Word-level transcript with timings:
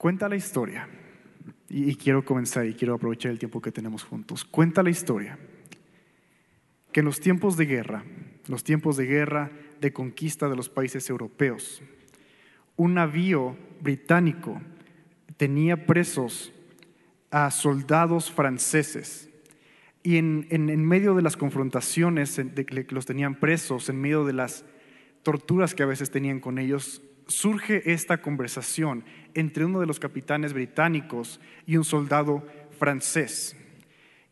Cuenta 0.00 0.30
la 0.30 0.36
historia, 0.36 0.88
y, 1.68 1.94
quiero 1.94 2.24
comenzar 2.24 2.64
y 2.64 2.72
quiero 2.72 2.94
aprovechar 2.94 3.32
el 3.32 3.38
tiempo 3.38 3.60
que 3.60 3.70
tenemos 3.70 4.02
juntos. 4.02 4.46
Cuenta 4.46 4.82
la 4.82 4.88
historia 4.88 5.38
que 6.90 7.00
en 7.00 7.04
los 7.04 7.20
tiempos 7.20 7.58
de 7.58 7.66
guerra, 7.66 8.02
los 8.46 8.64
tiempos 8.64 8.96
de 8.96 9.04
guerra 9.04 9.50
de 9.78 9.92
conquista 9.92 10.48
de 10.48 10.56
los 10.56 10.70
países 10.70 11.10
europeos, 11.10 11.82
un 12.76 12.94
navío 12.94 13.58
británico 13.82 14.62
tenía 15.36 15.84
presos 15.84 16.50
a 17.30 17.50
soldados 17.50 18.32
franceses. 18.32 19.28
Y 20.02 20.16
en, 20.16 20.46
en- 20.48 20.82
medio 20.86 21.14
de 21.14 21.20
las 21.20 21.36
confrontaciones 21.36 22.36
que 22.36 22.86
los 22.94 23.04
tenían 23.04 23.34
presos, 23.34 23.90
en 23.90 24.00
medio 24.00 24.24
de 24.24 24.32
las 24.32 24.64
torturas 25.22 25.74
que 25.74 25.82
a 25.82 25.86
veces 25.86 26.10
tenían 26.10 26.40
con 26.40 26.58
ellos, 26.58 27.02
surge 27.30 27.92
esta 27.92 28.20
conversación 28.20 29.04
entre 29.34 29.64
uno 29.64 29.80
de 29.80 29.86
los 29.86 30.00
capitanes 30.00 30.52
británicos 30.52 31.40
y 31.66 31.76
un 31.76 31.84
soldado 31.84 32.46
francés. 32.78 33.56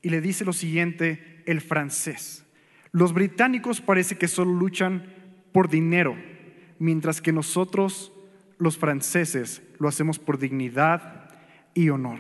Y 0.03 0.11
le 0.11 0.21
dice 0.21 0.45
lo 0.45 0.53
siguiente 0.53 1.43
el 1.47 1.61
francés. 1.61 2.45
Los 2.93 3.13
británicos 3.13 3.81
parece 3.81 4.17
que 4.17 4.29
solo 4.29 4.53
luchan 4.53 5.05
por 5.53 5.69
dinero, 5.69 6.17
mientras 6.79 7.21
que 7.21 7.33
nosotros, 7.33 8.13
los 8.59 8.79
franceses, 8.79 9.63
lo 9.79 9.89
hacemos 9.89 10.19
por 10.19 10.39
dignidad 10.39 11.31
y 11.75 11.91
honor. 11.91 12.19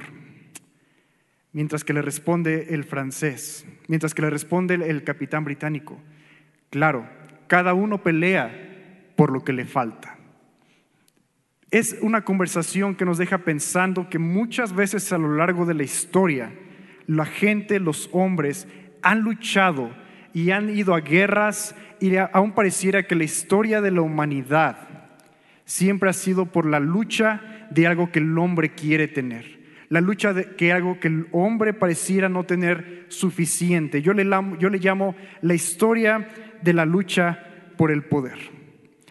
Mientras 1.53 1.83
que 1.83 1.95
le 1.95 2.03
responde 2.03 2.75
el 2.75 2.84
francés, 2.84 3.67
mientras 3.89 4.15
que 4.15 4.23
le 4.23 4.31
responde 4.31 4.75
el, 4.75 5.03
capitán 5.03 5.45
británico, 5.45 5.98
claro, 6.70 7.09
cada 7.48 7.75
uno 7.75 8.03
pelea 8.03 9.12
por 9.17 9.33
lo 9.33 9.42
que 9.42 9.53
le 9.53 9.65
falta. 9.65 10.18
Es 11.71 11.99
una 12.01 12.25
conversación 12.25 12.95
que 12.95 13.05
nos 13.05 13.19
deja 13.19 13.39
pensando 13.39 14.09
que 14.09 14.19
muchas 14.19 14.75
veces 14.75 15.13
a 15.13 15.19
lo 15.19 15.37
largo 15.37 15.67
de 15.67 15.75
la 15.75 15.83
historia, 15.83 16.51
la 17.06 17.27
gente, 17.27 17.79
los 17.79 18.09
hombres, 18.12 18.67
han 19.03 19.20
luchado 19.20 19.91
y 20.33 20.51
han 20.51 20.70
ido 20.70 20.95
a 20.95 21.01
guerras 21.01 21.75
y 22.01 22.17
aún 22.17 22.53
pareciera 22.53 23.07
que 23.07 23.15
la 23.15 23.25
historia 23.25 23.81
de 23.83 23.91
la 23.91 24.01
humanidad 24.01 24.89
siempre 25.67 26.09
ha 26.09 26.15
sido 26.15 26.47
por 26.47 26.65
la 26.65 26.81
lucha 26.81 27.42
de 27.70 27.87
algo 27.87 28.11
que 28.11 28.20
el 28.20 28.39
hombre 28.39 28.70
quiere 28.70 29.07
tener. 29.07 29.59
La 29.91 30.01
lucha 30.01 30.33
de 30.33 30.57
que 30.57 30.73
algo 30.73 30.98
que 31.01 31.09
el 31.09 31.29
hombre 31.33 31.75
pareciera 31.75 32.31
no 32.31 32.45
tener 32.45 33.07
suficiente. 33.09 34.01
Yo 34.01 34.14
le, 34.14 34.25
yo 34.59 34.70
le 34.70 34.79
llamo 34.79 35.14
la 35.42 35.55
historia 35.55 36.29
de 36.62 36.73
la 36.73 36.87
lucha 36.87 37.45
por 37.77 37.91
el 37.91 38.05
poder. 38.05 38.58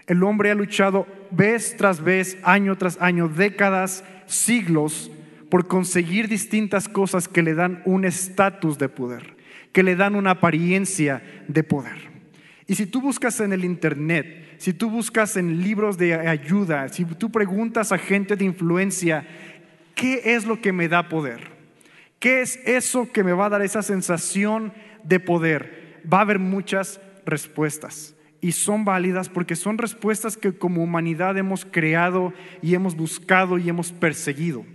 El 0.07 0.23
hombre 0.23 0.51
ha 0.51 0.55
luchado 0.55 1.05
vez 1.31 1.75
tras 1.77 2.01
vez, 2.01 2.37
año 2.43 2.77
tras 2.77 2.97
año, 3.01 3.27
décadas, 3.27 4.05
siglos, 4.25 5.11
por 5.49 5.67
conseguir 5.67 6.29
distintas 6.29 6.87
cosas 6.87 7.27
que 7.27 7.43
le 7.43 7.53
dan 7.53 7.81
un 7.85 8.05
estatus 8.05 8.77
de 8.77 8.87
poder, 8.87 9.35
que 9.73 9.83
le 9.83 9.97
dan 9.97 10.15
una 10.15 10.31
apariencia 10.31 11.21
de 11.49 11.63
poder. 11.63 12.17
Y 12.67 12.75
si 12.75 12.85
tú 12.85 13.01
buscas 13.01 13.39
en 13.41 13.51
el 13.51 13.65
Internet, 13.65 14.55
si 14.57 14.73
tú 14.73 14.89
buscas 14.89 15.35
en 15.35 15.61
libros 15.61 15.97
de 15.97 16.15
ayuda, 16.15 16.87
si 16.87 17.03
tú 17.05 17.29
preguntas 17.29 17.91
a 17.91 17.97
gente 17.97 18.37
de 18.37 18.45
influencia, 18.45 19.27
¿qué 19.93 20.21
es 20.35 20.45
lo 20.45 20.61
que 20.61 20.71
me 20.71 20.87
da 20.87 21.09
poder? 21.09 21.57
¿Qué 22.19 22.41
es 22.41 22.59
eso 22.65 23.11
que 23.11 23.23
me 23.23 23.33
va 23.33 23.45
a 23.45 23.49
dar 23.49 23.61
esa 23.61 23.83
sensación 23.83 24.73
de 25.03 25.19
poder? 25.19 26.01
Va 26.11 26.19
a 26.19 26.21
haber 26.21 26.39
muchas 26.39 26.99
respuestas 27.25 28.16
y 28.41 28.51
son 28.51 28.85
válidas 28.85 29.29
porque 29.29 29.55
son 29.55 29.77
respuestas 29.77 30.37
que 30.37 30.53
como 30.53 30.83
humanidad 30.83 31.37
hemos 31.37 31.65
creado 31.65 32.33
y 32.61 32.75
hemos 32.75 32.95
buscado 32.95 33.57
y 33.57 33.69
hemos 33.69 33.91
perseguido. 33.91 34.65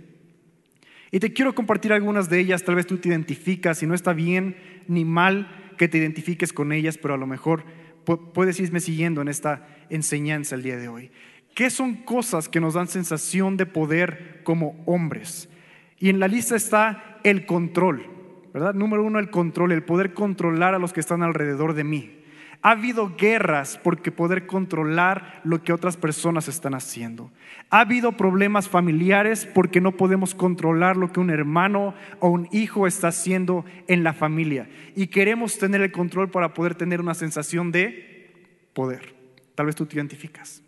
Y 1.11 1.19
te 1.19 1.31
quiero 1.31 1.53
compartir 1.53 1.93
algunas 1.93 2.29
de 2.29 2.39
ellas, 2.39 2.63
tal 2.63 2.75
vez 2.75 2.87
tú 2.87 2.97
te 2.97 3.09
identificas 3.09 3.83
y 3.83 3.87
no 3.87 3.93
está 3.93 4.13
bien 4.13 4.57
ni 4.87 5.05
mal 5.05 5.47
que 5.77 5.87
te 5.87 5.97
identifiques 5.97 6.51
con 6.51 6.71
ellas, 6.71 6.97
pero 6.97 7.13
a 7.13 7.17
lo 7.17 7.27
mejor 7.27 7.63
pu- 8.05 8.31
puedes 8.33 8.59
irme 8.59 8.79
siguiendo 8.79 9.21
en 9.21 9.27
esta 9.27 9.67
enseñanza 9.89 10.55
el 10.55 10.63
día 10.63 10.77
de 10.77 10.87
hoy. 10.87 11.11
¿Qué 11.53 11.69
son 11.69 11.97
cosas 11.97 12.49
que 12.49 12.59
nos 12.59 12.73
dan 12.73 12.87
sensación 12.87 13.57
de 13.57 13.67
poder 13.67 14.41
como 14.43 14.83
hombres? 14.87 15.49
Y 15.99 16.09
en 16.09 16.19
la 16.19 16.27
lista 16.27 16.55
está 16.55 17.19
el 17.23 17.45
control, 17.45 18.07
¿verdad? 18.51 18.73
Número 18.73 19.03
uno, 19.03 19.19
el 19.19 19.29
control, 19.29 19.71
el 19.71 19.83
poder 19.83 20.13
controlar 20.13 20.73
a 20.73 20.79
los 20.79 20.93
que 20.93 20.99
están 20.99 21.21
alrededor 21.21 21.75
de 21.75 21.83
mí. 21.83 22.22
Ha 22.63 22.71
habido 22.71 23.15
guerras 23.17 23.77
porque 23.83 24.09
poder 24.09 24.47
controlar 24.47 25.41
lo 25.43 25.61
que 25.61 25.73
otras 25.73 25.97
personas 25.97 26.47
están 26.47 26.73
haciendo. 26.73 27.29
Ha 27.69 27.81
habido 27.81 28.13
problemas 28.13 28.69
familiares 28.69 29.45
porque 29.45 29.81
no 29.81 29.91
podemos 29.91 30.33
controlar 30.33 30.95
lo 30.95 31.11
que 31.11 31.19
un 31.19 31.29
hermano 31.29 31.93
o 32.21 32.29
un 32.29 32.47
hijo 32.53 32.87
está 32.87 33.09
haciendo 33.09 33.65
en 33.87 34.05
la 34.05 34.13
familia. 34.13 34.69
Y 34.95 35.07
queremos 35.07 35.57
tener 35.59 35.81
el 35.81 35.91
control 35.91 36.31
para 36.31 36.53
poder 36.53 36.75
tener 36.75 37.01
una 37.01 37.13
sensación 37.13 37.73
de 37.73 38.31
poder. 38.73 39.13
Tal 39.55 39.65
vez 39.65 39.75
tú 39.75 39.85
te 39.85 39.97
identificas. 39.97 40.63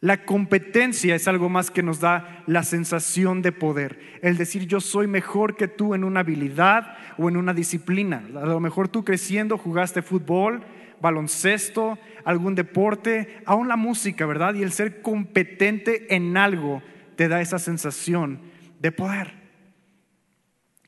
La 0.00 0.24
competencia 0.24 1.14
es 1.14 1.26
algo 1.26 1.48
más 1.48 1.70
que 1.70 1.82
nos 1.82 2.00
da 2.00 2.42
la 2.46 2.62
sensación 2.62 3.42
de 3.42 3.50
poder. 3.52 3.98
El 4.22 4.36
decir 4.36 4.66
yo 4.66 4.80
soy 4.80 5.08
mejor 5.08 5.56
que 5.56 5.66
tú 5.66 5.94
en 5.94 6.04
una 6.04 6.20
habilidad 6.20 6.96
o 7.18 7.28
en 7.28 7.36
una 7.36 7.52
disciplina. 7.52 8.22
A 8.36 8.46
lo 8.46 8.60
mejor 8.60 8.88
tú 8.88 9.04
creciendo 9.04 9.58
jugaste 9.58 10.00
fútbol, 10.00 10.62
baloncesto, 11.00 11.98
algún 12.24 12.54
deporte, 12.54 13.40
aún 13.46 13.68
la 13.68 13.76
música, 13.76 14.26
¿verdad? 14.26 14.54
Y 14.54 14.62
el 14.62 14.72
ser 14.72 15.02
competente 15.02 16.14
en 16.14 16.36
algo 16.36 16.82
te 17.16 17.28
da 17.28 17.40
esa 17.40 17.58
sensación 17.58 18.40
de 18.80 18.92
poder. 18.92 19.32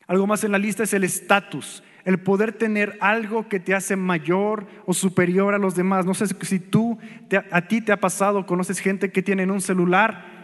Algo 0.06 0.26
más 0.26 0.44
en 0.44 0.52
la 0.52 0.58
lista 0.58 0.82
es 0.82 0.92
el 0.92 1.04
estatus, 1.04 1.82
el 2.04 2.18
poder 2.18 2.52
tener 2.52 2.98
algo 3.00 3.48
que 3.48 3.60
te 3.60 3.74
hace 3.74 3.96
mayor 3.96 4.66
o 4.86 4.92
superior 4.92 5.54
a 5.54 5.58
los 5.58 5.74
demás. 5.74 6.04
No 6.04 6.14
sé 6.14 6.26
si 6.26 6.58
tú, 6.58 6.98
a 7.50 7.62
ti 7.62 7.80
te 7.80 7.92
ha 7.92 8.00
pasado, 8.00 8.46
conoces 8.46 8.80
gente 8.80 9.12
que 9.12 9.22
tiene 9.22 9.50
un 9.50 9.60
celular 9.60 10.40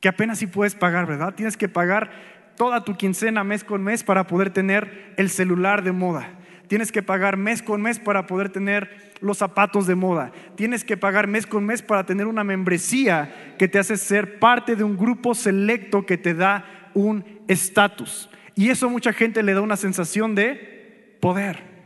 que 0.00 0.08
apenas 0.08 0.38
si 0.38 0.46
puedes 0.46 0.74
pagar, 0.74 1.06
¿verdad? 1.06 1.34
Tienes 1.34 1.56
que 1.56 1.68
pagar 1.68 2.10
toda 2.56 2.84
tu 2.84 2.96
quincena 2.96 3.44
mes 3.44 3.64
con 3.64 3.82
mes 3.82 4.02
para 4.02 4.26
poder 4.26 4.50
tener 4.50 5.14
el 5.16 5.30
celular 5.30 5.82
de 5.82 5.92
moda. 5.92 6.35
Tienes 6.68 6.90
que 6.90 7.02
pagar 7.02 7.36
mes 7.36 7.62
con 7.62 7.80
mes 7.80 7.98
para 7.98 8.26
poder 8.26 8.48
tener 8.48 9.12
los 9.20 9.38
zapatos 9.38 9.86
de 9.86 9.94
moda. 9.94 10.32
Tienes 10.56 10.84
que 10.84 10.96
pagar 10.96 11.26
mes 11.26 11.46
con 11.46 11.64
mes 11.64 11.82
para 11.82 12.04
tener 12.04 12.26
una 12.26 12.44
membresía 12.44 13.54
que 13.58 13.68
te 13.68 13.78
hace 13.78 13.96
ser 13.96 14.38
parte 14.38 14.74
de 14.74 14.84
un 14.84 14.96
grupo 14.96 15.34
selecto 15.34 16.04
que 16.04 16.18
te 16.18 16.34
da 16.34 16.64
un 16.94 17.24
estatus. 17.48 18.28
Y 18.54 18.70
eso 18.70 18.86
a 18.86 18.90
mucha 18.90 19.12
gente 19.12 19.42
le 19.42 19.54
da 19.54 19.60
una 19.60 19.76
sensación 19.76 20.34
de 20.34 21.18
poder. 21.20 21.76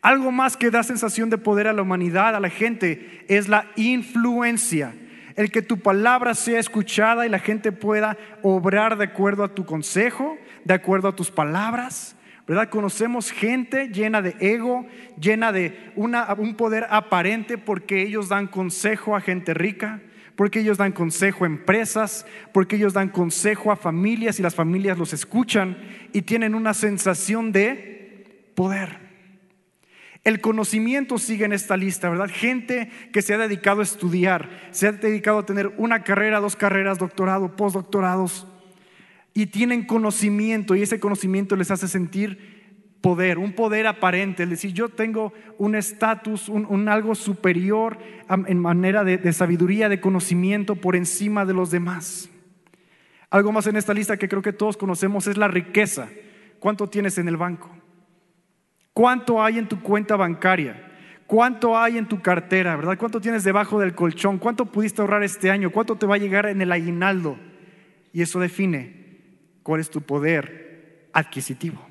Algo 0.00 0.30
más 0.30 0.56
que 0.56 0.70
da 0.70 0.82
sensación 0.82 1.28
de 1.28 1.38
poder 1.38 1.66
a 1.66 1.72
la 1.72 1.82
humanidad, 1.82 2.36
a 2.36 2.40
la 2.40 2.50
gente, 2.50 3.24
es 3.28 3.48
la 3.48 3.66
influencia. 3.76 4.94
El 5.34 5.50
que 5.50 5.60
tu 5.62 5.80
palabra 5.80 6.34
sea 6.34 6.60
escuchada 6.60 7.26
y 7.26 7.28
la 7.28 7.38
gente 7.40 7.72
pueda 7.72 8.16
obrar 8.42 8.96
de 8.96 9.04
acuerdo 9.04 9.44
a 9.44 9.54
tu 9.54 9.64
consejo, 9.64 10.36
de 10.64 10.74
acuerdo 10.74 11.08
a 11.08 11.16
tus 11.16 11.30
palabras. 11.30 12.16
¿Verdad? 12.48 12.70
Conocemos 12.70 13.30
gente 13.30 13.88
llena 13.88 14.22
de 14.22 14.34
ego, 14.40 14.86
llena 15.20 15.52
de 15.52 15.92
un 15.96 16.54
poder 16.56 16.86
aparente 16.88 17.58
porque 17.58 18.02
ellos 18.02 18.30
dan 18.30 18.46
consejo 18.46 19.14
a 19.14 19.20
gente 19.20 19.52
rica, 19.52 20.00
porque 20.34 20.60
ellos 20.60 20.78
dan 20.78 20.92
consejo 20.92 21.44
a 21.44 21.46
empresas, 21.46 22.24
porque 22.54 22.76
ellos 22.76 22.94
dan 22.94 23.10
consejo 23.10 23.70
a 23.70 23.76
familias 23.76 24.40
y 24.40 24.42
las 24.42 24.54
familias 24.54 24.96
los 24.96 25.12
escuchan 25.12 25.76
y 26.14 26.22
tienen 26.22 26.54
una 26.54 26.72
sensación 26.72 27.52
de 27.52 28.50
poder. 28.54 29.08
El 30.24 30.40
conocimiento 30.40 31.18
sigue 31.18 31.44
en 31.44 31.52
esta 31.52 31.76
lista, 31.76 32.08
¿verdad? 32.08 32.30
Gente 32.32 32.90
que 33.12 33.20
se 33.20 33.34
ha 33.34 33.38
dedicado 33.38 33.80
a 33.80 33.84
estudiar, 33.84 34.48
se 34.70 34.88
ha 34.88 34.92
dedicado 34.92 35.40
a 35.40 35.46
tener 35.46 35.74
una 35.76 36.02
carrera, 36.02 36.40
dos 36.40 36.56
carreras, 36.56 36.98
doctorado, 36.98 37.56
postdoctorados, 37.56 38.46
y 39.38 39.46
tienen 39.46 39.84
conocimiento 39.84 40.74
y 40.74 40.82
ese 40.82 40.98
conocimiento 40.98 41.54
les 41.54 41.70
hace 41.70 41.86
sentir 41.86 42.96
poder, 43.00 43.38
un 43.38 43.52
poder 43.52 43.86
aparente, 43.86 44.42
es 44.42 44.50
decir, 44.50 44.72
yo 44.72 44.88
tengo 44.88 45.32
un 45.58 45.76
estatus, 45.76 46.48
un, 46.48 46.88
algo 46.88 47.14
superior 47.14 47.98
en 48.28 48.58
manera 48.58 49.04
de, 49.04 49.16
de 49.16 49.32
sabiduría, 49.32 49.88
de 49.88 50.00
conocimiento 50.00 50.74
por 50.74 50.96
encima 50.96 51.46
de 51.46 51.54
los 51.54 51.70
demás. 51.70 52.28
Algo 53.30 53.52
más 53.52 53.68
en 53.68 53.76
esta 53.76 53.94
lista 53.94 54.16
que 54.16 54.28
creo 54.28 54.42
que 54.42 54.52
todos 54.52 54.76
conocemos 54.76 55.28
es 55.28 55.36
la 55.36 55.46
riqueza. 55.46 56.08
¿Cuánto 56.58 56.88
tienes 56.88 57.16
en 57.18 57.28
el 57.28 57.36
banco? 57.36 57.70
¿Cuánto 58.92 59.40
hay 59.40 59.58
en 59.58 59.68
tu 59.68 59.80
cuenta 59.80 60.16
bancaria? 60.16 60.84
¿Cuánto 61.28 61.78
hay 61.78 61.96
en 61.96 62.08
tu 62.08 62.20
cartera? 62.20 62.74
¿Verdad? 62.74 62.98
¿Cuánto 62.98 63.20
tienes 63.20 63.44
debajo 63.44 63.78
del 63.78 63.94
colchón? 63.94 64.38
¿Cuánto 64.38 64.66
pudiste 64.66 65.00
ahorrar 65.00 65.22
este 65.22 65.52
año? 65.52 65.70
¿Cuánto 65.70 65.94
te 65.94 66.06
va 66.06 66.16
a 66.16 66.18
llegar 66.18 66.46
en 66.46 66.60
el 66.60 66.72
aguinaldo? 66.72 67.38
Y 68.12 68.22
eso 68.22 68.40
define 68.40 68.97
cuál 69.68 69.82
es 69.82 69.90
tu 69.90 70.00
poder 70.00 71.10
adquisitivo. 71.12 71.86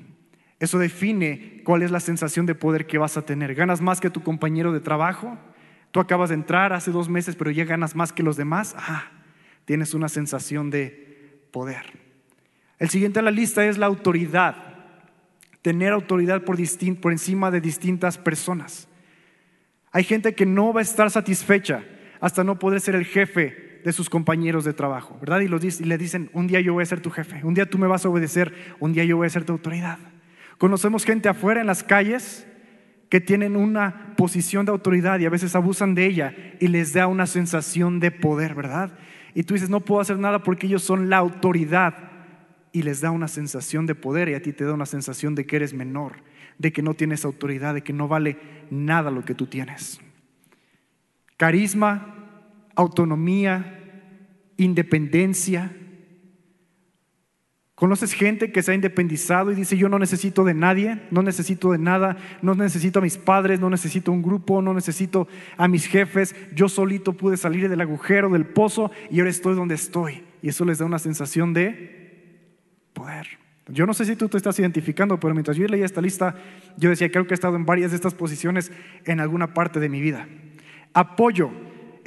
Eso 0.58 0.80
define 0.80 1.62
cuál 1.62 1.82
es 1.82 1.92
la 1.92 2.00
sensación 2.00 2.44
de 2.44 2.56
poder 2.56 2.88
que 2.88 2.98
vas 2.98 3.16
a 3.16 3.22
tener. 3.22 3.54
¿Ganas 3.54 3.80
más 3.80 4.00
que 4.00 4.10
tu 4.10 4.20
compañero 4.24 4.72
de 4.72 4.80
trabajo? 4.80 5.38
Tú 5.92 6.00
acabas 6.00 6.30
de 6.30 6.34
entrar 6.34 6.72
hace 6.72 6.90
dos 6.90 7.08
meses, 7.08 7.36
pero 7.36 7.52
ya 7.52 7.64
ganas 7.64 7.94
más 7.94 8.12
que 8.12 8.24
los 8.24 8.36
demás. 8.36 8.74
Ah, 8.76 9.04
tienes 9.64 9.94
una 9.94 10.08
sensación 10.08 10.70
de 10.70 11.46
poder. 11.52 11.84
El 12.80 12.88
siguiente 12.88 13.20
en 13.20 13.26
la 13.26 13.30
lista 13.30 13.64
es 13.64 13.78
la 13.78 13.86
autoridad. 13.86 14.56
Tener 15.62 15.92
autoridad 15.92 16.42
por, 16.42 16.58
por 17.00 17.12
encima 17.12 17.52
de 17.52 17.60
distintas 17.60 18.18
personas. 18.18 18.88
Hay 19.92 20.02
gente 20.02 20.34
que 20.34 20.46
no 20.46 20.72
va 20.72 20.80
a 20.80 20.82
estar 20.82 21.12
satisfecha 21.12 21.84
hasta 22.20 22.42
no 22.42 22.58
poder 22.58 22.80
ser 22.80 22.96
el 22.96 23.04
jefe 23.04 23.67
de 23.84 23.92
sus 23.92 24.10
compañeros 24.10 24.64
de 24.64 24.72
trabajo, 24.72 25.18
¿verdad? 25.20 25.40
Y, 25.40 25.44
y 25.44 25.84
le 25.84 25.98
dicen, 25.98 26.30
un 26.32 26.46
día 26.46 26.60
yo 26.60 26.74
voy 26.74 26.82
a 26.82 26.86
ser 26.86 27.00
tu 27.00 27.10
jefe, 27.10 27.44
un 27.44 27.54
día 27.54 27.66
tú 27.66 27.78
me 27.78 27.86
vas 27.86 28.04
a 28.04 28.08
obedecer, 28.08 28.52
un 28.80 28.92
día 28.92 29.04
yo 29.04 29.16
voy 29.16 29.26
a 29.26 29.30
ser 29.30 29.44
tu 29.44 29.52
autoridad. 29.52 29.98
Conocemos 30.58 31.04
gente 31.04 31.28
afuera 31.28 31.60
en 31.60 31.66
las 31.66 31.82
calles 31.82 32.46
que 33.08 33.20
tienen 33.20 33.56
una 33.56 34.14
posición 34.16 34.66
de 34.66 34.72
autoridad 34.72 35.18
y 35.20 35.26
a 35.26 35.30
veces 35.30 35.54
abusan 35.54 35.94
de 35.94 36.06
ella 36.06 36.34
y 36.60 36.68
les 36.68 36.92
da 36.92 37.06
una 37.06 37.26
sensación 37.26 38.00
de 38.00 38.10
poder, 38.10 38.54
¿verdad? 38.54 38.98
Y 39.34 39.44
tú 39.44 39.54
dices, 39.54 39.70
no 39.70 39.80
puedo 39.80 40.00
hacer 40.00 40.18
nada 40.18 40.42
porque 40.42 40.66
ellos 40.66 40.82
son 40.82 41.08
la 41.08 41.18
autoridad 41.18 41.94
y 42.72 42.82
les 42.82 43.00
da 43.00 43.10
una 43.10 43.28
sensación 43.28 43.86
de 43.86 43.94
poder 43.94 44.28
y 44.28 44.34
a 44.34 44.42
ti 44.42 44.52
te 44.52 44.64
da 44.64 44.74
una 44.74 44.86
sensación 44.86 45.34
de 45.34 45.46
que 45.46 45.56
eres 45.56 45.72
menor, 45.72 46.16
de 46.58 46.72
que 46.72 46.82
no 46.82 46.94
tienes 46.94 47.24
autoridad, 47.24 47.74
de 47.74 47.82
que 47.82 47.92
no 47.92 48.08
vale 48.08 48.36
nada 48.70 49.10
lo 49.10 49.24
que 49.24 49.34
tú 49.34 49.46
tienes. 49.46 50.00
Carisma, 51.36 52.17
autonomía, 52.78 53.74
independencia, 54.56 55.72
¿Conoces 57.78 58.12
gente 58.12 58.50
que 58.50 58.60
se 58.60 58.72
ha 58.72 58.74
independizado 58.74 59.52
y 59.52 59.54
dice, 59.54 59.76
yo 59.76 59.88
no 59.88 60.00
necesito 60.00 60.42
de 60.42 60.52
nadie, 60.52 61.00
no 61.12 61.22
necesito 61.22 61.70
de 61.70 61.78
nada, 61.78 62.16
no 62.42 62.56
necesito 62.56 62.98
a 62.98 63.02
mis 63.02 63.18
padres, 63.18 63.60
no 63.60 63.70
necesito 63.70 64.10
un 64.10 64.20
grupo, 64.20 64.60
no 64.60 64.74
necesito 64.74 65.28
a 65.56 65.68
mis 65.68 65.86
jefes, 65.86 66.34
yo 66.52 66.68
solito 66.68 67.12
pude 67.12 67.36
salir 67.36 67.68
del 67.68 67.80
agujero, 67.80 68.30
del 68.30 68.46
pozo 68.46 68.90
y 69.12 69.20
ahora 69.20 69.30
estoy 69.30 69.54
donde 69.54 69.76
estoy? 69.76 70.24
Y 70.42 70.48
eso 70.48 70.64
les 70.64 70.78
da 70.78 70.86
una 70.86 70.98
sensación 70.98 71.54
de 71.54 72.48
poder. 72.94 73.28
Yo 73.68 73.86
no 73.86 73.94
sé 73.94 74.06
si 74.06 74.16
tú 74.16 74.28
te 74.28 74.38
estás 74.38 74.58
identificando, 74.58 75.20
pero 75.20 75.32
mientras 75.34 75.56
yo 75.56 75.64
leía 75.68 75.86
esta 75.86 76.00
lista, 76.00 76.34
yo 76.78 76.90
decía, 76.90 77.12
creo 77.12 77.28
que 77.28 77.34
he 77.34 77.36
estado 77.36 77.54
en 77.54 77.64
varias 77.64 77.92
de 77.92 77.96
estas 77.96 78.14
posiciones 78.14 78.72
en 79.04 79.20
alguna 79.20 79.54
parte 79.54 79.78
de 79.78 79.88
mi 79.88 80.00
vida. 80.00 80.26
Apoyo, 80.94 81.52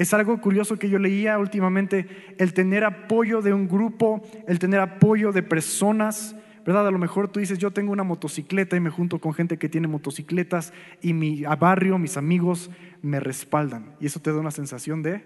es 0.02 0.16
algo 0.16 0.42
curioso 0.42 0.80
que 0.80 0.90
yo 0.90 0.98
leía 0.98 1.38
últimamente, 1.38 2.08
el 2.40 2.54
tener 2.54 2.84
apoyo 2.84 3.44
de 3.44 3.54
un 3.54 3.68
grupo, 3.68 4.24
el 4.48 4.58
tener 4.58 4.80
apoyo 4.80 5.32
de 5.32 5.44
personas, 5.44 6.36
¿verdad? 6.66 6.88
A 6.88 6.92
lo 6.92 6.98
mejor 6.98 7.28
tú 7.28 7.40
dices, 7.40 7.60
yo 7.60 7.70
tengo 7.70 7.92
una 7.92 8.04
motocicleta 8.04 8.76
y 8.76 8.80
me 8.80 8.90
junto 8.90 9.20
con 9.20 9.36
gente 9.36 9.60
que 9.60 9.70
tiene 9.70 9.88
motocicletas 9.88 10.74
y 11.04 11.14
mi 11.14 11.44
barrio, 11.44 12.00
mis 12.00 12.18
amigos 12.18 12.72
me 13.04 13.20
respaldan. 13.20 13.96
Y 14.00 14.08
eso 14.08 14.20
te 14.20 14.32
da 14.32 14.40
una 14.40 14.50
sensación 14.50 15.04
de 15.04 15.24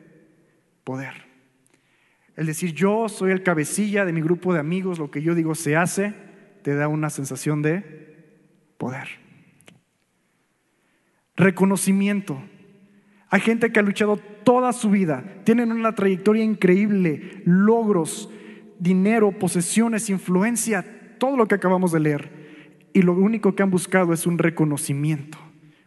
poder. 0.84 1.14
El 2.36 2.46
decir, 2.46 2.74
yo 2.74 3.08
soy 3.08 3.32
el 3.32 3.44
cabecilla 3.44 4.04
de 4.04 4.12
mi 4.12 4.20
grupo 4.20 4.54
de 4.54 4.60
amigos, 4.60 5.00
lo 5.00 5.10
que 5.10 5.22
yo 5.22 5.36
digo 5.36 5.56
se 5.56 5.78
hace, 5.78 6.14
te 6.64 6.76
da 6.76 6.90
una 6.90 7.10
sensación 7.10 7.62
de 7.62 8.26
poder. 8.78 9.08
Reconocimiento. 11.38 12.44
Hay 13.30 13.40
gente 13.40 13.72
que 13.72 13.80
ha 13.80 13.84
luchado 13.84 14.20
toda 14.46 14.72
su 14.72 14.90
vida, 14.90 15.26
tienen 15.44 15.74
una 15.74 15.94
trayectoria 15.94 16.44
increíble, 16.44 17.42
logros, 17.44 18.30
dinero, 18.80 19.34
posesiones, 19.34 20.10
influencia, 20.10 20.86
todo 21.18 21.36
lo 21.36 21.48
que 21.48 21.56
acabamos 21.56 21.92
de 21.92 22.00
leer. 22.00 22.46
Y 22.94 23.02
lo 23.02 23.12
único 23.12 23.56
que 23.56 23.64
han 23.64 23.72
buscado 23.72 24.14
es 24.14 24.26
un 24.26 24.38
reconocimiento, 24.38 25.38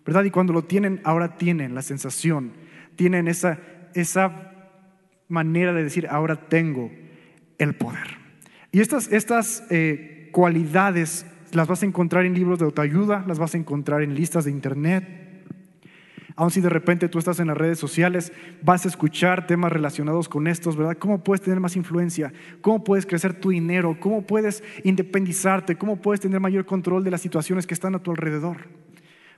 ¿verdad? 0.04 0.24
Y 0.24 0.30
cuando 0.30 0.52
lo 0.52 0.64
tienen, 0.64 1.00
ahora 1.04 1.38
tienen 1.38 1.74
la 1.74 1.80
sensación, 1.80 2.52
tienen 2.96 3.28
esa, 3.28 3.58
esa 3.94 4.72
manera 5.28 5.72
de 5.72 5.84
decir, 5.84 6.06
ahora 6.10 6.48
tengo 6.48 6.90
el 7.56 7.74
poder. 7.74 8.18
Y 8.72 8.80
estas, 8.80 9.10
estas 9.10 9.64
eh, 9.70 10.28
cualidades 10.32 11.24
las 11.52 11.68
vas 11.68 11.82
a 11.82 11.86
encontrar 11.86 12.26
en 12.26 12.34
libros 12.34 12.58
de 12.58 12.66
autoayuda, 12.66 13.24
las 13.26 13.38
vas 13.38 13.54
a 13.54 13.58
encontrar 13.58 14.02
en 14.02 14.14
listas 14.14 14.44
de 14.44 14.50
internet, 14.50 15.27
Aun 16.38 16.52
si 16.52 16.60
de 16.60 16.68
repente 16.68 17.08
tú 17.08 17.18
estás 17.18 17.40
en 17.40 17.48
las 17.48 17.56
redes 17.56 17.80
sociales, 17.80 18.32
vas 18.62 18.84
a 18.84 18.88
escuchar 18.88 19.48
temas 19.48 19.72
relacionados 19.72 20.28
con 20.28 20.46
estos, 20.46 20.76
¿verdad? 20.76 20.96
¿Cómo 20.96 21.24
puedes 21.24 21.40
tener 21.40 21.58
más 21.58 21.74
influencia? 21.74 22.32
¿Cómo 22.60 22.84
puedes 22.84 23.06
crecer 23.06 23.34
tu 23.34 23.50
dinero? 23.50 23.96
¿Cómo 23.98 24.22
puedes 24.22 24.62
independizarte? 24.84 25.74
¿Cómo 25.74 25.96
puedes 25.96 26.20
tener 26.20 26.38
mayor 26.38 26.64
control 26.64 27.02
de 27.02 27.10
las 27.10 27.22
situaciones 27.22 27.66
que 27.66 27.74
están 27.74 27.96
a 27.96 27.98
tu 27.98 28.12
alrededor? 28.12 28.68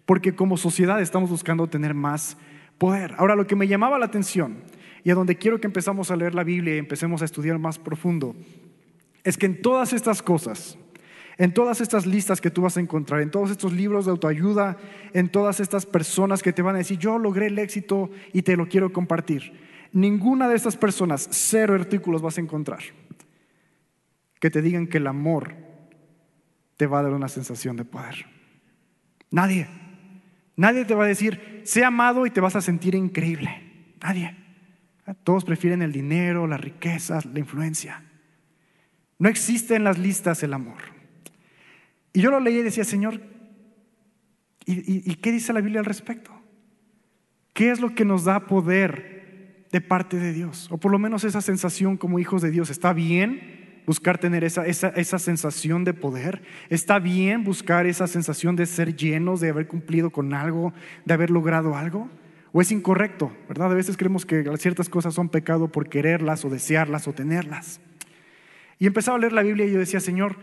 Porque 0.05 0.35
como 0.35 0.59
sociedad 0.59 1.01
estamos 1.01 1.31
buscando 1.31 1.69
tener 1.69 1.95
más 1.95 2.37
poder. 2.77 3.15
Ahora, 3.17 3.35
lo 3.35 3.47
que 3.47 3.57
me 3.57 3.67
llamaba 3.67 3.99
la 3.99 4.05
atención 4.05 4.59
y 5.03 5.11
a 5.11 5.15
donde 5.15 5.37
quiero 5.37 5.59
que 5.59 5.69
empezamos 5.69 6.11
a 6.11 6.17
leer 6.17 6.35
la 6.35 6.45
Biblia 6.45 6.75
y 6.75 6.79
empecemos 6.79 7.23
a 7.23 7.25
estudiar 7.25 7.59
más 7.59 7.79
profundo, 7.79 8.37
es 9.25 9.39
que 9.39 9.47
en 9.47 9.63
todas 9.63 9.95
estas 9.95 10.21
cosas, 10.21 10.77
en 11.39 11.55
todas 11.55 11.81
estas 11.81 12.07
listas 12.07 12.41
que 12.41 12.51
tú 12.51 12.63
vas 12.63 12.77
a 12.77 12.81
encontrar, 12.81 13.21
en 13.21 13.31
todos 13.31 13.51
estos 13.51 13.73
libros 13.73 14.05
de 14.05 14.11
autoayuda, 14.11 14.77
en 15.13 15.29
todas 15.29 15.61
estas 15.61 15.87
personas 15.87 16.43
que 16.43 16.53
te 16.53 16.63
van 16.63 16.75
a 16.75 16.79
decir, 16.79 16.99
yo 16.99 17.19
logré 17.19 17.47
el 17.47 17.59
éxito 17.59 18.11
y 18.33 18.43
te 18.43 18.57
lo 18.57 18.69
quiero 18.69 18.93
compartir. 18.93 19.53
Ninguna 19.93 20.49
de 20.49 20.57
estas 20.57 20.77
personas, 20.77 21.29
cero 21.31 21.75
artículos 21.75 22.23
vas 22.23 22.39
a 22.39 22.41
encontrar 22.41 22.81
que 24.41 24.51
te 24.51 24.63
digan 24.63 24.87
que 24.87 24.99
el 24.99 25.07
amor 25.07 25.55
te 26.77 26.87
va 26.87 27.01
a 27.01 27.03
dar 27.03 27.13
una 27.13 27.29
sensación 27.29 27.77
de 27.77 27.85
poder. 27.85 28.27
Nadie. 29.31 29.69
Nadie 30.57 30.85
te 30.85 30.95
va 30.95 31.05
a 31.05 31.09
decir, 31.09 31.63
sé 31.65 31.85
amado 31.85 32.27
y 32.27 32.31
te 32.31 32.41
vas 32.41 32.57
a 32.57 32.63
sentir 32.63 32.95
increíble. 32.95 33.95
Nadie. 34.03 34.37
Todos 35.25 35.45
prefieren 35.45 35.83
el 35.83 35.93
dinero, 35.93 36.47
las 36.47 36.61
riquezas, 36.61 37.27
la 37.27 37.39
influencia. 37.39 38.03
No 39.19 39.29
existe 39.29 39.75
en 39.75 39.85
las 39.85 39.99
listas 39.99 40.43
el 40.43 40.55
amor. 40.55 40.79
Y 42.13 42.21
yo 42.21 42.31
lo 42.31 42.41
leí 42.41 42.59
y 42.59 42.63
decía, 42.63 42.85
Señor, 42.85 43.21
¿y, 44.67 45.15
qué 45.17 45.33
dice 45.33 45.53
la 45.53 45.61
Biblia 45.61 45.81
al 45.81 45.87
respecto? 45.87 46.33
¿Qué 47.53 47.71
es 47.71 47.81
lo 47.81 47.95
que 47.95 48.05
nos 48.05 48.25
da 48.25 48.47
poder 48.47 49.67
de 49.71 49.81
parte 49.81 50.19
de 50.19 50.33
Dios? 50.33 50.69
O 50.71 50.79
por 50.79 50.91
lo 50.91 50.99
menos 50.99 51.25
esa 51.25 51.41
sensación 51.41 51.97
como 51.97 52.19
hijos 52.19 52.43
de 52.43 52.51
Dios. 52.51 52.71
¿Está 52.71 52.93
bien 52.93 53.83
buscar 53.87 54.19
tener 54.19 54.45
esa, 54.45 54.67
esa, 54.67 54.89
esa 54.89 55.19
sensación 55.19 55.85
de 55.85 55.95
poder? 55.95 56.43
¿Está 56.69 56.99
bien 56.99 57.45
buscar 57.45 57.87
esa 57.87 58.07
sensación 58.07 58.57
de 58.57 58.67
ser 58.67 58.97
llenos, 58.97 59.41
de 59.41 59.51
haber 59.51 59.67
cumplido 59.69 60.11
con 60.11 60.35
algo, 60.35 60.73
de 61.05 61.15
haber 61.15 61.31
logrado 61.31 61.77
algo? 61.77 62.09
¿O 62.53 62.61
es 62.61 62.73
incorrecto? 62.73 63.33
¿Verdad? 63.49 63.71
A 63.71 63.75
veces 63.75 63.97
creemos 63.97 64.27
que 64.27 64.45
ciertas 64.59 64.89
cosas 64.89 65.15
son 65.15 65.29
pecado 65.29 65.69
por 65.69 65.89
quererlas 65.89 66.45
o 66.45 66.51
desearlas 66.51 67.07
o 67.07 67.13
tenerlas. 67.13 67.81
Y 68.79 68.87
empezaba 68.87 69.17
a 69.17 69.21
leer 69.21 69.33
la 69.33 69.43
Biblia 69.43 69.67
y 69.67 69.73
yo 69.73 69.79
decía, 69.79 70.01
Señor, 70.01 70.37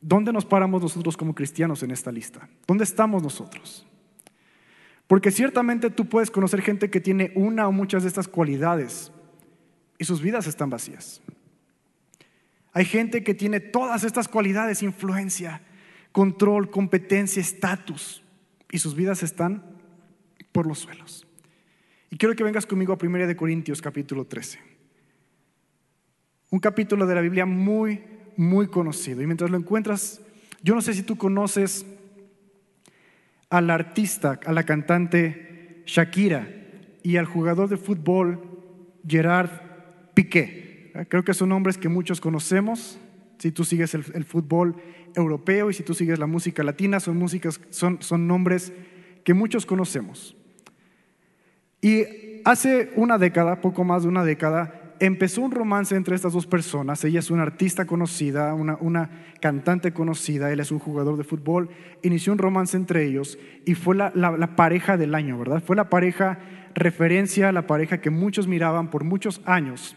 ¿Dónde 0.00 0.32
nos 0.32 0.44
paramos 0.44 0.82
nosotros 0.82 1.16
como 1.16 1.34
cristianos 1.34 1.82
en 1.82 1.90
esta 1.90 2.10
lista? 2.10 2.48
¿Dónde 2.66 2.84
estamos 2.84 3.22
nosotros? 3.22 3.86
Porque 5.06 5.30
ciertamente 5.30 5.90
tú 5.90 6.08
puedes 6.08 6.30
conocer 6.30 6.62
gente 6.62 6.90
que 6.90 7.00
tiene 7.00 7.32
una 7.34 7.68
o 7.68 7.72
muchas 7.72 8.04
de 8.04 8.08
estas 8.08 8.28
cualidades 8.28 9.12
y 9.98 10.04
sus 10.04 10.22
vidas 10.22 10.46
están 10.46 10.70
vacías. 10.70 11.20
Hay 12.72 12.84
gente 12.84 13.24
que 13.24 13.34
tiene 13.34 13.60
todas 13.60 14.04
estas 14.04 14.28
cualidades, 14.28 14.82
influencia, 14.82 15.62
control, 16.12 16.70
competencia, 16.70 17.40
estatus, 17.40 18.22
y 18.70 18.78
sus 18.78 18.94
vidas 18.94 19.22
están 19.22 19.64
por 20.52 20.66
los 20.66 20.78
suelos. 20.78 21.26
Y 22.10 22.16
quiero 22.16 22.34
que 22.34 22.44
vengas 22.44 22.66
conmigo 22.66 22.92
a 22.92 22.98
1 23.00 23.26
de 23.26 23.36
Corintios 23.36 23.82
capítulo 23.82 24.26
13. 24.26 24.58
Un 26.50 26.58
capítulo 26.58 27.06
de 27.06 27.14
la 27.14 27.20
Biblia 27.20 27.46
muy 27.46 28.02
muy 28.40 28.68
conocido. 28.68 29.20
Y 29.20 29.26
mientras 29.26 29.50
lo 29.50 29.58
encuentras, 29.58 30.22
yo 30.62 30.74
no 30.74 30.80
sé 30.80 30.94
si 30.94 31.02
tú 31.02 31.18
conoces 31.18 31.84
al 33.50 33.68
artista, 33.68 34.40
a 34.46 34.52
la 34.52 34.62
cantante 34.64 35.82
Shakira 35.84 36.48
y 37.02 37.18
al 37.18 37.26
jugador 37.26 37.68
de 37.68 37.76
fútbol 37.76 38.40
Gerard 39.06 39.50
Piqué. 40.14 40.90
Creo 41.08 41.22
que 41.22 41.34
son 41.34 41.50
nombres 41.50 41.76
que 41.76 41.90
muchos 41.90 42.18
conocemos. 42.18 42.98
Si 43.38 43.52
tú 43.52 43.64
sigues 43.64 43.92
el, 43.94 44.24
fútbol 44.24 44.74
europeo 45.14 45.68
y 45.68 45.74
si 45.74 45.82
tú 45.82 45.92
sigues 45.92 46.18
la 46.18 46.26
música 46.26 46.62
latina, 46.62 46.98
son, 46.98 47.18
músicas, 47.18 47.60
son, 47.68 48.00
son 48.00 48.26
nombres 48.26 48.72
que 49.22 49.34
muchos 49.34 49.66
conocemos. 49.66 50.34
Y 51.82 52.04
hace 52.46 52.90
una 52.96 53.18
década, 53.18 53.60
poco 53.60 53.84
más 53.84 54.04
de 54.04 54.08
una 54.08 54.24
década, 54.24 54.79
empezó 55.00 55.40
un 55.40 55.50
romance 55.50 55.96
entre 55.96 56.14
estas 56.14 56.34
dos 56.34 56.46
personas. 56.46 57.02
Ella 57.04 57.18
es 57.18 57.30
una 57.30 57.42
artista 57.42 57.86
conocida, 57.86 58.54
una, 58.54 59.10
cantante 59.40 59.92
conocida, 59.92 60.52
él 60.52 60.60
es 60.60 60.70
un 60.70 60.78
jugador 60.78 61.16
de 61.16 61.24
fútbol. 61.24 61.70
Inició 62.02 62.32
un 62.32 62.38
romance 62.38 62.76
entre 62.76 63.06
ellos 63.06 63.38
y 63.64 63.74
fue 63.74 63.96
la, 63.96 64.12
pareja 64.56 64.96
del 64.96 65.14
año, 65.14 65.38
¿verdad? 65.38 65.62
Fue 65.66 65.74
la 65.74 65.88
pareja 65.88 66.38
referencia, 66.74 67.50
la 67.50 67.66
pareja 67.66 68.00
que 68.00 68.10
muchos 68.10 68.46
miraban 68.46 68.90
por 68.90 69.02
muchos 69.02 69.40
años. 69.46 69.96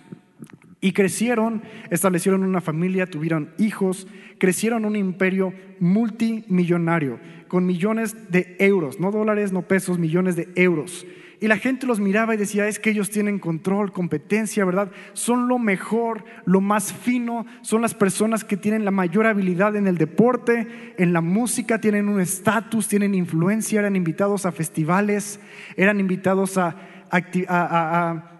Y 0.79 0.93
crecieron, 0.93 1.63
establecieron 1.91 2.43
una 2.43 2.59
familia, 2.59 3.09
tuvieron 3.09 3.51
hijos, 3.57 4.07
crecieron 4.37 4.83
un 4.85 4.95
imperio 4.95 5.53
multimillonario 5.79 7.19
con 7.47 7.65
millones 7.65 8.31
de 8.31 8.55
euros, 8.59 8.99
no 8.99 9.11
dólares, 9.11 9.51
no 9.51 9.61
pesos, 9.61 9.99
millones 9.99 10.35
de 10.35 10.49
euros. 10.55 11.05
Y 11.43 11.47
la 11.49 11.57
gente 11.57 11.85
los 11.85 11.99
miraba 11.99 12.33
y 12.33 12.37
decía, 12.37 12.69
es 12.69 12.79
que 12.79 12.89
ellos 12.89 13.09
tienen 13.09 13.37
control, 13.37 13.91
competencia, 13.91 14.63
¿verdad? 14.63 14.91
Son 15.11 15.49
lo 15.49 15.59
mejor, 15.59 16.23
lo 16.45 16.61
más 16.61 16.93
fino, 16.93 17.45
son 17.59 17.81
las 17.81 17.93
personas 17.93 18.45
que 18.45 18.55
tienen 18.55 18.85
la 18.85 18.91
mayor 18.91 19.27
habilidad 19.27 19.75
en 19.75 19.85
el 19.85 19.97
deporte, 19.97 20.95
en 20.97 21.11
la 21.11 21.19
música, 21.19 21.81
tienen 21.81 22.07
un 22.07 22.21
estatus, 22.21 22.87
tienen 22.87 23.13
influencia, 23.13 23.81
eran 23.81 23.97
invitados 23.97 24.45
a 24.45 24.53
festivales, 24.53 25.41
eran 25.75 25.99
invitados 25.99 26.57
a, 26.57 26.77
a 27.11 28.32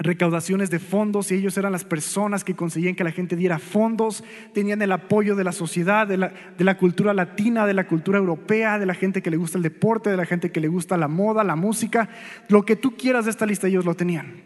recaudaciones 0.00 0.70
de 0.70 0.78
fondos 0.78 1.30
y 1.30 1.34
ellos 1.34 1.56
eran 1.58 1.72
las 1.72 1.84
personas 1.84 2.42
que 2.42 2.54
conseguían 2.54 2.94
que 2.94 3.04
la 3.04 3.12
gente 3.12 3.36
diera 3.36 3.58
fondos, 3.58 4.24
tenían 4.54 4.80
el 4.80 4.92
apoyo 4.92 5.36
de 5.36 5.44
la 5.44 5.52
sociedad, 5.52 6.06
de 6.06 6.16
la, 6.16 6.78
cultura 6.78 7.12
latina, 7.12 7.66
de 7.66 7.74
la 7.74 7.86
cultura 7.86 8.18
europea, 8.18 8.78
de 8.78 8.86
la 8.86 8.94
gente 8.94 9.22
que 9.22 9.30
le 9.30 9.36
gusta 9.36 9.58
el 9.58 9.62
deporte, 9.62 10.10
de 10.10 10.16
la 10.16 10.24
gente 10.24 10.50
que 10.50 10.60
le 10.60 10.68
gusta 10.68 10.96
la 10.96 11.08
moda, 11.08 11.44
la 11.44 11.54
música, 11.54 12.08
lo 12.48 12.64
que 12.64 12.76
tú 12.76 12.96
quieras 12.96 13.26
de 13.26 13.30
esta 13.30 13.46
lista 13.46 13.68
ellos 13.68 13.84
lo 13.84 13.94
tenían. 13.94 14.42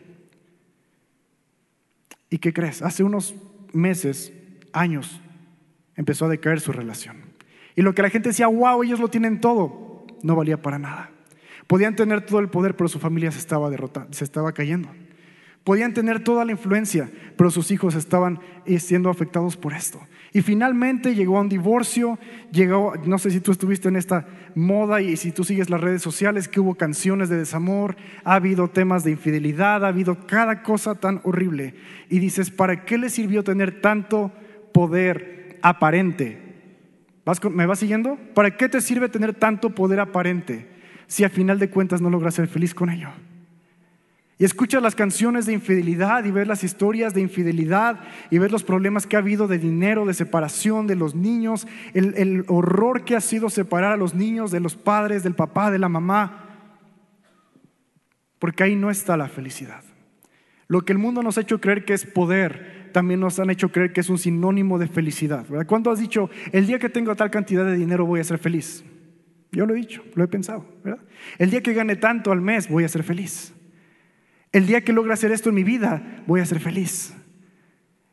¿Y 2.30 2.38
qué 2.38 2.52
crees? 2.52 2.82
Hace 2.82 3.04
unos 3.04 3.37
meses, 3.73 4.32
años, 4.73 5.20
empezó 5.94 6.25
a 6.25 6.28
decaer 6.28 6.61
su 6.61 6.73
relación. 6.73 7.18
Y 7.76 7.82
lo 7.82 7.94
que 7.94 8.02
la 8.02 8.11
gente 8.11 8.30
decía, 8.30 8.49
wow, 8.49 8.82
ellos 8.82 8.99
lo 8.99 9.08
tienen 9.08 9.40
todo, 9.40 10.04
no 10.23 10.34
valía 10.34 10.61
para 10.61 10.80
nada. 10.80 11.11
Podían 11.68 11.94
tener 11.94 12.26
todo 12.26 12.40
el 12.40 12.49
poder, 12.49 12.76
pero 12.76 12.88
su 12.88 12.99
familia 12.99 13.30
se 13.30 13.38
estaba 13.38 13.70
derrotando, 13.70 14.12
se 14.12 14.25
estaba 14.25 14.52
cayendo. 14.52 14.88
Podían 15.64 15.94
tener 15.94 16.23
toda 16.23 16.44
la 16.44 16.52
influencia, 16.52 17.11
pero 17.38 17.50
sus 17.50 17.71
hijos 17.71 17.94
estaban 17.94 18.38
eh, 18.66 18.78
siendo 18.78 19.09
afectados 19.09 19.56
por 19.56 19.73
esto. 19.73 19.99
Y 20.35 20.42
finalmente 20.42 21.14
llegó 21.14 21.38
a 21.38 21.40
un 21.40 21.49
divorcio, 21.49 22.18
llegó, 22.52 22.94
no 23.06 23.18
sé 23.18 23.30
si 23.30 23.40
tú 23.40 23.50
estuviste 23.50 23.88
en 23.88 23.97
esta 23.97 24.26
moda 24.54 25.00
y 25.00 25.16
si 25.16 25.33
tú 25.33 25.42
sigues 25.42 25.71
las 25.71 25.80
redes 25.80 26.02
sociales, 26.02 26.49
que 26.49 26.61
hubo 26.61 26.75
canciones 26.75 27.30
de 27.30 27.38
desamor, 27.38 27.97
ha 28.25 28.35
habido 28.35 28.68
temas 28.68 29.04
de 29.04 29.12
infidelidad, 29.12 29.85
ha 29.85 29.88
habido 29.88 30.26
cada 30.26 30.62
cosa 30.62 30.97
tan 30.97 31.23
horrible. 31.25 31.75
Y 32.11 32.18
dices, 32.18 32.50
¿para 32.50 32.85
qué 32.85 32.99
le 32.99 33.09
sirvió 33.09 33.42
tener 33.42 33.80
tanto 33.80 34.33
poder 34.73 35.59
aparente? 35.62 36.42
¿Me 37.50 37.64
vas 37.64 37.78
siguiendo? 37.78 38.18
¿Para 38.35 38.54
qué 38.56 38.68
te 38.68 38.83
sirve 38.83 39.09
tener 39.09 39.33
tanto 39.33 39.71
poder 39.71 40.00
aparente 40.00 40.68
si 41.06 41.25
a 41.25 41.30
final 41.30 41.59
de 41.59 41.71
cuentas 41.71 42.02
no 42.02 42.11
logras 42.11 42.35
ser 42.35 42.49
feliz 42.49 42.75
con 42.75 42.90
ello? 42.90 43.09
Y 44.36 44.44
escuchas 44.44 44.82
las 44.82 44.96
canciones 44.96 45.46
de 45.46 45.52
infidelidad 45.52 46.24
y 46.24 46.32
ves 46.32 46.48
las 46.48 46.64
historias 46.64 47.14
de 47.14 47.20
infidelidad 47.20 48.00
y 48.30 48.38
ves 48.38 48.50
los 48.50 48.64
problemas 48.64 49.06
que 49.06 49.14
ha 49.14 49.20
habido 49.20 49.46
de 49.46 49.58
dinero, 49.58 50.06
de 50.06 50.14
separación 50.14 50.88
de 50.88 50.96
los 50.96 51.14
niños, 51.14 51.68
el, 51.92 52.44
horror 52.48 53.04
que 53.04 53.14
ha 53.14 53.20
sido 53.20 53.48
separar 53.48 53.92
a 53.92 53.96
los 53.96 54.14
niños 54.14 54.50
de 54.50 54.58
los 54.58 54.74
padres, 54.74 55.22
del 55.22 55.34
papá, 55.34 55.70
de 55.70 55.78
la 55.78 55.88
mamá. 55.88 56.40
Porque 58.40 58.64
ahí 58.64 58.74
no 58.74 58.90
está 58.90 59.16
la 59.16 59.28
felicidad. 59.28 59.84
Lo 60.66 60.80
que 60.80 60.92
el 60.92 60.98
mundo 60.98 61.22
nos 61.22 61.38
ha 61.38 61.42
hecho 61.42 61.60
creer 61.60 61.84
que 61.84 61.94
es 61.94 62.04
poder, 62.04 62.90
también 62.92 63.20
nos 63.20 63.38
han 63.38 63.50
hecho 63.50 63.70
creer 63.70 63.92
que 63.92 64.00
es 64.00 64.08
un 64.08 64.18
sinónimo 64.18 64.78
de 64.78 64.88
felicidad. 64.88 65.46
¿verdad? 65.48 65.66
¿Cuándo 65.66 65.92
has 65.92 66.00
dicho, 66.00 66.28
el 66.50 66.66
día 66.66 66.80
que 66.80 66.88
tengo 66.88 67.14
tal 67.14 67.30
cantidad 67.30 67.64
de 67.64 67.76
dinero 67.76 68.04
voy 68.04 68.18
a 68.18 68.24
ser 68.24 68.38
feliz? 68.38 68.84
Yo 69.52 69.64
lo 69.64 69.74
he 69.74 69.76
dicho, 69.76 70.02
lo 70.16 70.24
he 70.24 70.28
pensado. 70.28 70.66
El 71.38 71.50
día 71.50 71.62
que 71.62 71.72
gane 71.72 71.94
tanto 71.94 72.32
al 72.32 72.40
mes 72.40 72.68
voy 72.68 72.82
a 72.82 72.88
ser 72.88 73.04
feliz. 73.04 73.54
El 74.54 74.68
día 74.68 74.84
que 74.84 74.92
logre 74.92 75.12
hacer 75.12 75.32
esto 75.32 75.49
en 75.49 75.56
mi 75.56 75.64
vida, 75.64 76.23
voy 76.28 76.40
a 76.40 76.46
ser 76.46 76.61
feliz. 76.61 77.12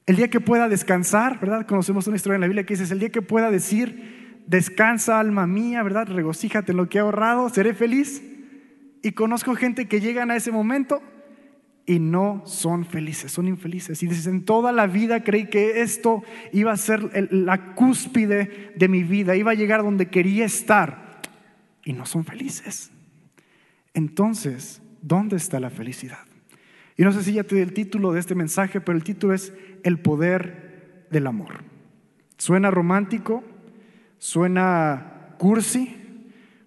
El 0.08 0.16
día 0.16 0.28
que 0.32 0.42
pueda 0.42 0.68
descansar, 0.68 1.40
¿verdad? 1.40 1.68
Conocemos 1.68 2.08
una 2.08 2.16
historia 2.16 2.34
en 2.34 2.42
la 2.42 2.48
Biblia 2.48 2.66
que 2.66 2.76
dice, 2.76 2.92
el 2.92 3.00
día 3.00 3.12
que 3.12 3.22
pueda 3.22 3.52
decir, 3.52 4.42
descansa 4.48 5.20
alma 5.20 5.46
mía, 5.46 5.84
¿verdad? 5.84 6.08
Regocíjate 6.08 6.72
en 6.72 6.78
lo 6.78 6.90
que 6.90 6.98
he 6.98 7.02
ahorrado, 7.02 7.48
seré 7.50 7.76
feliz. 7.76 8.24
Y 9.04 9.12
conozco 9.12 9.54
gente 9.54 9.88
que 9.88 10.02
llegan 10.02 10.32
a 10.32 10.36
ese 10.36 10.52
momento 10.52 11.04
y 11.86 12.00
no 12.00 12.42
son 12.48 12.86
felices, 12.86 13.32
son 13.32 13.48
infelices. 13.48 14.02
Y 14.02 14.08
dices, 14.08 14.26
en 14.26 14.44
toda 14.44 14.72
la 14.72 14.88
vida 14.88 15.24
creí 15.24 15.46
que 15.46 15.82
esto 15.82 16.24
iba 16.52 16.72
a 16.72 16.78
ser 16.78 17.32
la 17.32 17.76
cúspide 17.76 18.74
de 18.76 18.88
mi 18.88 19.04
vida, 19.04 19.36
iba 19.36 19.52
a 19.52 19.56
llegar 19.56 19.84
donde 19.84 20.10
quería 20.10 20.46
estar 20.46 21.22
y 21.86 21.94
no 21.94 22.08
son 22.08 22.26
felices. 22.26 22.90
Entonces, 23.94 24.82
¿dónde 25.04 25.36
está 25.36 25.60
la 25.60 25.70
felicidad? 25.70 26.31
Y 26.98 27.04
no 27.04 27.12
sé 27.12 27.24
si 27.24 27.34
ya 27.34 27.44
te 27.44 27.56
di 27.56 27.62
el 27.62 27.74
título 27.74 28.12
de 28.12 28.20
este 28.20 28.36
mensaje, 28.36 28.82
pero 28.82 28.98
el 28.98 29.04
título 29.04 29.34
es 29.34 29.54
El 29.84 30.00
poder 30.00 31.06
del 31.10 31.28
amor. 31.28 31.64
Suena 32.38 32.72
romántico, 32.72 33.44
suena 34.18 35.36
cursi, 35.38 35.98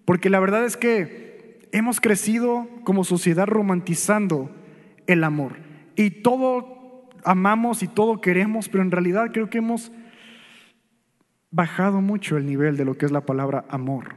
porque 0.05 0.29
la 0.29 0.39
verdad 0.39 0.65
es 0.65 0.77
que 0.77 1.67
hemos 1.71 1.99
crecido 1.99 2.67
como 2.83 3.03
sociedad 3.03 3.47
romantizando 3.47 4.51
el 5.07 5.23
amor. 5.23 5.57
Y 5.95 6.09
todo 6.21 7.09
amamos 7.23 7.83
y 7.83 7.87
todo 7.87 8.21
queremos, 8.21 8.69
pero 8.69 8.83
en 8.83 8.91
realidad 8.91 9.31
creo 9.33 9.49
que 9.49 9.57
hemos 9.57 9.91
bajado 11.51 12.01
mucho 12.01 12.37
el 12.37 12.45
nivel 12.45 12.77
de 12.77 12.85
lo 12.85 12.97
que 12.97 13.05
es 13.05 13.11
la 13.11 13.25
palabra 13.25 13.65
amor, 13.69 14.15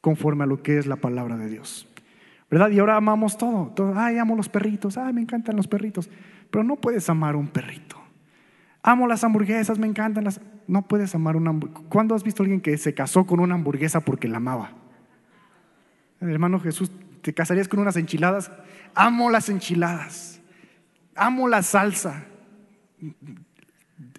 conforme 0.00 0.44
a 0.44 0.46
lo 0.46 0.62
que 0.62 0.78
es 0.78 0.86
la 0.86 0.96
palabra 0.96 1.36
de 1.36 1.48
Dios. 1.48 1.91
¿Verdad? 2.52 2.70
Y 2.70 2.78
ahora 2.80 2.96
amamos 2.96 3.38
todo. 3.38 3.72
Ay, 3.96 4.18
amo 4.18 4.36
los 4.36 4.50
perritos. 4.50 4.98
Ay, 4.98 5.14
me 5.14 5.22
encantan 5.22 5.56
los 5.56 5.66
perritos. 5.66 6.10
Pero 6.50 6.62
no 6.62 6.76
puedes 6.76 7.08
amar 7.08 7.34
un 7.34 7.48
perrito. 7.48 7.96
Amo 8.82 9.06
las 9.06 9.24
hamburguesas, 9.24 9.78
me 9.78 9.86
encantan 9.86 10.24
las. 10.24 10.38
No 10.66 10.82
puedes 10.82 11.14
amar 11.14 11.34
una 11.34 11.48
hamburguesa. 11.48 11.82
¿Cuándo 11.88 12.14
has 12.14 12.22
visto 12.22 12.42
a 12.42 12.44
alguien 12.44 12.60
que 12.60 12.76
se 12.76 12.92
casó 12.92 13.24
con 13.24 13.40
una 13.40 13.54
hamburguesa 13.54 14.00
porque 14.00 14.28
la 14.28 14.36
amaba? 14.36 14.72
hermano 16.20 16.60
Jesús, 16.60 16.92
¿te 17.22 17.32
casarías 17.32 17.68
con 17.68 17.80
unas 17.80 17.96
enchiladas? 17.96 18.52
Amo 18.94 19.30
las 19.30 19.48
enchiladas. 19.48 20.42
Amo 21.16 21.48
la 21.48 21.62
salsa. 21.62 22.26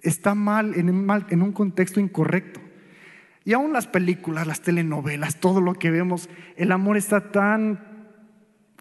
Está 0.02 0.34
mal 0.34 0.74
en 0.74 1.06
mal, 1.06 1.24
en 1.30 1.40
un 1.40 1.52
contexto 1.52 2.00
incorrecto. 2.00 2.60
Y 3.44 3.52
aún 3.52 3.72
las 3.72 3.86
películas, 3.86 4.48
las 4.48 4.60
telenovelas, 4.60 5.36
todo 5.36 5.60
lo 5.60 5.74
que 5.74 5.92
vemos, 5.92 6.28
el 6.56 6.72
amor 6.72 6.96
está 6.96 7.30
tan 7.30 7.93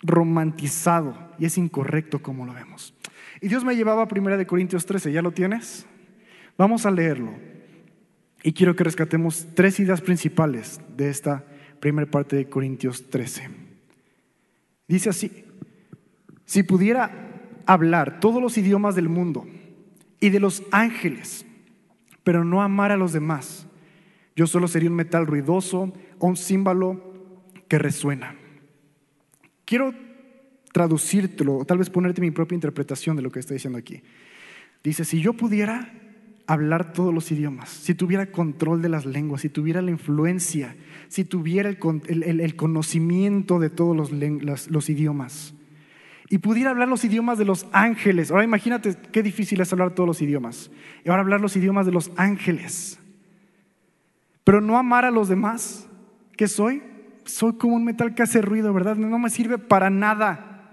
romantizado 0.04 1.16
y 1.40 1.46
es 1.46 1.58
incorrecto 1.58 2.22
como 2.22 2.46
lo 2.46 2.54
vemos. 2.54 2.94
Y 3.42 3.48
Dios 3.48 3.64
me 3.64 3.76
llevaba 3.76 4.04
a 4.04 4.08
1 4.10 4.48
Corintios 4.48 4.86
13, 4.86 5.12
¿ya 5.12 5.22
lo 5.22 5.32
tienes? 5.32 5.86
Vamos 6.58 6.86
a 6.86 6.92
leerlo. 6.92 7.32
Y 8.44 8.54
quiero 8.54 8.76
que 8.76 8.84
rescatemos 8.84 9.48
tres 9.56 9.80
ideas 9.80 10.02
principales 10.02 10.82
de 10.96 11.10
esta 11.10 11.46
primera 11.80 12.10
parte 12.10 12.36
de 12.36 12.50
Corintios 12.50 13.10
13. 13.10 13.50
Dice 14.88 15.10
así, 15.10 15.46
si 16.46 16.64
pudiera 16.64 17.32
hablar 17.66 18.20
todos 18.20 18.42
los 18.42 18.58
idiomas 18.58 18.96
del 18.96 19.10
mundo 19.10 19.48
y 20.20 20.30
de 20.30 20.40
los 20.40 20.64
ángeles, 20.72 21.46
pero 22.24 22.44
no 22.44 22.62
amar 22.62 22.92
a 22.92 22.98
los 22.98 23.14
demás, 23.14 23.66
yo 24.36 24.48
solo 24.48 24.68
sería 24.68 24.90
un 24.90 24.96
metal 24.96 25.26
ruidoso 25.26 25.94
o 26.20 26.28
un 26.28 26.38
símbolo 26.38 27.42
que 27.68 27.80
resuena. 27.80 28.36
Quiero 29.74 29.92
traducírtelo, 30.72 31.58
o 31.58 31.66
tal 31.66 31.80
vez 31.80 31.90
ponerte 31.90 32.22
mi 32.22 32.30
propia 32.30 32.54
interpretación 32.54 33.16
de 33.16 33.24
lo 33.24 33.32
que 33.32 33.40
está 33.40 33.56
diciendo 33.56 33.80
aquí. 33.80 34.04
Dice, 34.84 35.04
si 35.04 35.20
yo 35.20 35.34
pudiera 35.34 35.92
hablar 36.46 36.94
todos 36.94 37.12
los 37.12 37.32
idiomas, 37.32 37.72
si 37.72 37.96
tuviera 37.96 38.28
control 38.28 38.84
de 38.84 38.90
las 38.90 39.08
lenguas, 39.08 39.42
si 39.42 39.50
tuviera 39.50 39.82
la 39.82 39.90
influencia, 39.90 40.76
si 41.08 41.26
tuviera 41.26 41.70
el, 41.72 42.56
conocimiento 42.56 43.58
de 43.58 43.72
todos 43.72 43.98
los, 43.98 44.12
los, 44.12 44.90
idiomas, 44.92 45.56
y 46.30 46.38
pudiera 46.38 46.70
hablar 46.70 46.88
los 46.88 47.04
idiomas 47.04 47.40
de 47.40 47.46
los 47.46 47.66
ángeles. 47.72 48.30
Ahora 48.30 48.44
imagínate 48.44 48.96
qué 49.12 49.24
difícil 49.24 49.60
es 49.60 49.74
hablar 49.74 49.96
todos 49.96 50.06
los 50.06 50.22
idiomas. 50.22 50.70
Y 51.04 51.10
ahora 51.10 51.24
hablar 51.24 51.42
los 51.42 51.56
idiomas 51.56 51.88
de 51.88 51.94
los 51.94 52.12
ángeles. 52.16 53.00
Pero 54.44 54.62
no 54.62 54.78
amar 54.78 55.04
a 55.04 55.10
los 55.10 55.30
demás. 55.30 55.88
¿Qué 56.38 56.48
soy? 56.48 56.93
Soy 57.26 57.54
como 57.54 57.76
un 57.76 57.84
metal 57.84 58.16
que 58.16 58.24
hace 58.24 58.42
ruido, 58.42 58.74
¿verdad? 58.74 58.96
No 58.96 59.20
me 59.20 59.30
sirve 59.30 59.58
para 59.58 59.90
nada. 59.90 60.72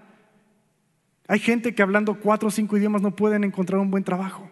Hay 1.28 1.38
gente 1.38 1.74
que 1.74 1.82
hablando 1.82 2.18
cuatro 2.18 2.48
o 2.48 2.50
cinco 2.50 2.76
idiomas 2.76 3.02
no 3.02 3.14
pueden 3.14 3.44
encontrar 3.44 3.80
un 3.80 3.90
buen 3.90 4.04
trabajo. 4.04 4.50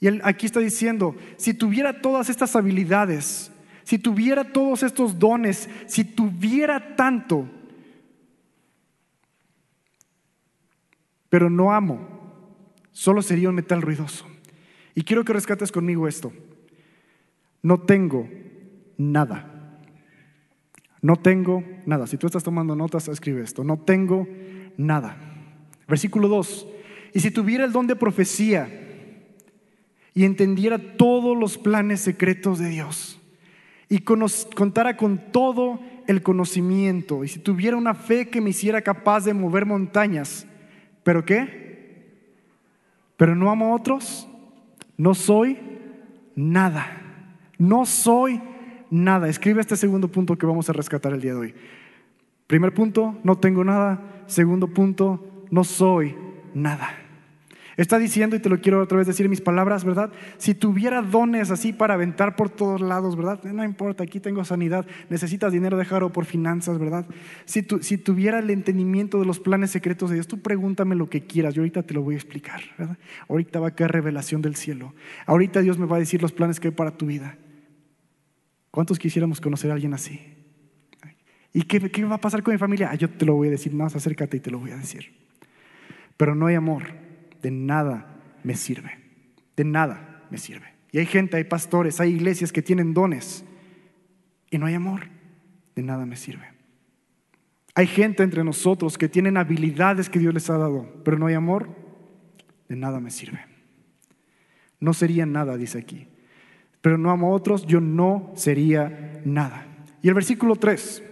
Y 0.00 0.06
él 0.06 0.20
aquí 0.24 0.46
está 0.46 0.60
diciendo, 0.60 1.16
si 1.36 1.54
tuviera 1.54 2.00
todas 2.00 2.30
estas 2.30 2.54
habilidades, 2.56 3.50
si 3.84 3.98
tuviera 3.98 4.44
todos 4.44 4.82
estos 4.82 5.18
dones, 5.18 5.68
si 5.86 6.04
tuviera 6.04 6.96
tanto, 6.96 7.48
pero 11.28 11.50
no 11.50 11.72
amo, 11.72 12.00
solo 12.92 13.22
sería 13.22 13.48
un 13.48 13.56
metal 13.56 13.82
ruidoso. 13.82 14.26
Y 14.94 15.02
quiero 15.02 15.24
que 15.24 15.32
rescates 15.32 15.72
conmigo 15.72 16.08
esto. 16.08 16.32
No 17.62 17.80
tengo 17.80 18.28
nada 18.96 19.57
no 21.00 21.16
tengo 21.16 21.62
nada. 21.86 22.06
Si 22.06 22.16
tú 22.16 22.26
estás 22.26 22.44
tomando 22.44 22.74
notas, 22.74 23.08
escribe 23.08 23.42
esto. 23.42 23.64
No 23.64 23.78
tengo 23.78 24.26
nada. 24.76 25.16
Versículo 25.86 26.28
2. 26.28 26.66
Y 27.14 27.20
si 27.20 27.30
tuviera 27.30 27.64
el 27.64 27.72
don 27.72 27.86
de 27.86 27.96
profecía 27.96 28.68
y 30.14 30.24
entendiera 30.24 30.78
todos 30.96 31.36
los 31.36 31.58
planes 31.58 32.00
secretos 32.00 32.58
de 32.58 32.68
Dios 32.68 33.20
y 33.88 34.00
contara 34.00 34.96
con 34.96 35.32
todo 35.32 35.80
el 36.06 36.22
conocimiento 36.22 37.24
y 37.24 37.28
si 37.28 37.38
tuviera 37.38 37.76
una 37.76 37.94
fe 37.94 38.28
que 38.28 38.40
me 38.40 38.50
hiciera 38.50 38.82
capaz 38.82 39.24
de 39.24 39.34
mover 39.34 39.64
montañas, 39.64 40.46
¿pero 41.02 41.24
qué? 41.24 41.68
¿Pero 43.16 43.34
no 43.34 43.50
amo 43.50 43.66
a 43.66 43.76
otros? 43.76 44.28
No 44.96 45.14
soy 45.14 45.58
nada. 46.34 47.02
No 47.58 47.86
soy 47.86 48.34
nada. 48.36 48.57
Escribe 49.26 49.60
este 49.60 49.76
segundo 49.76 50.08
punto 50.08 50.36
que 50.36 50.46
vamos 50.46 50.68
a 50.68 50.72
rescatar 50.72 51.12
el 51.12 51.20
día 51.20 51.32
de 51.32 51.38
hoy. 51.38 51.54
Primer 52.46 52.72
punto, 52.72 53.18
no 53.22 53.36
tengo 53.36 53.62
nada. 53.64 54.24
Segundo 54.26 54.68
punto, 54.68 55.46
no 55.50 55.64
soy 55.64 56.14
nada. 56.54 56.88
Está 57.78 57.96
diciendo, 57.96 58.34
y 58.34 58.40
te 58.40 58.48
lo 58.48 58.60
quiero 58.60 58.82
otra 58.82 58.98
vez 58.98 59.06
decir 59.06 59.24
en 59.26 59.30
mis 59.30 59.40
palabras, 59.40 59.84
¿verdad? 59.84 60.10
Si 60.36 60.52
tuviera 60.52 61.00
dones 61.00 61.52
así 61.52 61.72
para 61.72 61.94
aventar 61.94 62.34
por 62.34 62.50
todos 62.50 62.80
lados, 62.80 63.14
¿verdad? 63.14 63.40
No 63.44 63.62
importa, 63.62 64.02
aquí 64.02 64.18
tengo 64.18 64.44
sanidad, 64.44 64.84
necesitas 65.08 65.52
dinero, 65.52 65.76
dejarlo 65.76 66.12
por 66.12 66.24
finanzas, 66.24 66.76
¿verdad? 66.80 67.06
Si, 67.44 67.64
si 67.80 67.96
tuviera 67.96 68.40
el 68.40 68.50
entendimiento 68.50 69.20
de 69.20 69.26
los 69.26 69.38
planes 69.38 69.70
secretos 69.70 70.10
de 70.10 70.16
Dios, 70.16 70.26
tú 70.26 70.40
pregúntame 70.40 70.96
lo 70.96 71.08
que 71.08 71.24
quieras, 71.24 71.54
yo 71.54 71.62
ahorita 71.62 71.84
te 71.84 71.94
lo 71.94 72.02
voy 72.02 72.16
a 72.16 72.18
explicar, 72.18 72.62
¿verdad? 72.76 72.98
Ahorita 73.28 73.60
va 73.60 73.68
a 73.68 73.74
caer 73.76 73.92
revelación 73.92 74.42
del 74.42 74.56
cielo. 74.56 74.92
Ahorita 75.26 75.60
Dios 75.60 75.78
me 75.78 75.86
va 75.86 75.96
a 75.96 76.00
decir 76.00 76.20
los 76.20 76.32
planes 76.32 76.58
que 76.58 76.68
hay 76.68 76.74
para 76.74 76.96
tu 76.96 77.06
vida. 77.06 77.36
¿Cuántos 78.70 78.98
quisiéramos 78.98 79.40
conocer 79.40 79.70
a 79.70 79.74
alguien 79.74 79.94
así? 79.94 80.20
¿Y 81.52 81.62
qué, 81.62 81.90
qué 81.90 82.04
va 82.04 82.16
a 82.16 82.20
pasar 82.20 82.42
con 82.42 82.52
mi 82.52 82.58
familia? 82.58 82.90
Ah, 82.90 82.94
yo 82.94 83.08
te 83.08 83.24
lo 83.24 83.34
voy 83.34 83.48
a 83.48 83.50
decir 83.50 83.72
más, 83.72 83.96
acércate 83.96 84.36
y 84.36 84.40
te 84.40 84.50
lo 84.50 84.58
voy 84.58 84.70
a 84.70 84.76
decir. 84.76 85.12
Pero 86.16 86.34
no 86.34 86.46
hay 86.46 86.54
amor, 86.54 86.84
de 87.42 87.50
nada 87.50 88.20
me 88.44 88.54
sirve. 88.54 88.98
De 89.56 89.64
nada 89.64 90.26
me 90.30 90.38
sirve. 90.38 90.74
Y 90.92 90.98
hay 90.98 91.06
gente, 91.06 91.36
hay 91.36 91.44
pastores, 91.44 92.00
hay 92.00 92.12
iglesias 92.12 92.52
que 92.52 92.62
tienen 92.62 92.94
dones 92.94 93.44
y 94.50 94.58
no 94.58 94.66
hay 94.66 94.74
amor, 94.74 95.08
de 95.74 95.82
nada 95.82 96.06
me 96.06 96.16
sirve. 96.16 96.46
Hay 97.74 97.86
gente 97.86 98.22
entre 98.22 98.42
nosotros 98.42 98.98
que 98.98 99.08
tienen 99.08 99.36
habilidades 99.36 100.08
que 100.10 100.18
Dios 100.18 100.34
les 100.34 100.50
ha 100.50 100.58
dado, 100.58 101.02
pero 101.04 101.18
no 101.18 101.26
hay 101.26 101.34
amor, 101.34 101.68
de 102.68 102.76
nada 102.76 103.00
me 103.00 103.10
sirve. 103.10 103.40
No 104.80 104.94
sería 104.94 105.26
nada, 105.26 105.56
dice 105.56 105.78
aquí. 105.78 106.08
Pero 106.80 106.98
no 106.98 107.10
amo 107.10 107.28
a 107.28 107.36
otros, 107.36 107.66
yo 107.66 107.80
no 107.80 108.32
sería 108.34 109.20
nada. 109.24 109.66
Y 110.02 110.08
el 110.08 110.14
versículo 110.14 110.56
3, 110.56 111.02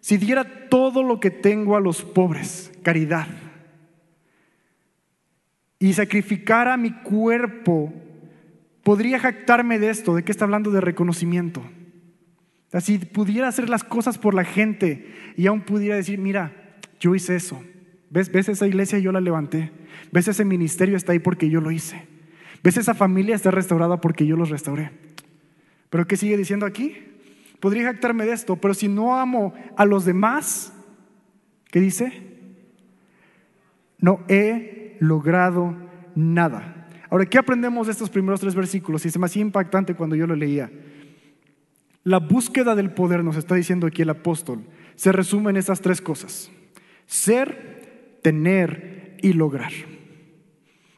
si 0.00 0.16
diera 0.16 0.68
todo 0.68 1.02
lo 1.02 1.20
que 1.20 1.30
tengo 1.30 1.76
a 1.76 1.80
los 1.80 2.02
pobres, 2.02 2.72
caridad, 2.82 3.26
y 5.78 5.92
sacrificara 5.92 6.76
mi 6.76 6.92
cuerpo, 6.92 7.92
podría 8.82 9.18
jactarme 9.18 9.78
de 9.78 9.90
esto, 9.90 10.14
de 10.14 10.22
que 10.22 10.32
está 10.32 10.44
hablando 10.44 10.70
de 10.70 10.80
reconocimiento. 10.80 11.62
Si 12.80 12.98
pudiera 12.98 13.48
hacer 13.48 13.68
las 13.68 13.84
cosas 13.84 14.18
por 14.18 14.34
la 14.34 14.44
gente 14.44 15.12
y 15.36 15.46
aún 15.46 15.60
pudiera 15.60 15.96
decir, 15.96 16.18
mira, 16.18 16.52
yo 16.98 17.14
hice 17.14 17.36
eso. 17.36 17.62
¿Ves, 18.10 18.32
¿Ves 18.32 18.48
esa 18.48 18.66
iglesia? 18.66 18.98
Yo 18.98 19.12
la 19.12 19.20
levanté. 19.20 19.70
¿Ves 20.10 20.28
ese 20.28 20.44
ministerio? 20.44 20.96
Está 20.96 21.12
ahí 21.12 21.18
porque 21.18 21.48
yo 21.48 21.60
lo 21.60 21.70
hice. 21.70 22.13
¿Ves 22.64 22.78
esa 22.78 22.94
familia? 22.94 23.34
Está 23.34 23.50
restaurada 23.50 24.00
porque 24.00 24.24
yo 24.24 24.36
los 24.38 24.48
restauré. 24.48 24.90
Pero 25.90 26.06
¿qué 26.06 26.16
sigue 26.16 26.38
diciendo 26.38 26.64
aquí? 26.64 26.96
Podría 27.60 27.84
jactarme 27.84 28.24
de 28.24 28.32
esto, 28.32 28.56
pero 28.56 28.72
si 28.72 28.88
no 28.88 29.14
amo 29.14 29.52
a 29.76 29.84
los 29.84 30.06
demás, 30.06 30.72
¿qué 31.70 31.78
dice? 31.78 32.10
No 33.98 34.24
he 34.28 34.96
logrado 34.98 35.76
nada. 36.14 36.88
Ahora, 37.10 37.26
¿qué 37.26 37.36
aprendemos 37.36 37.86
de 37.86 37.92
estos 37.92 38.08
primeros 38.08 38.40
tres 38.40 38.54
versículos? 38.54 39.04
Y 39.04 39.10
se 39.10 39.18
me 39.18 39.26
hacía 39.26 39.42
impactante 39.42 39.94
cuando 39.94 40.16
yo 40.16 40.26
lo 40.26 40.34
leía. 40.34 40.70
La 42.02 42.18
búsqueda 42.18 42.74
del 42.74 42.92
poder, 42.92 43.22
nos 43.22 43.36
está 43.36 43.56
diciendo 43.56 43.86
aquí 43.86 44.00
el 44.00 44.10
apóstol, 44.10 44.64
se 44.94 45.12
resume 45.12 45.50
en 45.50 45.58
estas 45.58 45.82
tres 45.82 46.00
cosas. 46.00 46.50
Ser, 47.06 48.18
tener 48.22 49.18
y 49.20 49.34
lograr. 49.34 49.72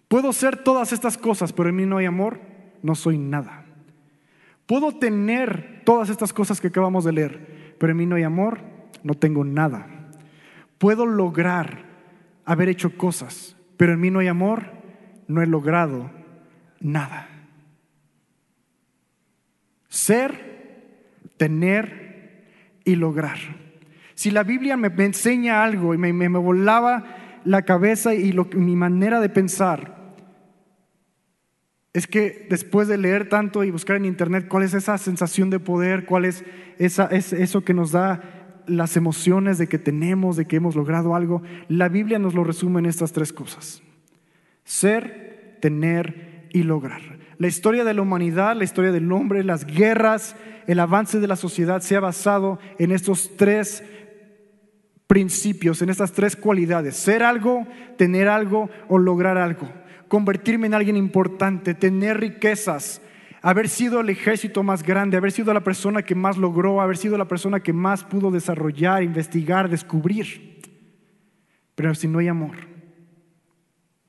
Puedo 0.08 0.32
ser 0.32 0.56
todas 0.56 0.92
estas 0.92 1.18
cosas, 1.18 1.52
pero 1.52 1.68
en 1.68 1.76
mí 1.76 1.86
no 1.86 1.98
hay 1.98 2.06
amor, 2.06 2.40
no 2.82 2.94
soy 2.94 3.18
nada. 3.18 3.64
Puedo 4.66 4.92
tener 4.92 5.82
todas 5.84 6.10
estas 6.10 6.32
cosas 6.32 6.60
que 6.60 6.68
acabamos 6.68 7.04
de 7.04 7.12
leer, 7.12 7.74
pero 7.78 7.92
en 7.92 7.96
mí 7.96 8.06
no 8.06 8.16
hay 8.16 8.22
amor, 8.22 8.60
no 9.02 9.14
tengo 9.14 9.44
nada. 9.44 9.86
Puedo 10.78 11.06
lograr 11.06 11.84
haber 12.44 12.68
hecho 12.68 12.96
cosas, 12.96 13.56
pero 13.76 13.92
en 13.92 14.00
mí 14.00 14.10
no 14.10 14.20
hay 14.20 14.28
amor, 14.28 14.66
no 15.28 15.42
he 15.42 15.46
logrado 15.46 16.10
nada. 16.80 17.28
Ser, 19.88 21.16
tener 21.36 22.44
y 22.84 22.94
lograr. 22.96 23.38
Si 24.14 24.30
la 24.30 24.44
Biblia 24.44 24.76
me, 24.76 24.88
enseña 25.04 25.64
algo 25.64 25.94
y 25.94 25.98
me, 25.98 26.12
me, 26.12 26.28
volaba 26.28 27.04
la 27.44 27.62
cabeza 27.62 28.14
y 28.14 28.32
mi 28.54 28.76
manera 28.76 29.20
de 29.20 29.28
pensar, 29.28 29.95
es 31.96 32.06
que 32.06 32.46
después 32.50 32.88
de 32.88 32.98
leer 32.98 33.30
tanto 33.30 33.64
y 33.64 33.70
buscar 33.70 33.96
en 33.96 34.04
internet 34.04 34.48
cuál 34.48 34.64
es 34.64 34.74
esa 34.74 34.98
sensación 34.98 35.48
de 35.48 35.58
poder, 35.58 36.04
cuál 36.04 36.26
es, 36.26 36.44
es 36.78 37.32
eso 37.32 37.64
que 37.64 37.72
nos 37.72 37.90
da 37.90 38.60
las 38.66 38.98
emociones 38.98 39.56
de 39.56 39.66
que 39.66 39.78
tenemos, 39.78 40.36
de 40.36 40.44
que 40.44 40.56
hemos 40.56 40.76
logrado 40.76 41.16
algo, 41.16 41.40
la 41.68 41.88
Biblia 41.88 42.18
nos 42.18 42.34
lo 42.34 42.44
resume 42.44 42.80
en 42.80 42.84
estas 42.84 43.12
tres 43.12 43.32
cosas. 43.32 43.80
Ser, 44.62 45.56
tener 45.62 46.48
y 46.52 46.64
lograr. 46.64 47.00
La 47.38 47.46
historia 47.46 47.82
de 47.82 47.94
la 47.94 48.02
humanidad, 48.02 48.54
la 48.54 48.64
historia 48.64 48.92
del 48.92 49.10
hombre, 49.10 49.42
las 49.42 49.64
guerras, 49.64 50.36
el 50.66 50.80
avance 50.80 51.18
de 51.18 51.28
la 51.28 51.36
sociedad 51.36 51.80
se 51.80 51.96
ha 51.96 52.00
basado 52.00 52.58
en 52.78 52.92
estos 52.92 53.38
tres 53.38 53.82
principios, 55.06 55.80
en 55.80 55.88
estas 55.88 56.12
tres 56.12 56.36
cualidades. 56.36 56.94
Ser 56.94 57.22
algo, 57.22 57.66
tener 57.96 58.28
algo 58.28 58.68
o 58.86 58.98
lograr 58.98 59.38
algo 59.38 59.66
convertirme 60.08 60.66
en 60.66 60.74
alguien 60.74 60.96
importante, 60.96 61.74
tener 61.74 62.20
riquezas, 62.20 63.00
haber 63.42 63.68
sido 63.68 64.00
el 64.00 64.10
ejército 64.10 64.62
más 64.62 64.82
grande, 64.82 65.16
haber 65.16 65.32
sido 65.32 65.52
la 65.52 65.62
persona 65.62 66.02
que 66.02 66.14
más 66.14 66.36
logró, 66.36 66.80
haber 66.80 66.96
sido 66.96 67.16
la 67.18 67.28
persona 67.28 67.60
que 67.60 67.72
más 67.72 68.04
pudo 68.04 68.30
desarrollar, 68.30 69.02
investigar, 69.02 69.68
descubrir. 69.68 70.60
Pero 71.74 71.94
si 71.94 72.08
no 72.08 72.18
hay 72.18 72.28
amor, 72.28 72.56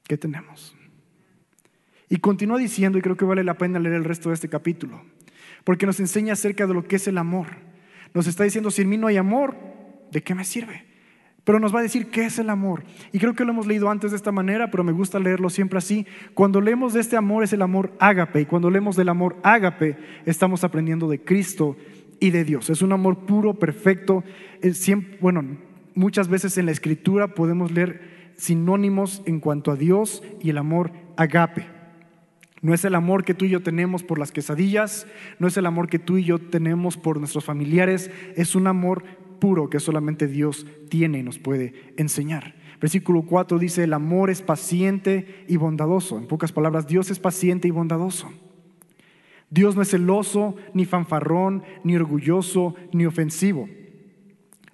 ¿qué 0.04 0.18
tenemos? 0.18 0.76
Y 2.10 2.18
continúa 2.18 2.58
diciendo, 2.58 2.98
y 2.98 3.02
creo 3.02 3.18
que 3.18 3.26
vale 3.26 3.44
la 3.44 3.58
pena 3.58 3.80
leer 3.80 3.96
el 3.96 4.06
resto 4.06 4.30
de 4.30 4.36
este 4.36 4.50
capítulo, 4.50 5.04
porque 5.64 5.86
nos 5.86 6.00
enseña 6.00 6.34
acerca 6.34 6.66
de 6.66 6.74
lo 6.74 6.88
que 6.88 6.96
es 6.96 7.08
el 7.08 7.18
amor. 7.18 7.48
Nos 8.14 8.28
está 8.28 8.44
diciendo, 8.44 8.72
si 8.72 8.84
en 8.84 8.90
mí 8.90 8.98
no 8.98 9.08
hay 9.08 9.18
amor, 9.18 9.56
¿de 10.12 10.24
qué 10.24 10.34
me 10.34 10.46
sirve? 10.46 10.86
Pero 11.48 11.62
nos 11.62 11.74
va 11.74 11.80
a 11.80 11.84
decir 11.84 12.08
qué 12.08 12.26
es 12.26 12.40
el 12.40 12.50
amor. 12.50 12.84
Y 13.14 13.20
creo 13.20 13.34
que 13.34 13.46
lo 13.46 13.54
hemos 13.54 13.68
leído 13.68 13.90
antes 13.90 14.12
de 14.12 14.18
esta 14.18 14.34
manera, 14.34 14.70
pero 14.70 14.84
me 14.84 14.92
gusta 14.92 15.18
leerlo 15.18 15.50
siempre 15.50 15.78
así. 15.78 16.06
Cuando 16.34 16.60
leemos 16.60 16.92
de 16.92 17.00
este 17.00 17.16
amor 17.16 17.42
es 17.42 17.54
el 17.54 17.62
amor 17.62 17.94
ágape, 18.00 18.42
y 18.42 18.46
cuando 18.46 18.70
leemos 18.70 18.98
del 18.98 19.08
amor 19.08 19.38
ágape 19.44 19.96
estamos 20.26 20.66
aprendiendo 20.66 21.08
de 21.08 21.22
Cristo 21.22 21.78
y 22.20 22.32
de 22.32 22.44
Dios. 22.44 22.70
Es 22.70 22.82
un 22.82 22.92
amor 22.92 23.20
puro, 23.20 23.54
perfecto. 23.54 24.26
bueno, 25.22 25.58
muchas 25.96 26.28
veces 26.28 26.58
en 26.58 26.66
la 26.66 26.74
escritura 26.74 27.30
podemos 27.30 27.72
leer 27.72 28.34
sinónimos 28.36 29.22
en 29.26 29.40
cuanto 29.40 29.72
a 29.72 29.78
Dios 29.78 30.24
y 30.42 30.50
el 30.50 30.58
amor 30.58 30.92
agape. 31.16 31.66
No 32.62 32.74
es 32.74 32.84
el 32.84 32.94
amor 32.94 33.24
que 33.24 33.34
tú 33.34 33.46
y 33.46 33.50
yo 33.50 33.64
tenemos 33.64 34.04
por 34.04 34.20
las 34.20 34.34
quesadillas, 34.34 35.08
no 35.40 35.48
es 35.48 35.56
el 35.56 35.66
amor 35.66 35.88
que 35.88 36.00
tú 36.00 36.18
y 36.18 36.26
yo 36.26 36.40
tenemos 36.40 36.98
por 36.98 37.20
nuestros 37.20 37.46
familiares, 37.46 38.12
es 38.36 38.54
un 38.54 38.68
amor 38.68 39.06
puro 39.40 39.70
que 39.70 39.80
solamente 39.80 40.28
Dios 40.28 40.66
tiene 40.90 41.20
y 41.20 41.24
nos 41.24 41.40
puede 41.40 41.94
enseñar. 41.98 42.56
Versículo 42.80 43.24
4 43.24 43.58
dice, 43.58 43.84
el 43.84 43.94
amor 43.94 44.30
es 44.30 44.42
paciente 44.42 45.46
y 45.48 45.58
bondadoso. 45.58 46.18
En 46.18 46.28
pocas 46.28 46.52
palabras, 46.52 46.88
Dios 46.88 47.10
es 47.10 47.20
paciente 47.20 47.68
y 47.68 47.72
bondadoso. 47.72 48.32
Dios 49.50 49.76
no 49.76 49.82
es 49.82 49.90
celoso, 49.90 50.56
ni 50.74 50.86
fanfarrón, 50.86 51.64
ni 51.84 51.96
orgulloso, 51.96 52.76
ni 52.92 53.06
ofensivo. 53.06 53.70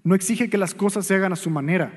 No 0.04 0.16
exige 0.16 0.50
que 0.50 0.58
las 0.58 0.74
cosas 0.74 1.06
se 1.06 1.16
hagan 1.16 1.32
a 1.32 1.38
su 1.38 1.50
manera, 1.50 1.94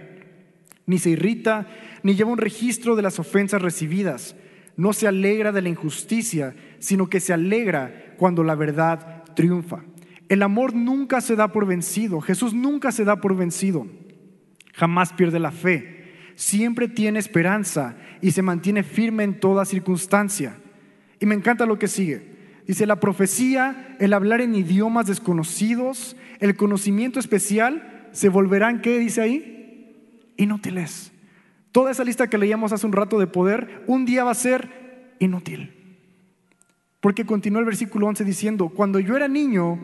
ni 0.86 0.98
se 0.98 1.10
irrita, 1.10 1.66
ni 2.02 2.14
lleva 2.14 2.30
un 2.30 2.38
registro 2.38 2.94
de 2.94 3.02
las 3.02 3.18
ofensas 3.18 3.62
recibidas. 3.62 4.36
No 4.76 4.92
se 4.92 5.08
alegra 5.08 5.52
de 5.52 5.62
la 5.62 5.70
injusticia, 5.70 6.54
sino 6.78 7.08
que 7.08 7.18
se 7.18 7.32
alegra 7.32 8.14
cuando 8.18 8.44
la 8.44 8.54
verdad 8.54 9.24
triunfa. 9.34 9.82
El 10.28 10.42
amor 10.42 10.74
nunca 10.74 11.20
se 11.20 11.36
da 11.36 11.52
por 11.52 11.66
vencido. 11.66 12.20
Jesús 12.20 12.52
nunca 12.54 12.92
se 12.92 13.04
da 13.04 13.20
por 13.20 13.36
vencido. 13.36 13.86
Jamás 14.74 15.12
pierde 15.12 15.38
la 15.38 15.52
fe. 15.52 16.04
Siempre 16.34 16.88
tiene 16.88 17.18
esperanza 17.18 17.96
y 18.20 18.32
se 18.32 18.42
mantiene 18.42 18.82
firme 18.82 19.24
en 19.24 19.40
toda 19.40 19.64
circunstancia. 19.64 20.56
Y 21.20 21.26
me 21.26 21.34
encanta 21.34 21.66
lo 21.66 21.78
que 21.78 21.88
sigue. 21.88 22.36
Dice, 22.66 22.86
la 22.86 22.98
profecía, 22.98 23.96
el 24.00 24.12
hablar 24.12 24.40
en 24.40 24.54
idiomas 24.54 25.06
desconocidos, 25.06 26.16
el 26.40 26.56
conocimiento 26.56 27.20
especial, 27.20 28.08
se 28.12 28.28
volverán, 28.28 28.80
¿qué 28.80 28.98
dice 28.98 29.20
ahí? 29.20 30.32
Inútiles. 30.36 31.12
Toda 31.70 31.92
esa 31.92 32.04
lista 32.04 32.28
que 32.28 32.38
leíamos 32.38 32.72
hace 32.72 32.86
un 32.86 32.92
rato 32.92 33.18
de 33.18 33.28
poder, 33.28 33.84
un 33.86 34.04
día 34.04 34.24
va 34.24 34.32
a 34.32 34.34
ser 34.34 35.14
inútil. 35.20 35.72
Porque 37.00 37.24
continúa 37.24 37.60
el 37.60 37.66
versículo 37.66 38.08
11 38.08 38.24
diciendo, 38.24 38.68
cuando 38.70 38.98
yo 38.98 39.16
era 39.16 39.28
niño, 39.28 39.78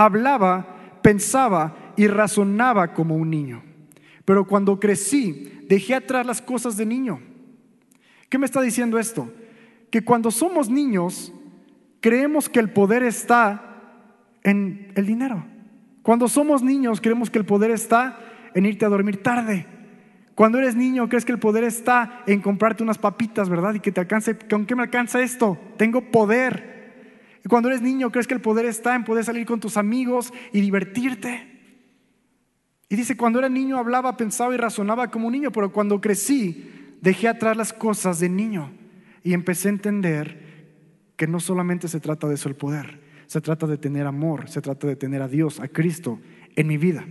hablaba, 0.00 0.98
pensaba 1.02 1.92
y 1.94 2.06
razonaba 2.06 2.94
como 2.94 3.16
un 3.16 3.28
niño. 3.28 3.62
Pero 4.24 4.46
cuando 4.46 4.80
crecí, 4.80 5.66
dejé 5.68 5.94
atrás 5.94 6.24
las 6.24 6.40
cosas 6.40 6.78
de 6.78 6.86
niño. 6.86 7.20
¿Qué 8.30 8.38
me 8.38 8.46
está 8.46 8.62
diciendo 8.62 8.98
esto? 8.98 9.30
Que 9.90 10.02
cuando 10.02 10.30
somos 10.30 10.70
niños, 10.70 11.34
creemos 12.00 12.48
que 12.48 12.60
el 12.60 12.70
poder 12.70 13.02
está 13.02 13.98
en 14.42 14.90
el 14.94 15.04
dinero. 15.04 15.44
Cuando 16.02 16.28
somos 16.28 16.62
niños, 16.62 17.02
creemos 17.02 17.28
que 17.28 17.38
el 17.38 17.44
poder 17.44 17.70
está 17.70 18.18
en 18.54 18.64
irte 18.64 18.86
a 18.86 18.88
dormir 18.88 19.22
tarde. 19.22 19.66
Cuando 20.34 20.56
eres 20.56 20.76
niño, 20.76 21.10
crees 21.10 21.26
que 21.26 21.32
el 21.32 21.38
poder 21.38 21.64
está 21.64 22.22
en 22.26 22.40
comprarte 22.40 22.82
unas 22.82 22.96
papitas, 22.96 23.50
¿verdad? 23.50 23.74
Y 23.74 23.80
que 23.80 23.92
te 23.92 24.00
alcance, 24.00 24.38
¿con 24.48 24.64
qué 24.64 24.74
me 24.74 24.82
alcanza 24.82 25.20
esto? 25.20 25.58
Tengo 25.76 26.10
poder. 26.10 26.79
Y 27.44 27.48
cuando 27.48 27.68
eres 27.68 27.82
niño, 27.82 28.10
crees 28.10 28.26
que 28.26 28.34
el 28.34 28.40
poder 28.40 28.66
está 28.66 28.94
en 28.94 29.04
poder 29.04 29.24
salir 29.24 29.46
con 29.46 29.60
tus 29.60 29.76
amigos 29.76 30.32
y 30.52 30.60
divertirte. 30.60 31.50
Y 32.88 32.96
dice, 32.96 33.16
cuando 33.16 33.38
era 33.38 33.48
niño 33.48 33.78
hablaba, 33.78 34.16
pensaba 34.16 34.54
y 34.54 34.58
razonaba 34.58 35.10
como 35.10 35.28
un 35.28 35.32
niño, 35.32 35.52
pero 35.52 35.72
cuando 35.72 36.00
crecí, 36.00 36.96
dejé 37.00 37.28
atrás 37.28 37.56
las 37.56 37.72
cosas 37.72 38.18
de 38.18 38.28
niño 38.28 38.72
y 39.22 39.32
empecé 39.32 39.68
a 39.68 39.72
entender 39.72 40.50
que 41.16 41.26
no 41.26 41.38
solamente 41.38 41.86
se 41.88 42.00
trata 42.00 42.26
de 42.26 42.34
eso 42.34 42.48
el 42.48 42.56
poder, 42.56 43.00
se 43.26 43.40
trata 43.40 43.66
de 43.66 43.78
tener 43.78 44.06
amor, 44.06 44.48
se 44.48 44.60
trata 44.60 44.86
de 44.86 44.96
tener 44.96 45.22
a 45.22 45.28
Dios, 45.28 45.60
a 45.60 45.68
Cristo 45.68 46.18
en 46.56 46.66
mi 46.66 46.78
vida. 46.78 47.04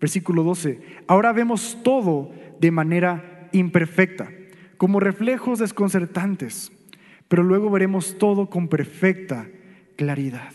Versículo 0.00 0.42
12, 0.42 0.80
ahora 1.06 1.32
vemos 1.32 1.78
todo 1.82 2.32
de 2.58 2.70
manera 2.70 3.48
imperfecta, 3.52 4.30
como 4.76 5.00
reflejos 5.00 5.58
desconcertantes, 5.58 6.72
pero 7.30 7.44
luego 7.44 7.70
veremos 7.70 8.18
todo 8.18 8.50
con 8.50 8.66
perfecta 8.66 9.46
claridad. 9.94 10.50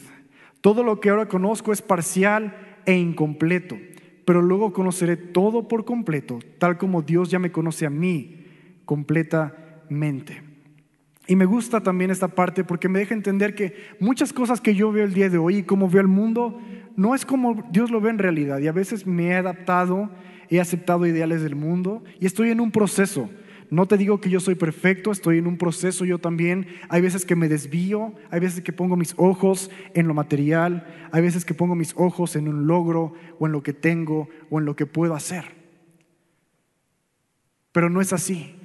Todo 0.59 0.83
lo 0.83 0.99
que 0.99 1.09
ahora 1.09 1.29
conozco 1.29 1.71
es 1.71 1.81
parcial 1.81 2.53
e 2.85 2.97
incompleto, 2.97 3.77
pero 4.25 4.41
luego 4.41 4.73
conoceré 4.73 5.15
todo 5.15 5.69
por 5.69 5.85
completo, 5.85 6.39
tal 6.59 6.77
como 6.77 7.01
Dios 7.01 7.31
ya 7.31 7.39
me 7.39 7.53
conoce 7.53 7.85
a 7.85 7.89
mí 7.89 8.43
completamente. 8.83 10.43
Y 11.27 11.37
me 11.37 11.45
gusta 11.45 11.79
también 11.79 12.11
esta 12.11 12.27
parte 12.27 12.65
porque 12.65 12.89
me 12.89 12.99
deja 12.99 13.13
entender 13.13 13.55
que 13.55 13.73
muchas 14.01 14.33
cosas 14.33 14.59
que 14.59 14.75
yo 14.75 14.91
veo 14.91 15.05
el 15.05 15.13
día 15.13 15.29
de 15.29 15.37
hoy 15.37 15.59
y 15.59 15.63
como 15.63 15.89
veo 15.89 16.01
el 16.01 16.09
mundo, 16.09 16.59
no 16.97 17.15
es 17.15 17.25
como 17.25 17.63
Dios 17.71 17.89
lo 17.89 18.01
ve 18.01 18.09
en 18.09 18.19
realidad. 18.19 18.59
Y 18.59 18.67
a 18.67 18.73
veces 18.73 19.07
me 19.07 19.27
he 19.27 19.35
adaptado, 19.35 20.09
he 20.49 20.59
aceptado 20.59 21.07
ideales 21.07 21.41
del 21.41 21.55
mundo 21.55 22.03
y 22.19 22.25
estoy 22.25 22.49
en 22.49 22.59
un 22.59 22.71
proceso. 22.71 23.29
No 23.69 23.87
te 23.87 23.97
digo 23.97 24.21
que 24.21 24.29
yo 24.29 24.39
soy 24.39 24.55
perfecto, 24.55 25.11
estoy 25.11 25.39
en 25.39 25.47
un 25.47 25.57
proceso 25.57 26.05
yo 26.05 26.19
también. 26.19 26.67
Hay 26.89 27.01
veces 27.01 27.25
que 27.25 27.35
me 27.35 27.49
desvío, 27.49 28.13
hay 28.29 28.39
veces 28.39 28.61
que 28.61 28.73
pongo 28.73 28.95
mis 28.95 29.13
ojos 29.17 29.71
en 29.93 30.07
lo 30.07 30.13
material, 30.13 30.87
hay 31.11 31.21
veces 31.21 31.45
que 31.45 31.53
pongo 31.53 31.75
mis 31.75 31.93
ojos 31.97 32.35
en 32.35 32.47
un 32.47 32.67
logro 32.67 33.13
o 33.39 33.45
en 33.47 33.51
lo 33.51 33.63
que 33.63 33.73
tengo 33.73 34.29
o 34.49 34.59
en 34.59 34.65
lo 34.65 34.75
que 34.75 34.85
puedo 34.85 35.15
hacer. 35.15 35.45
Pero 37.71 37.89
no 37.89 38.01
es 38.01 38.13
así. 38.13 38.55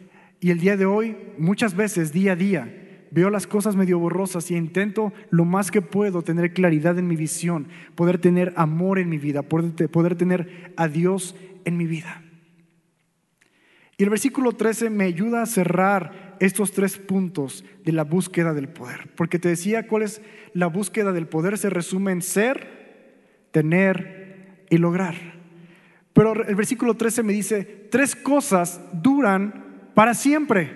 Y 0.40 0.50
el 0.50 0.60
día 0.60 0.76
de 0.76 0.86
hoy, 0.86 1.16
muchas 1.38 1.74
veces, 1.74 2.12
día 2.12 2.32
a 2.32 2.36
día, 2.36 2.80
veo 3.10 3.30
las 3.30 3.46
cosas 3.46 3.76
medio 3.76 3.98
borrosas 3.98 4.50
y 4.50 4.56
intento 4.56 5.12
lo 5.30 5.44
más 5.44 5.70
que 5.70 5.82
puedo 5.82 6.22
tener 6.22 6.52
claridad 6.52 6.98
en 6.98 7.08
mi 7.08 7.16
visión, 7.16 7.68
poder 7.94 8.18
tener 8.18 8.52
amor 8.56 8.98
en 8.98 9.08
mi 9.08 9.18
vida, 9.18 9.42
poder, 9.42 10.14
tener 10.16 10.72
a 10.76 10.88
Dios 10.88 11.34
en 11.64 11.76
mi 11.76 11.86
vida. 11.86 12.22
Y 14.00 14.02
el 14.02 14.08
versículo 14.08 14.52
13 14.52 14.88
me 14.88 15.04
ayuda 15.04 15.42
a 15.42 15.46
cerrar 15.46 16.38
estos 16.40 16.72
tres 16.72 16.96
puntos 16.96 17.66
de 17.84 17.92
la 17.92 18.02
búsqueda 18.02 18.54
del 18.54 18.66
poder. 18.66 19.10
Porque 19.14 19.38
te 19.38 19.50
decía 19.50 19.86
cuál 19.86 20.04
es 20.04 20.22
la 20.54 20.68
búsqueda 20.68 21.12
del 21.12 21.26
poder. 21.26 21.58
Se 21.58 21.68
resume 21.68 22.10
en 22.12 22.22
ser, 22.22 23.44
tener 23.50 24.64
y 24.70 24.78
lograr. 24.78 25.16
Pero 26.14 26.32
el 26.32 26.54
versículo 26.54 26.94
13 26.94 27.22
me 27.24 27.34
dice, 27.34 27.88
tres 27.90 28.16
cosas 28.16 28.80
duran 29.02 29.90
para 29.92 30.14
siempre. 30.14 30.70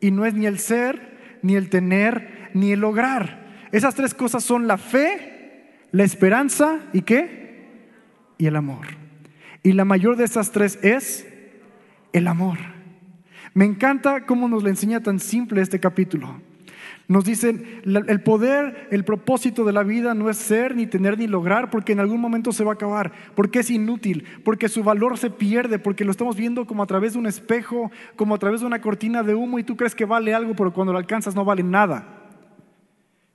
Y 0.00 0.10
no 0.10 0.24
es 0.24 0.32
ni 0.32 0.46
el 0.46 0.58
ser, 0.58 1.38
ni 1.42 1.56
el 1.56 1.68
tener, 1.68 2.48
ni 2.54 2.72
el 2.72 2.80
lograr. 2.80 3.68
Esas 3.70 3.94
tres 3.94 4.14
cosas 4.14 4.42
son 4.42 4.66
la 4.66 4.78
fe, 4.78 5.74
la 5.90 6.04
esperanza 6.04 6.80
y 6.94 7.02
qué? 7.02 7.66
Y 8.38 8.46
el 8.46 8.56
amor. 8.56 8.86
Y 9.62 9.72
la 9.72 9.84
mayor 9.84 10.16
de 10.16 10.24
esas 10.24 10.52
tres 10.52 10.78
es 10.80 11.26
el 12.12 12.26
amor. 12.26 12.58
Me 13.54 13.64
encanta 13.64 14.26
cómo 14.26 14.48
nos 14.48 14.62
le 14.62 14.70
enseña 14.70 15.02
tan 15.02 15.18
simple 15.18 15.62
este 15.62 15.80
capítulo. 15.80 16.40
Nos 17.08 17.24
dicen, 17.24 17.82
el 17.84 18.20
poder, 18.22 18.88
el 18.90 19.04
propósito 19.04 19.64
de 19.64 19.72
la 19.72 19.84
vida 19.84 20.12
no 20.14 20.28
es 20.28 20.36
ser, 20.38 20.74
ni 20.74 20.86
tener, 20.86 21.16
ni 21.16 21.28
lograr, 21.28 21.70
porque 21.70 21.92
en 21.92 22.00
algún 22.00 22.20
momento 22.20 22.50
se 22.50 22.64
va 22.64 22.72
a 22.72 22.74
acabar, 22.74 23.12
porque 23.36 23.60
es 23.60 23.70
inútil, 23.70 24.24
porque 24.44 24.68
su 24.68 24.82
valor 24.82 25.16
se 25.16 25.30
pierde, 25.30 25.78
porque 25.78 26.04
lo 26.04 26.10
estamos 26.10 26.34
viendo 26.34 26.66
como 26.66 26.82
a 26.82 26.86
través 26.86 27.12
de 27.12 27.20
un 27.20 27.26
espejo, 27.26 27.92
como 28.16 28.34
a 28.34 28.38
través 28.38 28.60
de 28.60 28.66
una 28.66 28.80
cortina 28.80 29.22
de 29.22 29.36
humo 29.36 29.60
y 29.60 29.62
tú 29.62 29.76
crees 29.76 29.94
que 29.94 30.04
vale 30.04 30.34
algo, 30.34 30.56
pero 30.56 30.72
cuando 30.72 30.92
lo 30.92 30.98
alcanzas 30.98 31.36
no 31.36 31.44
vale 31.44 31.62
nada. 31.62 32.24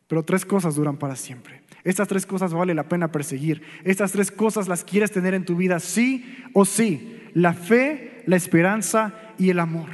Pero 0.08 0.24
tres 0.24 0.46
cosas 0.46 0.76
duran 0.76 0.98
para 0.98 1.16
siempre. 1.16 1.62
Estas 1.86 2.10
tres 2.10 2.26
cosas 2.26 2.54
vale 2.54 2.74
la 2.74 2.90
pena 2.90 3.14
perseguir. 3.14 3.62
Estas 3.86 4.12
tres 4.12 4.32
cosas 4.32 4.68
las 4.68 4.84
quieres 4.84 5.12
tener 5.12 5.34
en 5.34 5.46
tu 5.46 5.56
vida, 5.56 5.80
sí 5.80 6.44
o 6.52 6.66
sí. 6.66 7.21
La 7.34 7.54
fe, 7.54 8.24
la 8.26 8.36
esperanza 8.36 9.14
y 9.38 9.50
el 9.50 9.60
amor. 9.60 9.90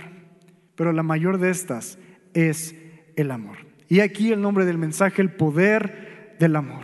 Pero 0.75 0.91
la 0.93 1.03
mayor 1.03 1.37
de 1.37 1.49
estas 1.49 1.97
es 2.33 2.75
el 3.15 3.31
amor. 3.31 3.57
Y 3.89 4.01
aquí 4.01 4.31
el 4.31 4.41
nombre 4.41 4.65
del 4.65 4.77
mensaje, 4.77 5.21
el 5.21 5.31
poder 5.31 6.35
del 6.39 6.55
amor. 6.55 6.83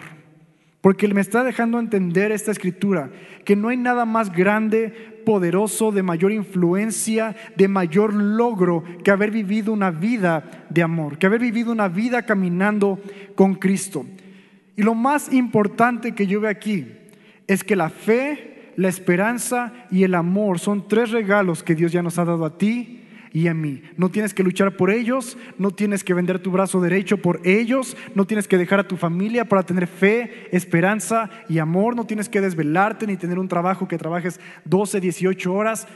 Porque 0.81 1.07
me 1.07 1.21
está 1.21 1.43
dejando 1.43 1.79
entender 1.79 2.31
esta 2.31 2.51
escritura 2.51 3.09
que 3.45 3.55
no 3.55 3.69
hay 3.69 3.77
nada 3.77 4.03
más 4.03 4.33
grande, 4.33 5.21
poderoso, 5.25 5.93
de 5.93 6.03
mayor 6.03 6.33
influencia, 6.33 7.35
de 7.55 7.69
mayor 7.69 8.13
logro 8.13 8.83
que 9.03 9.11
haber 9.11 9.31
vivido 9.31 9.71
una 9.71 9.91
vida 9.91 10.65
de 10.69 10.83
amor, 10.83 11.17
que 11.17 11.25
haber 11.25 11.39
vivido 11.39 11.71
una 11.71 11.87
vida 11.87 12.23
caminando 12.23 12.99
con 13.35 13.55
Cristo. 13.55 14.05
Y 14.75 14.81
lo 14.83 14.93
más 14.93 15.31
importante 15.31 16.13
que 16.13 16.27
yo 16.27 16.41
veo 16.41 16.51
aquí 16.51 16.87
es 17.47 17.63
que 17.63 17.75
la 17.75 17.89
fe, 17.89 18.52
la 18.75 18.89
esperanza 18.89 19.73
y 19.91 20.03
el 20.03 20.15
amor 20.15 20.59
son 20.59 20.87
tres 20.87 21.11
regalos 21.11 21.63
que 21.63 21.75
Dios 21.75 21.91
ya 21.91 22.01
nos 22.01 22.17
ha 22.17 22.25
dado 22.25 22.45
a 22.45 22.57
ti 22.57 23.03
y 23.33 23.47
a 23.47 23.53
mí. 23.53 23.81
No 23.97 24.09
tienes 24.09 24.33
que 24.33 24.43
luchar 24.43 24.77
por 24.77 24.91
ellos, 24.91 25.37
no 25.57 25.71
tienes 25.71 26.03
que 26.03 26.13
vender 26.13 26.39
tu 26.39 26.51
brazo 26.51 26.79
derecho 26.79 27.17
por 27.17 27.41
ellos, 27.43 27.97
no 28.13 28.25
tienes 28.25 28.47
que 28.47 28.59
dejar 28.59 28.79
a 28.79 28.87
tu 28.87 28.95
familia 28.95 29.45
para 29.45 29.63
tener 29.63 29.87
fe, 29.87 30.49
esperanza 30.55 31.29
y 31.49 31.57
amor, 31.57 31.95
no 31.95 32.05
tienes 32.05 32.29
que 32.29 32.41
desvelarte 32.41 33.07
ni 33.07 33.17
tener 33.17 33.39
un 33.39 33.47
trabajo 33.47 33.87
que 33.87 33.97
trabajes 33.97 34.39
12, 34.65 35.01
18 35.01 35.53
horas. 35.53 35.87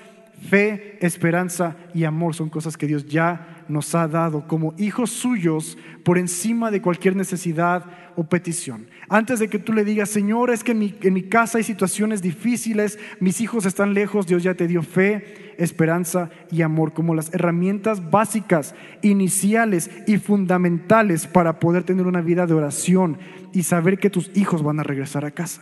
Fe, 0.49 0.97
esperanza 1.01 1.75
y 1.95 2.03
amor 2.03 2.35
son 2.35 2.49
cosas 2.49 2.77
que 2.77 2.85
Dios 2.85 3.07
ya 3.07 3.63
nos 3.67 3.95
ha 3.95 4.07
dado 4.07 4.47
como 4.47 4.75
hijos 4.77 5.09
suyos 5.09 5.77
por 6.03 6.17
encima 6.17 6.69
de 6.69 6.81
cualquier 6.81 7.15
necesidad 7.15 7.85
o 8.15 8.23
petición. 8.23 8.87
Antes 9.09 9.39
de 9.39 9.47
que 9.47 9.59
tú 9.59 9.71
le 9.71 9.85
digas, 9.85 10.09
Señor, 10.09 10.49
es 10.49 10.65
que 10.65 10.73
en 10.73 11.13
mi, 11.13 11.23
casa 11.23 11.59
hay 11.59 11.63
situaciones 11.63 12.21
difíciles, 12.21 12.99
mis 13.21 13.39
hijos 13.39 13.65
están 13.65 13.93
lejos, 13.93 14.27
Dios 14.27 14.43
ya 14.43 14.55
te 14.55 14.67
dio 14.67 14.83
fe, 14.83 15.53
esperanza 15.57 16.29
y 16.51 16.61
amor 16.61 16.93
como 16.93 17.15
las 17.15 17.33
herramientas 17.33 18.11
básicas, 18.11 18.75
iniciales 19.01 19.89
y 20.07 20.17
fundamentales 20.17 21.25
para 21.25 21.59
poder 21.59 21.83
tener 21.83 22.05
una 22.05 22.21
vida 22.21 22.45
de 22.47 22.53
oración 22.53 23.17
y 23.53 23.63
saber 23.63 23.97
que 23.97 24.09
tus 24.09 24.29
hijos 24.35 24.61
van 24.61 24.81
a 24.81 24.83
regresar 24.83 25.23
a 25.23 25.31
casa. 25.31 25.61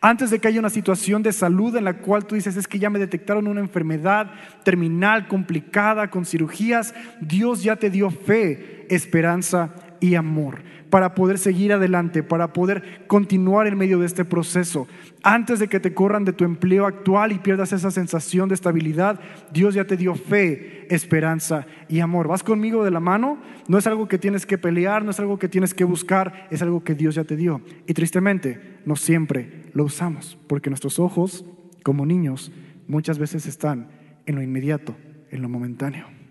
Antes 0.00 0.30
de 0.30 0.38
que 0.38 0.48
haya 0.48 0.60
una 0.60 0.70
situación 0.70 1.22
de 1.22 1.32
salud 1.32 1.74
en 1.76 1.84
la 1.84 1.98
cual 1.98 2.26
tú 2.26 2.34
dices, 2.34 2.56
es 2.56 2.68
que 2.68 2.78
ya 2.78 2.90
me 2.90 2.98
detectaron 2.98 3.46
una 3.46 3.60
enfermedad 3.60 4.30
terminal, 4.64 5.28
complicada, 5.28 6.10
con 6.10 6.26
cirugías, 6.26 6.94
Dios 7.20 7.62
ya 7.62 7.76
te 7.76 7.90
dio 7.90 8.10
fe, 8.10 8.86
esperanza 8.90 9.74
y 10.02 10.16
amor 10.16 10.62
para 10.90 11.14
poder 11.14 11.38
seguir 11.38 11.72
adelante, 11.72 12.22
para 12.22 12.52
poder 12.52 13.06
continuar 13.06 13.66
en 13.66 13.78
medio 13.78 13.98
de 13.98 14.04
este 14.04 14.26
proceso. 14.26 14.86
Antes 15.22 15.58
de 15.58 15.68
que 15.68 15.80
te 15.80 15.94
corran 15.94 16.26
de 16.26 16.34
tu 16.34 16.44
empleo 16.44 16.84
actual 16.84 17.32
y 17.32 17.38
pierdas 17.38 17.72
esa 17.72 17.90
sensación 17.90 18.50
de 18.50 18.56
estabilidad, 18.56 19.18
Dios 19.54 19.74
ya 19.74 19.86
te 19.86 19.96
dio 19.96 20.14
fe, 20.14 20.86
esperanza 20.94 21.66
y 21.88 22.00
amor. 22.00 22.28
¿Vas 22.28 22.42
conmigo 22.42 22.84
de 22.84 22.90
la 22.90 23.00
mano? 23.00 23.38
No 23.68 23.78
es 23.78 23.86
algo 23.86 24.06
que 24.06 24.18
tienes 24.18 24.44
que 24.44 24.58
pelear, 24.58 25.02
no 25.02 25.12
es 25.12 25.20
algo 25.20 25.38
que 25.38 25.48
tienes 25.48 25.72
que 25.72 25.84
buscar, 25.84 26.48
es 26.50 26.60
algo 26.60 26.84
que 26.84 26.94
Dios 26.94 27.14
ya 27.14 27.24
te 27.24 27.36
dio. 27.36 27.62
Y 27.86 27.94
tristemente, 27.94 28.80
no 28.84 28.96
siempre 28.96 29.70
lo 29.72 29.84
usamos, 29.84 30.36
porque 30.46 30.68
nuestros 30.68 30.98
ojos, 30.98 31.46
como 31.84 32.04
niños, 32.04 32.52
muchas 32.86 33.18
veces 33.18 33.46
están 33.46 33.88
en 34.26 34.34
lo 34.34 34.42
inmediato, 34.42 34.94
en 35.30 35.40
lo 35.40 35.48
momentáneo. 35.48 36.21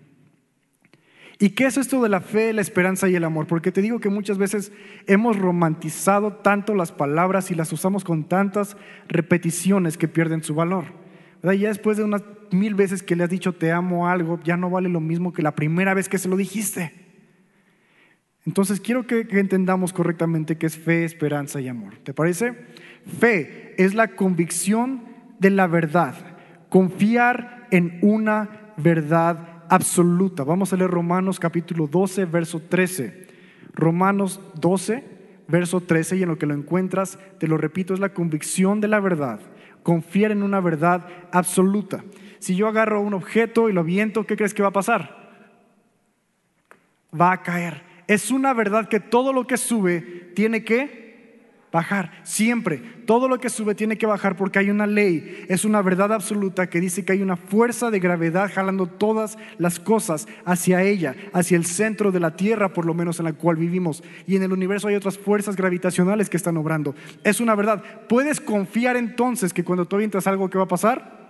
¿Y 1.42 1.50
qué 1.50 1.64
es 1.66 1.76
esto 1.76 2.00
de 2.00 2.08
la 2.08 2.20
fe, 2.20 2.52
la 2.52 2.60
esperanza 2.60 3.08
y 3.08 3.16
el 3.16 3.24
amor? 3.24 3.48
Porque 3.48 3.72
te 3.72 3.82
digo 3.82 3.98
que 3.98 4.08
muchas 4.08 4.38
veces 4.38 4.70
hemos 5.08 5.36
romantizado 5.36 6.34
tanto 6.34 6.72
las 6.72 6.92
palabras 6.92 7.50
y 7.50 7.56
las 7.56 7.72
usamos 7.72 8.04
con 8.04 8.28
tantas 8.28 8.76
repeticiones 9.08 9.98
que 9.98 10.06
pierden 10.06 10.44
su 10.44 10.54
valor. 10.54 10.84
Ya 11.42 11.66
después 11.66 11.96
de 11.96 12.04
unas 12.04 12.22
mil 12.52 12.76
veces 12.76 13.02
que 13.02 13.16
le 13.16 13.24
has 13.24 13.30
dicho 13.30 13.54
te 13.54 13.72
amo 13.72 14.08
algo, 14.08 14.38
ya 14.44 14.56
no 14.56 14.70
vale 14.70 14.88
lo 14.88 15.00
mismo 15.00 15.32
que 15.32 15.42
la 15.42 15.56
primera 15.56 15.94
vez 15.94 16.08
que 16.08 16.18
se 16.18 16.28
lo 16.28 16.36
dijiste. 16.36 16.92
Entonces 18.46 18.80
quiero 18.80 19.08
que, 19.08 19.26
que 19.26 19.40
entendamos 19.40 19.92
correctamente 19.92 20.58
qué 20.58 20.66
es 20.66 20.78
fe, 20.78 21.04
esperanza 21.04 21.60
y 21.60 21.66
amor. 21.66 21.96
¿Te 22.04 22.14
parece? 22.14 22.54
Fe 23.18 23.74
es 23.78 23.94
la 23.94 24.14
convicción 24.14 25.02
de 25.40 25.50
la 25.50 25.66
verdad, 25.66 26.14
confiar 26.68 27.66
en 27.72 27.98
una 28.00 28.74
verdad 28.76 29.51
absoluta. 29.72 30.44
Vamos 30.44 30.70
a 30.70 30.76
leer 30.76 30.90
Romanos 30.90 31.40
capítulo 31.40 31.86
12, 31.86 32.26
verso 32.26 32.60
13. 32.60 33.26
Romanos 33.72 34.38
12, 34.60 35.02
verso 35.48 35.80
13, 35.80 36.18
y 36.18 36.22
en 36.24 36.28
lo 36.28 36.36
que 36.36 36.44
lo 36.44 36.52
encuentras, 36.52 37.18
te 37.38 37.48
lo 37.48 37.56
repito, 37.56 37.94
es 37.94 38.00
la 38.00 38.12
convicción 38.12 38.82
de 38.82 38.88
la 38.88 39.00
verdad, 39.00 39.40
confiar 39.82 40.30
en 40.30 40.42
una 40.42 40.60
verdad 40.60 41.06
absoluta. 41.32 42.04
Si 42.38 42.54
yo 42.54 42.68
agarro 42.68 43.00
un 43.00 43.14
objeto 43.14 43.70
y 43.70 43.72
lo 43.72 43.80
aviento, 43.80 44.26
¿qué 44.26 44.36
crees 44.36 44.52
que 44.52 44.60
va 44.60 44.68
a 44.68 44.72
pasar? 44.72 45.48
Va 47.18 47.32
a 47.32 47.42
caer. 47.42 47.82
Es 48.08 48.30
una 48.30 48.52
verdad 48.52 48.88
que 48.90 49.00
todo 49.00 49.32
lo 49.32 49.46
que 49.46 49.56
sube 49.56 50.02
tiene 50.34 50.64
que 50.64 51.01
bajar. 51.72 52.12
Siempre, 52.22 52.78
todo 53.06 53.28
lo 53.28 53.40
que 53.40 53.48
sube 53.48 53.74
tiene 53.74 53.96
que 53.96 54.06
bajar 54.06 54.36
porque 54.36 54.58
hay 54.58 54.70
una 54.70 54.86
ley, 54.86 55.44
es 55.48 55.64
una 55.64 55.80
verdad 55.82 56.12
absoluta 56.12 56.68
que 56.68 56.80
dice 56.80 57.04
que 57.04 57.12
hay 57.12 57.22
una 57.22 57.36
fuerza 57.36 57.90
de 57.90 57.98
gravedad 57.98 58.50
jalando 58.52 58.86
todas 58.86 59.38
las 59.58 59.80
cosas 59.80 60.28
hacia 60.44 60.82
ella, 60.82 61.16
hacia 61.32 61.56
el 61.56 61.64
centro 61.64 62.12
de 62.12 62.20
la 62.20 62.36
Tierra, 62.36 62.72
por 62.72 62.84
lo 62.84 62.94
menos 62.94 63.18
en 63.18 63.24
la 63.24 63.32
cual 63.32 63.56
vivimos. 63.56 64.04
Y 64.26 64.36
en 64.36 64.42
el 64.42 64.52
universo 64.52 64.88
hay 64.88 64.94
otras 64.94 65.18
fuerzas 65.18 65.56
gravitacionales 65.56 66.28
que 66.28 66.36
están 66.36 66.56
obrando. 66.58 66.94
Es 67.24 67.40
una 67.40 67.54
verdad. 67.54 67.82
¿Puedes 68.08 68.40
confiar 68.40 68.96
entonces 68.96 69.52
que 69.52 69.64
cuando 69.64 69.86
tú 69.86 69.96
avientas 69.96 70.26
algo 70.26 70.50
que 70.50 70.58
va 70.58 70.64
a 70.64 70.68
pasar? 70.68 71.21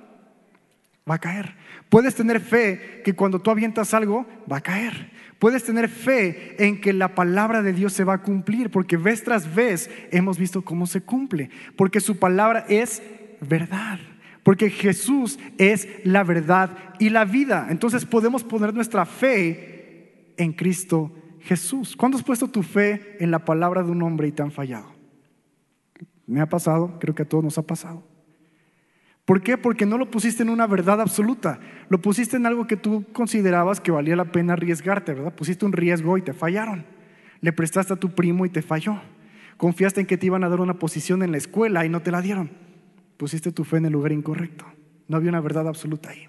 Va 1.08 1.16
a 1.16 1.20
caer. 1.20 1.56
Puedes 1.88 2.14
tener 2.14 2.40
fe 2.40 3.02
que 3.04 3.14
cuando 3.14 3.40
tú 3.40 3.50
avientas 3.50 3.92
algo, 3.92 4.26
va 4.50 4.58
a 4.58 4.60
caer. 4.62 5.10
Puedes 5.38 5.64
tener 5.64 5.88
fe 5.88 6.64
en 6.64 6.80
que 6.80 6.92
la 6.92 7.14
palabra 7.14 7.62
de 7.62 7.72
Dios 7.72 7.92
se 7.92 8.04
va 8.04 8.14
a 8.14 8.22
cumplir, 8.22 8.70
porque 8.70 8.96
vez 8.96 9.24
tras 9.24 9.52
vez 9.52 9.90
hemos 10.12 10.38
visto 10.38 10.62
cómo 10.62 10.86
se 10.86 11.00
cumple, 11.00 11.50
porque 11.76 11.98
su 11.98 12.18
palabra 12.18 12.64
es 12.68 13.02
verdad, 13.40 13.98
porque 14.44 14.70
Jesús 14.70 15.40
es 15.58 15.88
la 16.04 16.22
verdad 16.22 16.70
y 17.00 17.10
la 17.10 17.24
vida. 17.24 17.66
Entonces 17.70 18.06
podemos 18.06 18.44
poner 18.44 18.72
nuestra 18.72 19.04
fe 19.04 20.34
en 20.36 20.52
Cristo 20.52 21.12
Jesús. 21.40 21.96
¿Cuándo 21.96 22.18
has 22.18 22.24
puesto 22.24 22.46
tu 22.46 22.62
fe 22.62 23.16
en 23.18 23.32
la 23.32 23.44
palabra 23.44 23.82
de 23.82 23.90
un 23.90 24.02
hombre 24.02 24.28
y 24.28 24.32
te 24.32 24.42
han 24.42 24.52
fallado? 24.52 24.92
Me 26.26 26.40
ha 26.40 26.48
pasado, 26.48 26.98
creo 27.00 27.14
que 27.14 27.22
a 27.22 27.28
todos 27.28 27.42
nos 27.42 27.58
ha 27.58 27.62
pasado. 27.62 28.11
¿Por 29.24 29.42
qué? 29.42 29.56
Porque 29.56 29.86
no 29.86 29.98
lo 29.98 30.10
pusiste 30.10 30.42
en 30.42 30.48
una 30.48 30.66
verdad 30.66 31.00
absoluta, 31.00 31.60
lo 31.88 32.00
pusiste 32.00 32.36
en 32.36 32.46
algo 32.46 32.66
que 32.66 32.76
tú 32.76 33.04
considerabas 33.12 33.80
que 33.80 33.92
valía 33.92 34.16
la 34.16 34.32
pena 34.32 34.54
arriesgarte, 34.54 35.14
¿verdad? 35.14 35.34
Pusiste 35.34 35.64
un 35.64 35.72
riesgo 35.72 36.18
y 36.18 36.22
te 36.22 36.32
fallaron. 36.32 36.84
Le 37.40 37.52
prestaste 37.52 37.92
a 37.92 37.96
tu 37.96 38.14
primo 38.14 38.46
y 38.46 38.50
te 38.50 38.62
falló. 38.62 39.00
Confiaste 39.56 40.00
en 40.00 40.06
que 40.06 40.18
te 40.18 40.26
iban 40.26 40.42
a 40.42 40.48
dar 40.48 40.60
una 40.60 40.74
posición 40.74 41.22
en 41.22 41.30
la 41.30 41.38
escuela 41.38 41.84
y 41.86 41.88
no 41.88 42.02
te 42.02 42.10
la 42.10 42.20
dieron. 42.20 42.50
Pusiste 43.16 43.52
tu 43.52 43.62
fe 43.62 43.76
en 43.76 43.86
el 43.86 43.92
lugar 43.92 44.10
incorrecto. 44.10 44.66
No 45.06 45.16
había 45.16 45.30
una 45.30 45.40
verdad 45.40 45.68
absoluta 45.68 46.10
ahí. 46.10 46.26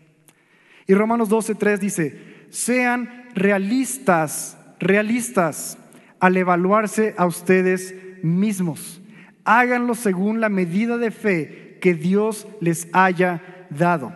Y 0.85 0.93
Romanos 0.93 1.29
12:3 1.29 1.79
dice, 1.79 2.45
sean 2.49 3.29
realistas, 3.33 4.57
realistas 4.79 5.79
al 6.19 6.37
evaluarse 6.37 7.15
a 7.17 7.25
ustedes 7.25 7.95
mismos. 8.21 9.01
Háganlo 9.45 9.95
según 9.95 10.39
la 10.39 10.49
medida 10.49 10.97
de 10.97 11.09
fe 11.09 11.62
que 11.83 11.93
Dios 11.93 12.47
les 12.61 12.87
haya 12.93 13.65
dado. 13.69 14.13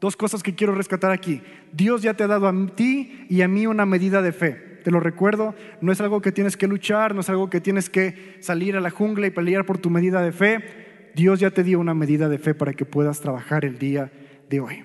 Dos 0.00 0.16
cosas 0.16 0.42
que 0.42 0.54
quiero 0.54 0.74
rescatar 0.74 1.10
aquí. 1.10 1.42
Dios 1.70 2.00
ya 2.00 2.14
te 2.14 2.24
ha 2.24 2.26
dado 2.26 2.48
a 2.48 2.66
ti 2.74 3.26
y 3.28 3.42
a 3.42 3.48
mí 3.48 3.66
una 3.66 3.84
medida 3.84 4.22
de 4.22 4.32
fe. 4.32 4.80
Te 4.84 4.90
lo 4.90 4.98
recuerdo, 4.98 5.54
no 5.82 5.92
es 5.92 6.00
algo 6.00 6.22
que 6.22 6.32
tienes 6.32 6.56
que 6.56 6.66
luchar, 6.66 7.14
no 7.14 7.20
es 7.20 7.28
algo 7.28 7.50
que 7.50 7.60
tienes 7.60 7.90
que 7.90 8.38
salir 8.40 8.74
a 8.74 8.80
la 8.80 8.88
jungla 8.88 9.26
y 9.26 9.30
pelear 9.30 9.66
por 9.66 9.76
tu 9.76 9.90
medida 9.90 10.22
de 10.22 10.32
fe. 10.32 11.10
Dios 11.14 11.40
ya 11.40 11.50
te 11.50 11.62
dio 11.62 11.78
una 11.78 11.92
medida 11.92 12.30
de 12.30 12.38
fe 12.38 12.54
para 12.54 12.72
que 12.72 12.86
puedas 12.86 13.20
trabajar 13.20 13.66
el 13.66 13.78
día 13.78 14.10
de 14.48 14.60
hoy. 14.60 14.82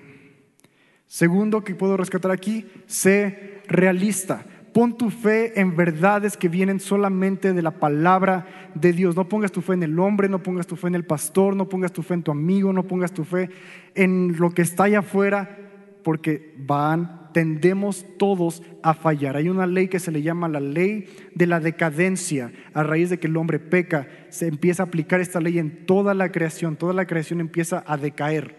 Segundo 1.06 1.64
que 1.64 1.74
puedo 1.74 1.96
rescatar 1.96 2.32
aquí, 2.32 2.66
sé 2.86 3.62
realista. 3.66 4.44
Pon 4.74 4.98
tu 4.98 5.08
fe 5.08 5.60
en 5.60 5.76
verdades 5.76 6.36
que 6.36 6.48
vienen 6.48 6.80
solamente 6.80 7.52
de 7.52 7.62
la 7.62 7.70
palabra 7.70 8.72
de 8.74 8.92
Dios. 8.92 9.14
No 9.14 9.28
pongas 9.28 9.52
tu 9.52 9.60
fe 9.60 9.74
en 9.74 9.84
el 9.84 9.96
hombre, 10.00 10.28
no 10.28 10.42
pongas 10.42 10.66
tu 10.66 10.74
fe 10.74 10.88
en 10.88 10.96
el 10.96 11.04
pastor, 11.04 11.54
no 11.54 11.68
pongas 11.68 11.92
tu 11.92 12.02
fe 12.02 12.14
en 12.14 12.24
tu 12.24 12.32
amigo, 12.32 12.72
no 12.72 12.82
pongas 12.82 13.12
tu 13.12 13.22
fe 13.22 13.50
en 13.94 14.36
lo 14.36 14.50
que 14.50 14.62
está 14.62 14.84
allá 14.84 14.98
afuera, 14.98 15.56
porque 16.02 16.56
van, 16.58 17.30
tendemos 17.32 18.04
todos 18.18 18.64
a 18.82 18.94
fallar. 18.94 19.36
Hay 19.36 19.48
una 19.48 19.68
ley 19.68 19.86
que 19.86 20.00
se 20.00 20.10
le 20.10 20.22
llama 20.22 20.48
la 20.48 20.58
ley 20.58 21.06
de 21.36 21.46
la 21.46 21.60
decadencia. 21.60 22.50
A 22.72 22.82
raíz 22.82 23.10
de 23.10 23.20
que 23.20 23.28
el 23.28 23.36
hombre 23.36 23.60
peca, 23.60 24.08
se 24.28 24.48
empieza 24.48 24.82
a 24.82 24.86
aplicar 24.86 25.20
esta 25.20 25.40
ley 25.40 25.60
en 25.60 25.86
toda 25.86 26.14
la 26.14 26.32
creación. 26.32 26.74
Toda 26.74 26.94
la 26.94 27.06
creación 27.06 27.40
empieza 27.40 27.84
a 27.86 27.96
decaer 27.96 28.56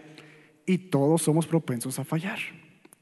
y 0.64 0.78
todos 0.78 1.20
somos 1.20 1.46
propensos 1.46 1.98
a 1.98 2.04
fallar. 2.04 2.38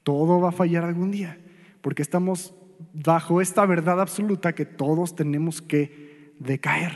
Todo 0.02 0.40
va 0.40 0.48
a 0.48 0.52
fallar 0.52 0.82
algún 0.82 1.12
día, 1.12 1.38
porque 1.80 2.02
estamos 2.02 2.52
bajo 2.92 3.40
esta 3.40 3.64
verdad 3.66 4.00
absoluta 4.00 4.54
que 4.54 4.64
todos 4.64 5.14
tenemos 5.14 5.62
que 5.62 6.32
decaer. 6.38 6.92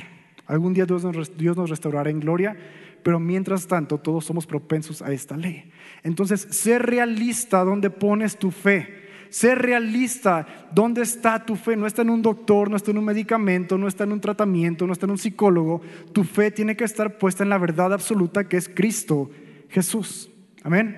Algún 0.46 0.74
día 0.74 0.86
Dios 0.86 1.04
nos, 1.04 1.70
restaurará 1.70 2.10
en 2.10 2.20
gloria, 2.20 2.56
pero 3.02 3.20
mientras 3.20 3.66
tanto 3.66 3.98
todos 3.98 4.24
somos 4.24 4.46
propensos 4.46 5.02
a 5.02 5.12
esta 5.12 5.36
ley. 5.36 5.70
Entonces, 6.02 6.40
ser 6.40 6.86
realista 6.86 7.64
donde 7.64 7.90
pones 7.90 8.38
tu 8.38 8.50
fe. 8.50 9.06
Ser 9.30 9.58
realista, 9.58 10.46
¿dónde 10.72 11.02
está 11.02 11.44
tu 11.44 11.54
fe? 11.54 11.76
No 11.76 11.86
está 11.86 12.00
en 12.00 12.08
un 12.08 12.22
doctor, 12.22 12.70
no 12.70 12.76
está 12.76 12.92
en 12.92 12.98
un 12.98 13.04
medicamento, 13.04 13.76
no 13.76 13.86
está 13.86 14.04
en 14.04 14.12
un 14.12 14.22
tratamiento, 14.22 14.86
no 14.86 14.94
está 14.94 15.04
en 15.04 15.12
un 15.12 15.18
psicólogo. 15.18 15.82
Tu 16.12 16.24
fe 16.24 16.50
tiene 16.50 16.76
que 16.76 16.84
estar 16.84 17.18
puesta 17.18 17.42
en 17.42 17.50
la 17.50 17.58
verdad 17.58 17.92
absoluta 17.92 18.48
que 18.48 18.56
es 18.56 18.70
Cristo 18.70 19.30
Jesús. 19.68 20.30
Amén. 20.62 20.96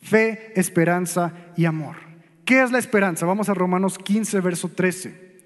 Fe, 0.00 0.52
esperanza 0.58 1.52
y 1.56 1.64
amor. 1.64 2.07
¿Qué 2.48 2.62
es 2.62 2.72
la 2.72 2.78
esperanza? 2.78 3.26
Vamos 3.26 3.50
a 3.50 3.54
Romanos 3.54 3.98
15, 3.98 4.40
verso 4.40 4.70
13. 4.70 5.36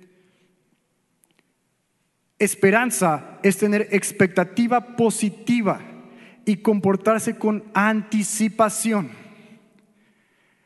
Esperanza 2.39 3.41
es 3.43 3.59
tener 3.59 3.89
expectativa 3.91 4.95
positiva 4.95 5.81
y 6.45 6.59
comportarse 6.59 7.37
con 7.37 7.65
anticipación. 7.75 9.11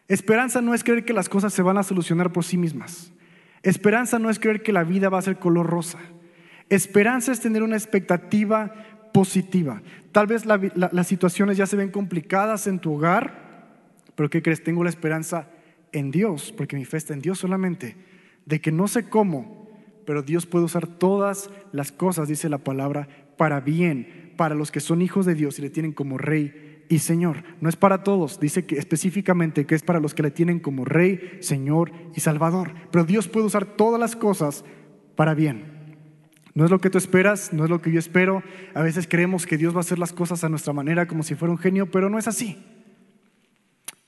Esperanza 0.09 0.61
no 0.61 0.75
es 0.75 0.85
creer 0.85 1.07
que 1.07 1.14
las 1.14 1.31
cosas 1.31 1.55
se 1.55 1.62
van 1.62 1.79
a 1.79 1.83
solucionar 1.83 2.31
por 2.35 2.44
sí 2.44 2.59
mismas. 2.59 3.11
Esperanza 3.62 4.18
no 4.18 4.29
es 4.29 4.38
creer 4.38 4.62
que 4.62 4.75
la 4.75 4.85
vida 4.85 5.09
va 5.09 5.20
a 5.20 5.22
ser 5.22 5.38
color 5.38 5.66
rosa. 5.66 6.01
Esperanza 6.68 7.33
es 7.33 7.40
tener 7.40 7.62
una 7.62 7.77
expectativa 7.77 8.75
positiva. 9.14 9.81
Tal 10.12 10.27
vez 10.27 10.44
las 10.44 11.07
situaciones 11.07 11.57
ya 11.57 11.64
se 11.64 11.77
ven 11.77 11.90
complicadas 11.90 12.66
en 12.66 12.79
tu 12.79 12.92
hogar, 12.92 13.72
pero 14.14 14.29
¿qué 14.29 14.42
crees? 14.42 14.62
Tengo 14.62 14.85
la 14.85 14.90
esperanza 14.90 15.49
en 15.92 16.11
Dios, 16.11 16.53
porque 16.57 16.77
mi 16.77 16.85
fe 16.85 16.99
en 17.09 17.20
Dios 17.20 17.38
solamente, 17.38 17.96
de 18.44 18.61
que 18.61 18.72
no 18.72 18.88
sé 18.88 19.09
cómo, 19.09 19.68
pero 20.05 20.22
Dios 20.22 20.46
puede 20.46 20.64
usar 20.64 20.87
todas 20.87 21.51
las 21.72 21.92
cosas, 21.92 22.29
dice 22.29 22.49
la 22.49 22.59
palabra, 22.59 23.09
para 23.37 23.61
bien, 23.61 24.33
para 24.37 24.55
los 24.55 24.70
que 24.70 24.81
son 24.81 25.03
hijos 25.03 25.27
de 25.27 25.35
Dios 25.35 25.59
y 25.59 25.62
le 25.62 25.70
tienen 25.70 25.92
como 25.92 26.18
rey 26.18 26.85
y 26.88 27.01
Señor. 27.01 27.42
No 27.61 27.68
es 27.68 27.77
para 27.77 28.03
todos, 28.03 28.38
dice 28.38 28.64
que 28.64 28.79
específicamente 28.79 29.66
que 29.66 29.75
es 29.75 29.83
para 29.83 30.01
los 30.01 30.14
que 30.14 30.22
le 30.22 30.31
tienen 30.31 30.61
como 30.61 30.85
rey, 30.85 31.38
Señor 31.40 31.90
y 32.14 32.20
Salvador. 32.20 32.72
Pero 32.90 33.05
Dios 33.05 33.29
puede 33.29 33.46
usar 33.46 33.64
todas 33.64 34.01
las 34.01 34.16
cosas 34.16 34.64
para 35.16 35.35
bien. 35.35 35.77
No 36.55 36.64
es 36.64 36.70
lo 36.70 36.81
que 36.81 36.88
tú 36.88 36.96
esperas, 36.96 37.53
no 37.53 37.64
es 37.64 37.70
lo 37.70 37.83
que 37.83 37.92
yo 37.92 37.99
espero. 37.99 38.42
A 38.75 38.83
veces 38.83 39.07
creemos 39.07 39.46
que 39.46 39.59
Dios 39.59 39.75
va 39.75 39.79
a 39.79 39.81
hacer 39.81 39.99
las 39.99 40.12
cosas 40.12 40.42
a 40.42 40.49
nuestra 40.49 40.72
manera 40.72 41.07
como 41.07 41.22
si 41.22 41.35
fuera 41.35 41.53
un 41.53 41.59
genio, 41.59 41.90
pero 41.90 42.09
no 42.09 42.18
es 42.18 42.29
así. 42.29 42.57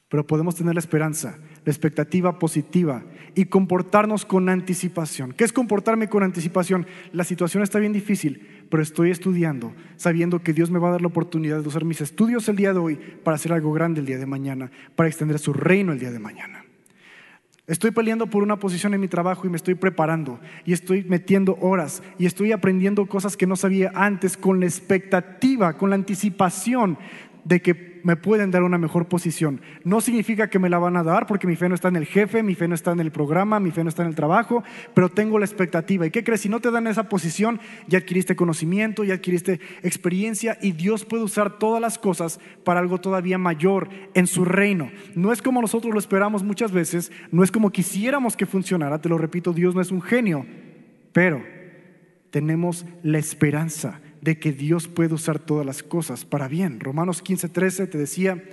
Pero 0.08 0.26
podemos 0.26 0.54
tener 0.54 0.74
la 0.74 0.80
esperanza, 0.80 1.38
la 1.64 1.72
expectativa 1.72 2.38
positiva 2.38 3.04
y 3.34 3.44
comportarnos 3.44 4.24
con 4.24 4.48
anticipación. 4.48 5.32
¿Qué 5.32 5.44
es 5.44 5.52
comportarme 5.52 6.08
con 6.08 6.22
anticipación? 6.22 6.86
La 7.12 7.24
situación 7.24 7.62
está 7.62 7.78
bien 7.78 7.92
difícil, 7.92 8.64
pero 8.70 8.82
estoy 8.82 9.10
estudiando, 9.10 9.74
sabiendo 9.96 10.42
que 10.42 10.54
Dios 10.54 10.70
me 10.70 10.78
va 10.78 10.88
a 10.88 10.92
dar 10.92 11.02
la 11.02 11.08
oportunidad 11.08 11.60
de 11.60 11.68
usar 11.68 11.84
mis 11.84 12.00
estudios 12.00 12.48
el 12.48 12.56
día 12.56 12.72
de 12.72 12.78
hoy 12.78 12.98
para 13.22 13.34
hacer 13.34 13.52
algo 13.52 13.72
grande 13.72 14.00
el 14.00 14.06
día 14.06 14.18
de 14.18 14.24
mañana, 14.24 14.70
para 14.96 15.08
extender 15.08 15.38
su 15.38 15.52
reino 15.52 15.92
el 15.92 15.98
día 15.98 16.10
de 16.10 16.18
mañana. 16.18 16.64
Estoy 17.66 17.90
peleando 17.90 18.28
por 18.28 18.42
una 18.42 18.58
posición 18.58 18.94
en 18.94 19.00
mi 19.02 19.08
trabajo 19.08 19.46
y 19.46 19.50
me 19.50 19.58
estoy 19.58 19.74
preparando 19.74 20.40
y 20.64 20.72
estoy 20.72 21.04
metiendo 21.04 21.58
horas 21.60 22.02
y 22.18 22.24
estoy 22.24 22.52
aprendiendo 22.52 23.04
cosas 23.04 23.36
que 23.36 23.46
no 23.46 23.56
sabía 23.56 23.92
antes 23.94 24.38
con 24.38 24.58
la 24.58 24.64
expectativa, 24.64 25.76
con 25.76 25.90
la 25.90 25.96
anticipación 25.96 26.96
de 27.44 27.60
que 27.60 27.74
me 28.02 28.16
pueden 28.16 28.50
dar 28.50 28.62
una 28.62 28.78
mejor 28.78 29.08
posición. 29.08 29.60
No 29.84 30.00
significa 30.00 30.48
que 30.48 30.58
me 30.58 30.68
la 30.68 30.78
van 30.78 30.96
a 30.96 31.02
dar 31.02 31.26
porque 31.26 31.46
mi 31.46 31.56
fe 31.56 31.68
no 31.68 31.74
está 31.74 31.88
en 31.88 31.96
el 31.96 32.06
jefe, 32.06 32.42
mi 32.42 32.54
fe 32.54 32.68
no 32.68 32.74
está 32.74 32.92
en 32.92 33.00
el 33.00 33.10
programa, 33.10 33.60
mi 33.60 33.70
fe 33.70 33.82
no 33.82 33.88
está 33.88 34.02
en 34.02 34.08
el 34.08 34.14
trabajo, 34.14 34.62
pero 34.94 35.08
tengo 35.08 35.38
la 35.38 35.44
expectativa. 35.44 36.06
¿Y 36.06 36.10
qué 36.10 36.24
crees? 36.24 36.42
Si 36.42 36.48
no 36.48 36.60
te 36.60 36.70
dan 36.70 36.86
esa 36.86 37.08
posición, 37.08 37.60
ya 37.86 37.98
adquiriste 37.98 38.36
conocimiento, 38.36 39.04
ya 39.04 39.14
adquiriste 39.14 39.60
experiencia 39.82 40.58
y 40.60 40.72
Dios 40.72 41.04
puede 41.04 41.24
usar 41.24 41.58
todas 41.58 41.80
las 41.80 41.98
cosas 41.98 42.40
para 42.64 42.80
algo 42.80 42.98
todavía 42.98 43.38
mayor 43.38 43.88
en 44.14 44.26
su 44.26 44.44
reino. 44.44 44.90
No 45.14 45.32
es 45.32 45.42
como 45.42 45.60
nosotros 45.60 45.92
lo 45.92 45.98
esperamos 45.98 46.42
muchas 46.42 46.72
veces, 46.72 47.12
no 47.30 47.42
es 47.42 47.50
como 47.50 47.70
quisiéramos 47.70 48.36
que 48.36 48.46
funcionara, 48.46 49.00
te 49.00 49.08
lo 49.08 49.18
repito, 49.18 49.52
Dios 49.52 49.74
no 49.74 49.80
es 49.80 49.90
un 49.90 50.02
genio, 50.02 50.46
pero 51.12 51.42
tenemos 52.30 52.86
la 53.02 53.18
esperanza 53.18 54.00
de 54.28 54.38
que 54.38 54.52
Dios 54.52 54.88
puede 54.88 55.14
usar 55.14 55.38
todas 55.38 55.64
las 55.64 55.82
cosas 55.82 56.26
para 56.26 56.48
bien. 56.48 56.80
Romanos 56.80 57.22
15, 57.22 57.48
13 57.48 57.86
te 57.86 57.96
decía, 57.96 58.44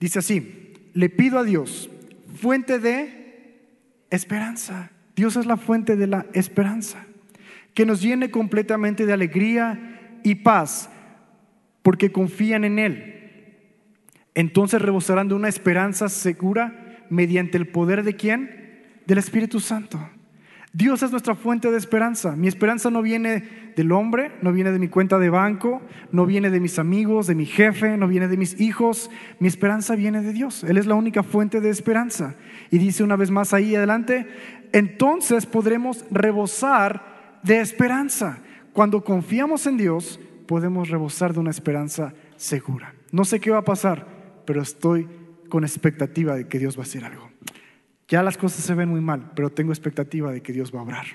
dice 0.00 0.20
así, 0.20 0.72
le 0.94 1.10
pido 1.10 1.38
a 1.38 1.44
Dios, 1.44 1.90
fuente 2.36 2.78
de 2.78 3.66
esperanza. 4.08 4.92
Dios 5.14 5.36
es 5.36 5.44
la 5.44 5.58
fuente 5.58 5.94
de 5.94 6.06
la 6.06 6.24
esperanza, 6.32 7.04
que 7.74 7.84
nos 7.84 8.00
llene 8.00 8.30
completamente 8.30 9.04
de 9.04 9.12
alegría 9.12 10.18
y 10.24 10.36
paz, 10.36 10.88
porque 11.82 12.10
confían 12.10 12.64
en 12.64 12.78
Él. 12.78 13.14
Entonces 14.34 14.80
rebosarán 14.80 15.28
de 15.28 15.34
una 15.34 15.50
esperanza 15.50 16.08
segura 16.08 17.04
mediante 17.10 17.58
el 17.58 17.68
poder 17.68 18.04
de 18.04 18.16
quién? 18.16 18.86
Del 19.04 19.18
Espíritu 19.18 19.60
Santo. 19.60 20.00
Dios 20.72 21.02
es 21.02 21.10
nuestra 21.10 21.34
fuente 21.34 21.70
de 21.70 21.78
esperanza. 21.78 22.36
Mi 22.36 22.46
esperanza 22.46 22.90
no 22.90 23.00
viene 23.00 23.72
del 23.74 23.90
hombre, 23.90 24.32
no 24.42 24.52
viene 24.52 24.70
de 24.70 24.78
mi 24.78 24.88
cuenta 24.88 25.18
de 25.18 25.30
banco, 25.30 25.80
no 26.12 26.26
viene 26.26 26.50
de 26.50 26.60
mis 26.60 26.78
amigos, 26.78 27.26
de 27.26 27.34
mi 27.34 27.46
jefe, 27.46 27.96
no 27.96 28.06
viene 28.06 28.28
de 28.28 28.36
mis 28.36 28.60
hijos. 28.60 29.10
Mi 29.40 29.48
esperanza 29.48 29.96
viene 29.96 30.20
de 30.20 30.32
Dios. 30.32 30.64
Él 30.64 30.76
es 30.76 30.86
la 30.86 30.94
única 30.94 31.22
fuente 31.22 31.60
de 31.60 31.70
esperanza. 31.70 32.34
Y 32.70 32.78
dice 32.78 33.02
una 33.02 33.16
vez 33.16 33.30
más 33.30 33.54
ahí 33.54 33.74
adelante, 33.74 34.26
entonces 34.72 35.46
podremos 35.46 36.04
rebosar 36.10 37.40
de 37.42 37.60
esperanza. 37.60 38.40
Cuando 38.74 39.02
confiamos 39.02 39.66
en 39.66 39.78
Dios, 39.78 40.20
podemos 40.46 40.90
rebosar 40.90 41.32
de 41.32 41.40
una 41.40 41.50
esperanza 41.50 42.12
segura. 42.36 42.94
No 43.10 43.24
sé 43.24 43.40
qué 43.40 43.50
va 43.50 43.58
a 43.58 43.64
pasar, 43.64 44.06
pero 44.44 44.60
estoy 44.60 45.08
con 45.48 45.64
expectativa 45.64 46.36
de 46.36 46.46
que 46.46 46.58
Dios 46.58 46.76
va 46.76 46.82
a 46.82 46.84
hacer 46.84 47.04
algo. 47.04 47.27
Ya 48.08 48.22
las 48.22 48.38
cosas 48.38 48.64
se 48.64 48.74
ven 48.74 48.88
muy 48.88 49.00
mal, 49.00 49.32
pero 49.34 49.50
tengo 49.50 49.70
expectativa 49.72 50.32
de 50.32 50.40
que 50.40 50.52
Dios 50.52 50.74
va 50.74 50.80
a 50.80 50.82
obrar. 50.82 51.06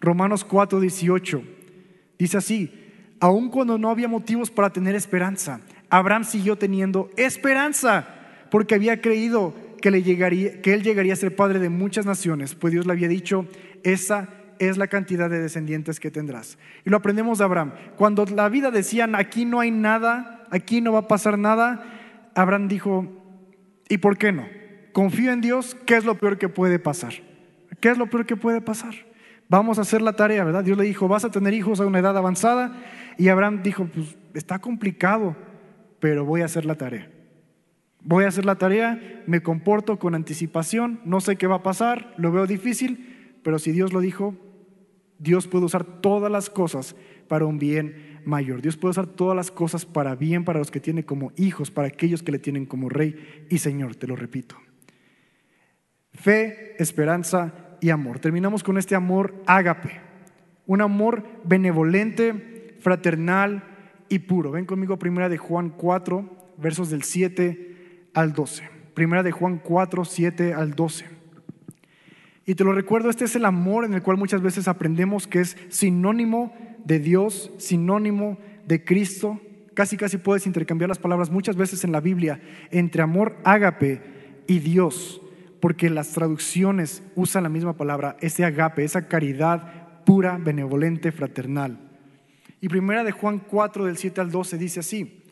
Romanos 0.00 0.44
4, 0.44 0.80
18 0.80 1.42
dice 2.18 2.36
así, 2.36 2.92
aun 3.20 3.48
cuando 3.50 3.78
no 3.78 3.90
había 3.90 4.08
motivos 4.08 4.50
para 4.50 4.70
tener 4.70 4.94
esperanza, 4.94 5.60
Abraham 5.88 6.24
siguió 6.24 6.56
teniendo 6.56 7.10
esperanza 7.16 8.06
porque 8.50 8.74
había 8.74 9.00
creído 9.00 9.54
que, 9.80 9.90
le 9.90 10.02
llegaría, 10.02 10.60
que 10.60 10.74
él 10.74 10.82
llegaría 10.82 11.12
a 11.12 11.16
ser 11.16 11.36
padre 11.36 11.60
de 11.60 11.68
muchas 11.68 12.04
naciones, 12.04 12.54
pues 12.54 12.72
Dios 12.72 12.86
le 12.86 12.92
había 12.92 13.08
dicho, 13.08 13.46
esa 13.84 14.28
es 14.58 14.78
la 14.78 14.88
cantidad 14.88 15.30
de 15.30 15.38
descendientes 15.38 16.00
que 16.00 16.10
tendrás. 16.10 16.58
Y 16.84 16.90
lo 16.90 16.96
aprendemos 16.96 17.38
de 17.38 17.44
Abraham. 17.44 17.72
Cuando 17.96 18.24
la 18.24 18.48
vida 18.48 18.70
decían, 18.70 19.14
aquí 19.14 19.44
no 19.44 19.60
hay 19.60 19.70
nada, 19.70 20.46
aquí 20.50 20.80
no 20.80 20.92
va 20.92 21.00
a 21.00 21.08
pasar 21.08 21.38
nada, 21.38 21.84
Abraham 22.34 22.68
dijo, 22.68 23.06
¿y 23.88 23.98
por 23.98 24.18
qué 24.18 24.32
no? 24.32 24.46
Confío 24.96 25.30
en 25.30 25.42
Dios, 25.42 25.76
¿qué 25.84 25.94
es 25.94 26.06
lo 26.06 26.14
peor 26.14 26.38
que 26.38 26.48
puede 26.48 26.78
pasar? 26.78 27.12
¿Qué 27.80 27.90
es 27.90 27.98
lo 27.98 28.08
peor 28.08 28.24
que 28.24 28.34
puede 28.34 28.62
pasar? 28.62 28.94
Vamos 29.46 29.76
a 29.76 29.82
hacer 29.82 30.00
la 30.00 30.14
tarea, 30.14 30.42
¿verdad? 30.42 30.64
Dios 30.64 30.78
le 30.78 30.84
dijo, 30.84 31.06
vas 31.06 31.22
a 31.26 31.30
tener 31.30 31.52
hijos 31.52 31.80
a 31.80 31.86
una 31.86 31.98
edad 31.98 32.16
avanzada. 32.16 32.82
Y 33.18 33.28
Abraham 33.28 33.62
dijo, 33.62 33.90
pues 33.92 34.16
está 34.32 34.58
complicado, 34.58 35.36
pero 36.00 36.24
voy 36.24 36.40
a 36.40 36.46
hacer 36.46 36.64
la 36.64 36.76
tarea. 36.76 37.10
Voy 38.00 38.24
a 38.24 38.28
hacer 38.28 38.46
la 38.46 38.54
tarea, 38.54 39.22
me 39.26 39.42
comporto 39.42 39.98
con 39.98 40.14
anticipación, 40.14 40.98
no 41.04 41.20
sé 41.20 41.36
qué 41.36 41.46
va 41.46 41.56
a 41.56 41.62
pasar, 41.62 42.14
lo 42.16 42.32
veo 42.32 42.46
difícil, 42.46 43.38
pero 43.42 43.58
si 43.58 43.72
Dios 43.72 43.92
lo 43.92 44.00
dijo, 44.00 44.34
Dios 45.18 45.46
puede 45.46 45.66
usar 45.66 45.84
todas 45.84 46.32
las 46.32 46.48
cosas 46.48 46.96
para 47.28 47.44
un 47.44 47.58
bien 47.58 48.22
mayor. 48.24 48.62
Dios 48.62 48.78
puede 48.78 48.92
usar 48.92 49.08
todas 49.08 49.36
las 49.36 49.50
cosas 49.50 49.84
para 49.84 50.14
bien 50.14 50.46
para 50.46 50.58
los 50.58 50.70
que 50.70 50.80
tiene 50.80 51.04
como 51.04 51.32
hijos, 51.36 51.70
para 51.70 51.88
aquellos 51.88 52.22
que 52.22 52.32
le 52.32 52.38
tienen 52.38 52.64
como 52.64 52.88
rey 52.88 53.46
y 53.50 53.58
Señor, 53.58 53.94
te 53.94 54.06
lo 54.06 54.16
repito. 54.16 54.56
Fe, 56.16 56.74
esperanza 56.78 57.52
y 57.80 57.90
amor. 57.90 58.18
Terminamos 58.18 58.64
con 58.64 58.78
este 58.78 58.94
amor 58.94 59.34
ágape, 59.46 60.00
un 60.66 60.80
amor 60.80 61.24
benevolente, 61.44 62.76
fraternal 62.80 63.62
y 64.08 64.20
puro. 64.20 64.50
Ven 64.50 64.64
conmigo 64.64 64.98
primera 64.98 65.28
de 65.28 65.38
Juan 65.38 65.70
4, 65.70 66.54
versos 66.56 66.90
del 66.90 67.02
7 67.02 68.08
al 68.14 68.32
12. 68.32 68.68
Primera 68.94 69.22
de 69.22 69.30
Juan 69.30 69.60
4, 69.62 70.04
7 70.04 70.54
al 70.54 70.74
12. 70.74 71.04
Y 72.46 72.54
te 72.54 72.64
lo 72.64 72.72
recuerdo, 72.72 73.10
este 73.10 73.24
es 73.26 73.36
el 73.36 73.44
amor 73.44 73.84
en 73.84 73.92
el 73.92 74.02
cual 74.02 74.16
muchas 74.16 74.40
veces 74.40 74.68
aprendemos 74.68 75.26
que 75.26 75.40
es 75.40 75.56
sinónimo 75.68 76.54
de 76.84 76.98
Dios, 76.98 77.52
sinónimo 77.58 78.38
de 78.66 78.84
Cristo. 78.84 79.40
Casi, 79.74 79.96
casi 79.96 80.16
puedes 80.16 80.46
intercambiar 80.46 80.88
las 80.88 80.98
palabras 80.98 81.30
muchas 81.30 81.56
veces 81.56 81.84
en 81.84 81.92
la 81.92 82.00
Biblia 82.00 82.40
entre 82.70 83.02
amor 83.02 83.36
ágape 83.44 84.00
y 84.46 84.60
Dios 84.60 85.20
porque 85.66 85.90
las 85.90 86.12
traducciones 86.12 87.02
usan 87.16 87.42
la 87.42 87.48
misma 87.48 87.72
palabra, 87.72 88.16
ese 88.20 88.44
agape, 88.44 88.84
esa 88.84 89.08
caridad 89.08 90.04
pura, 90.04 90.38
benevolente, 90.38 91.10
fraternal. 91.10 91.76
Y 92.60 92.68
primera 92.68 93.02
de 93.02 93.10
Juan 93.10 93.40
4 93.40 93.86
del 93.86 93.96
7 93.96 94.20
al 94.20 94.30
12 94.30 94.58
dice 94.58 94.78
así, 94.78 95.24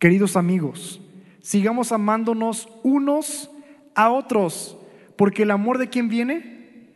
queridos 0.00 0.36
amigos, 0.36 1.00
sigamos 1.42 1.92
amándonos 1.92 2.68
unos 2.82 3.52
a 3.94 4.10
otros, 4.10 4.76
porque 5.16 5.44
el 5.44 5.52
amor 5.52 5.78
de 5.78 5.88
quién 5.88 6.08
viene? 6.08 6.88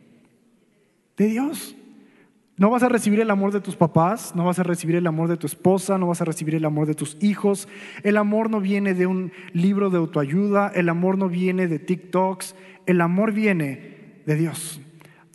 De 1.15 1.27
Dios. 1.27 1.73
No 2.57 2.71
vas 2.71 2.81
a 2.81 2.89
recibir 2.89 3.19
el 3.19 3.29
amor 3.29 3.53
de 3.53 3.61
tus 3.61 3.75
papás, 3.75 4.33
no 4.35 4.45
vas 4.45 4.57
a 4.57 4.63
recibir 4.63 4.95
el 4.95 5.05
amor 5.05 5.29
de 5.29 5.37
tu 5.37 5.45
esposa, 5.45 5.99
no 5.99 6.07
vas 6.07 6.21
a 6.21 6.25
recibir 6.25 6.55
el 6.55 6.65
amor 6.65 6.87
de 6.87 6.95
tus 6.95 7.15
hijos. 7.21 7.67
El 8.01 8.17
amor 8.17 8.49
no 8.49 8.59
viene 8.59 8.95
de 8.95 9.05
un 9.05 9.31
libro 9.53 9.91
de 9.91 9.99
autoayuda, 9.99 10.71
el 10.73 10.89
amor 10.89 11.19
no 11.19 11.29
viene 11.29 11.67
de 11.67 11.77
TikToks, 11.77 12.55
el 12.87 13.01
amor 13.01 13.31
viene 13.31 14.21
de 14.25 14.35
Dios. 14.35 14.81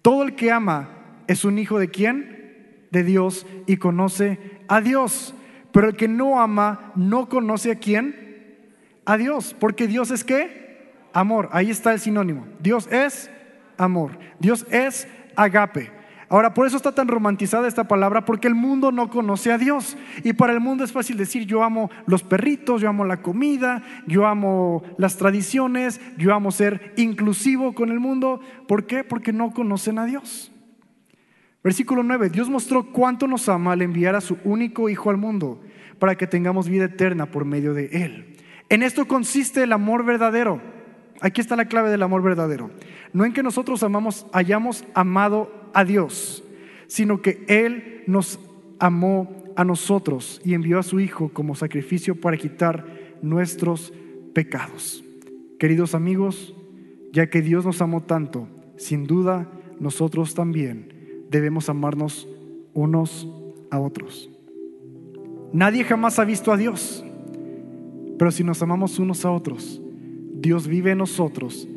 Todo 0.02 0.24
el 0.24 0.34
que 0.34 0.50
ama 0.50 0.88
es 1.28 1.44
un 1.44 1.60
hijo 1.60 1.78
de 1.78 1.88
quién? 1.88 2.88
De 2.90 3.04
Dios 3.04 3.46
y 3.68 3.76
conoce 3.76 4.40
a 4.66 4.80
Dios. 4.80 5.32
Pero 5.70 5.90
el 5.90 5.96
que 5.96 6.08
no 6.08 6.40
ama 6.40 6.92
no 6.96 7.28
conoce 7.28 7.70
a 7.70 7.78
quién? 7.78 8.16
A 9.04 9.16
Dios, 9.16 9.54
porque 9.58 9.86
Dios 9.86 10.10
es 10.10 10.24
qué? 10.24 10.90
Amor. 11.12 11.50
Ahí 11.52 11.70
está 11.70 11.92
el 11.92 12.00
sinónimo. 12.00 12.48
Dios 12.58 12.88
es 12.90 13.30
amor. 13.76 14.18
Dios 14.40 14.66
es 14.70 15.06
agape. 15.36 16.01
Ahora, 16.32 16.54
por 16.54 16.66
eso 16.66 16.78
está 16.78 16.92
tan 16.92 17.08
romantizada 17.08 17.68
esta 17.68 17.86
palabra, 17.86 18.24
porque 18.24 18.48
el 18.48 18.54
mundo 18.54 18.90
no 18.90 19.10
conoce 19.10 19.52
a 19.52 19.58
Dios. 19.58 19.98
Y 20.24 20.32
para 20.32 20.54
el 20.54 20.60
mundo 20.60 20.82
es 20.82 20.90
fácil 20.90 21.18
decir, 21.18 21.44
yo 21.44 21.62
amo 21.62 21.90
los 22.06 22.22
perritos, 22.22 22.80
yo 22.80 22.88
amo 22.88 23.04
la 23.04 23.20
comida, 23.20 23.82
yo 24.06 24.26
amo 24.26 24.82
las 24.96 25.18
tradiciones, 25.18 26.00
yo 26.16 26.32
amo 26.32 26.50
ser 26.50 26.94
inclusivo 26.96 27.74
con 27.74 27.90
el 27.90 28.00
mundo. 28.00 28.40
¿Por 28.66 28.86
qué? 28.86 29.04
Porque 29.04 29.34
no 29.34 29.50
conocen 29.50 29.98
a 29.98 30.06
Dios. 30.06 30.50
Versículo 31.62 32.02
9, 32.02 32.30
Dios 32.30 32.48
mostró 32.48 32.90
cuánto 32.92 33.26
nos 33.26 33.50
ama 33.50 33.72
al 33.72 33.82
enviar 33.82 34.16
a 34.16 34.22
su 34.22 34.38
único 34.42 34.88
Hijo 34.88 35.10
al 35.10 35.18
mundo, 35.18 35.60
para 35.98 36.14
que 36.14 36.26
tengamos 36.26 36.66
vida 36.66 36.86
eterna 36.86 37.26
por 37.26 37.44
medio 37.44 37.74
de 37.74 37.88
Él. 37.92 38.38
En 38.70 38.82
esto 38.82 39.06
consiste 39.06 39.64
el 39.64 39.72
amor 39.74 40.02
verdadero. 40.02 40.62
Aquí 41.20 41.42
está 41.42 41.56
la 41.56 41.66
clave 41.66 41.90
del 41.90 42.02
amor 42.02 42.22
verdadero. 42.22 42.70
No 43.12 43.26
en 43.26 43.34
que 43.34 43.42
nosotros 43.42 43.82
amamos, 43.82 44.26
hayamos 44.32 44.86
amado 44.94 45.60
a 45.74 45.84
Dios, 45.84 46.44
sino 46.86 47.22
que 47.22 47.44
Él 47.48 48.04
nos 48.06 48.38
amó 48.78 49.42
a 49.56 49.64
nosotros 49.64 50.40
y 50.44 50.54
envió 50.54 50.78
a 50.78 50.82
su 50.82 51.00
Hijo 51.00 51.30
como 51.32 51.54
sacrificio 51.54 52.20
para 52.20 52.36
quitar 52.36 52.86
nuestros 53.22 53.92
pecados. 54.34 55.04
Queridos 55.58 55.94
amigos, 55.94 56.54
ya 57.12 57.28
que 57.28 57.42
Dios 57.42 57.64
nos 57.64 57.80
amó 57.82 58.02
tanto, 58.02 58.48
sin 58.76 59.06
duda 59.06 59.48
nosotros 59.78 60.34
también 60.34 61.24
debemos 61.30 61.68
amarnos 61.68 62.28
unos 62.74 63.28
a 63.70 63.78
otros. 63.78 64.30
Nadie 65.52 65.84
jamás 65.84 66.18
ha 66.18 66.24
visto 66.24 66.52
a 66.52 66.56
Dios, 66.56 67.04
pero 68.18 68.30
si 68.30 68.42
nos 68.42 68.62
amamos 68.62 68.98
unos 68.98 69.24
a 69.24 69.30
otros, 69.30 69.82
Dios 70.34 70.66
vive 70.66 70.92
en 70.92 70.98
nosotros 70.98 71.68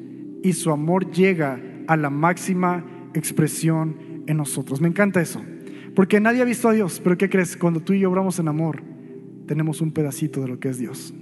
y 0.42 0.54
su 0.54 0.72
amor 0.72 1.12
llega 1.12 1.62
a 1.88 1.98
la 1.98 2.10
máxima 2.10 2.86
expresión 3.16 4.24
en 4.28 4.38
nosotros. 4.38 4.82
Me 4.82 4.88
encanta 4.88 5.22
eso. 5.22 5.42
Porque 5.96 6.20
nadie 6.20 6.42
ha 6.42 6.46
visto 6.46 6.68
a 6.68 6.74
Dios, 6.74 7.02
pero 7.04 7.18
¿qué 7.18 7.30
crees? 7.30 7.56
Cuando 7.56 7.80
tú 7.80 7.94
y 7.94 8.02
yo 8.02 8.10
obramos 8.10 8.38
en 8.40 8.48
amor, 8.48 8.84
tenemos 9.48 9.82
un 9.82 9.92
pedacito 9.92 10.42
de 10.42 10.50
lo 10.50 10.60
que 10.60 10.70
es 10.70 10.78
Dios. 10.78 11.14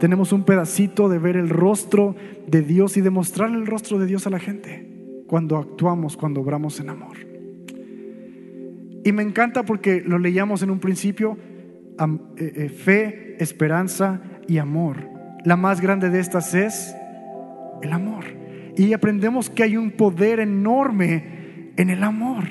Tenemos 0.00 0.32
un 0.32 0.44
pedacito 0.44 1.08
de 1.08 1.18
ver 1.18 1.36
el 1.36 1.48
rostro 1.48 2.16
de 2.46 2.62
Dios 2.62 2.96
y 2.96 3.00
de 3.00 3.10
mostrar 3.10 3.50
el 3.50 3.66
rostro 3.66 3.98
de 3.98 4.06
Dios 4.06 4.26
a 4.26 4.30
la 4.30 4.38
gente 4.38 4.90
cuando 5.26 5.56
actuamos, 5.56 6.16
cuando 6.16 6.40
obramos 6.40 6.80
en 6.80 6.88
amor. 6.88 7.16
Y 9.04 9.12
me 9.12 9.22
encanta 9.22 9.64
porque 9.64 10.00
lo 10.00 10.18
leíamos 10.18 10.62
en 10.62 10.70
un 10.70 10.78
principio, 10.80 11.36
eh, 11.98 12.52
eh, 12.56 12.68
fe, 12.70 13.36
esperanza 13.38 14.22
y 14.48 14.58
amor. 14.58 15.08
La 15.44 15.56
más 15.56 15.80
grande 15.80 16.08
de 16.08 16.20
estas 16.20 16.54
es 16.54 16.96
el 17.82 17.92
amor. 17.92 18.24
Y 18.76 18.92
aprendemos 18.94 19.50
que 19.50 19.62
hay 19.62 19.76
un 19.76 19.90
poder 19.90 20.40
enorme 20.40 21.33
en 21.76 21.90
el 21.90 22.02
amor. 22.02 22.44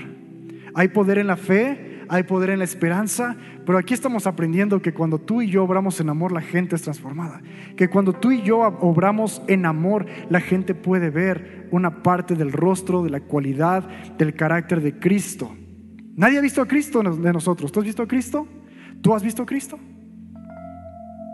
Hay 0.76 0.90
poder 0.90 1.18
en 1.18 1.28
la 1.28 1.38
fe, 1.38 2.06
hay 2.10 2.24
poder 2.24 2.50
en 2.50 2.60
la 2.60 2.66
esperanza, 2.66 3.36
pero 3.66 3.78
aquí 3.78 3.94
estamos 3.94 4.28
aprendiendo 4.28 4.82
que 4.82 4.94
cuando 4.94 5.20
tú 5.20 5.42
y 5.42 5.50
yo 5.50 5.64
obramos 5.64 6.00
en 6.00 6.10
amor, 6.10 6.32
la 6.32 6.42
gente 6.42 6.76
es 6.76 6.82
transformada. 6.82 7.42
Que 7.78 7.90
cuando 7.90 8.14
tú 8.14 8.32
y 8.32 8.42
yo 8.42 8.60
obramos 8.60 9.42
en 9.48 9.66
amor, 9.66 10.06
la 10.30 10.42
gente 10.42 10.76
puede 10.76 11.10
ver 11.10 11.68
una 11.72 12.04
parte 12.04 12.36
del 12.36 12.52
rostro, 12.52 13.04
de 13.04 13.10
la 13.10 13.22
cualidad, 13.22 13.88
del 14.18 14.36
carácter 14.36 14.82
de 14.82 15.00
Cristo. 15.00 15.56
Nadie 16.16 16.38
ha 16.38 16.42
visto 16.42 16.62
a 16.62 16.68
Cristo 16.68 17.02
de 17.02 17.34
nosotros. 17.34 17.72
¿Tú 17.72 17.80
has 17.80 17.86
visto 17.86 18.04
a 18.04 18.08
Cristo? 18.08 18.48
¿Tú 19.02 19.14
has 19.14 19.24
visto 19.24 19.44
a 19.44 19.46
Cristo? 19.46 19.80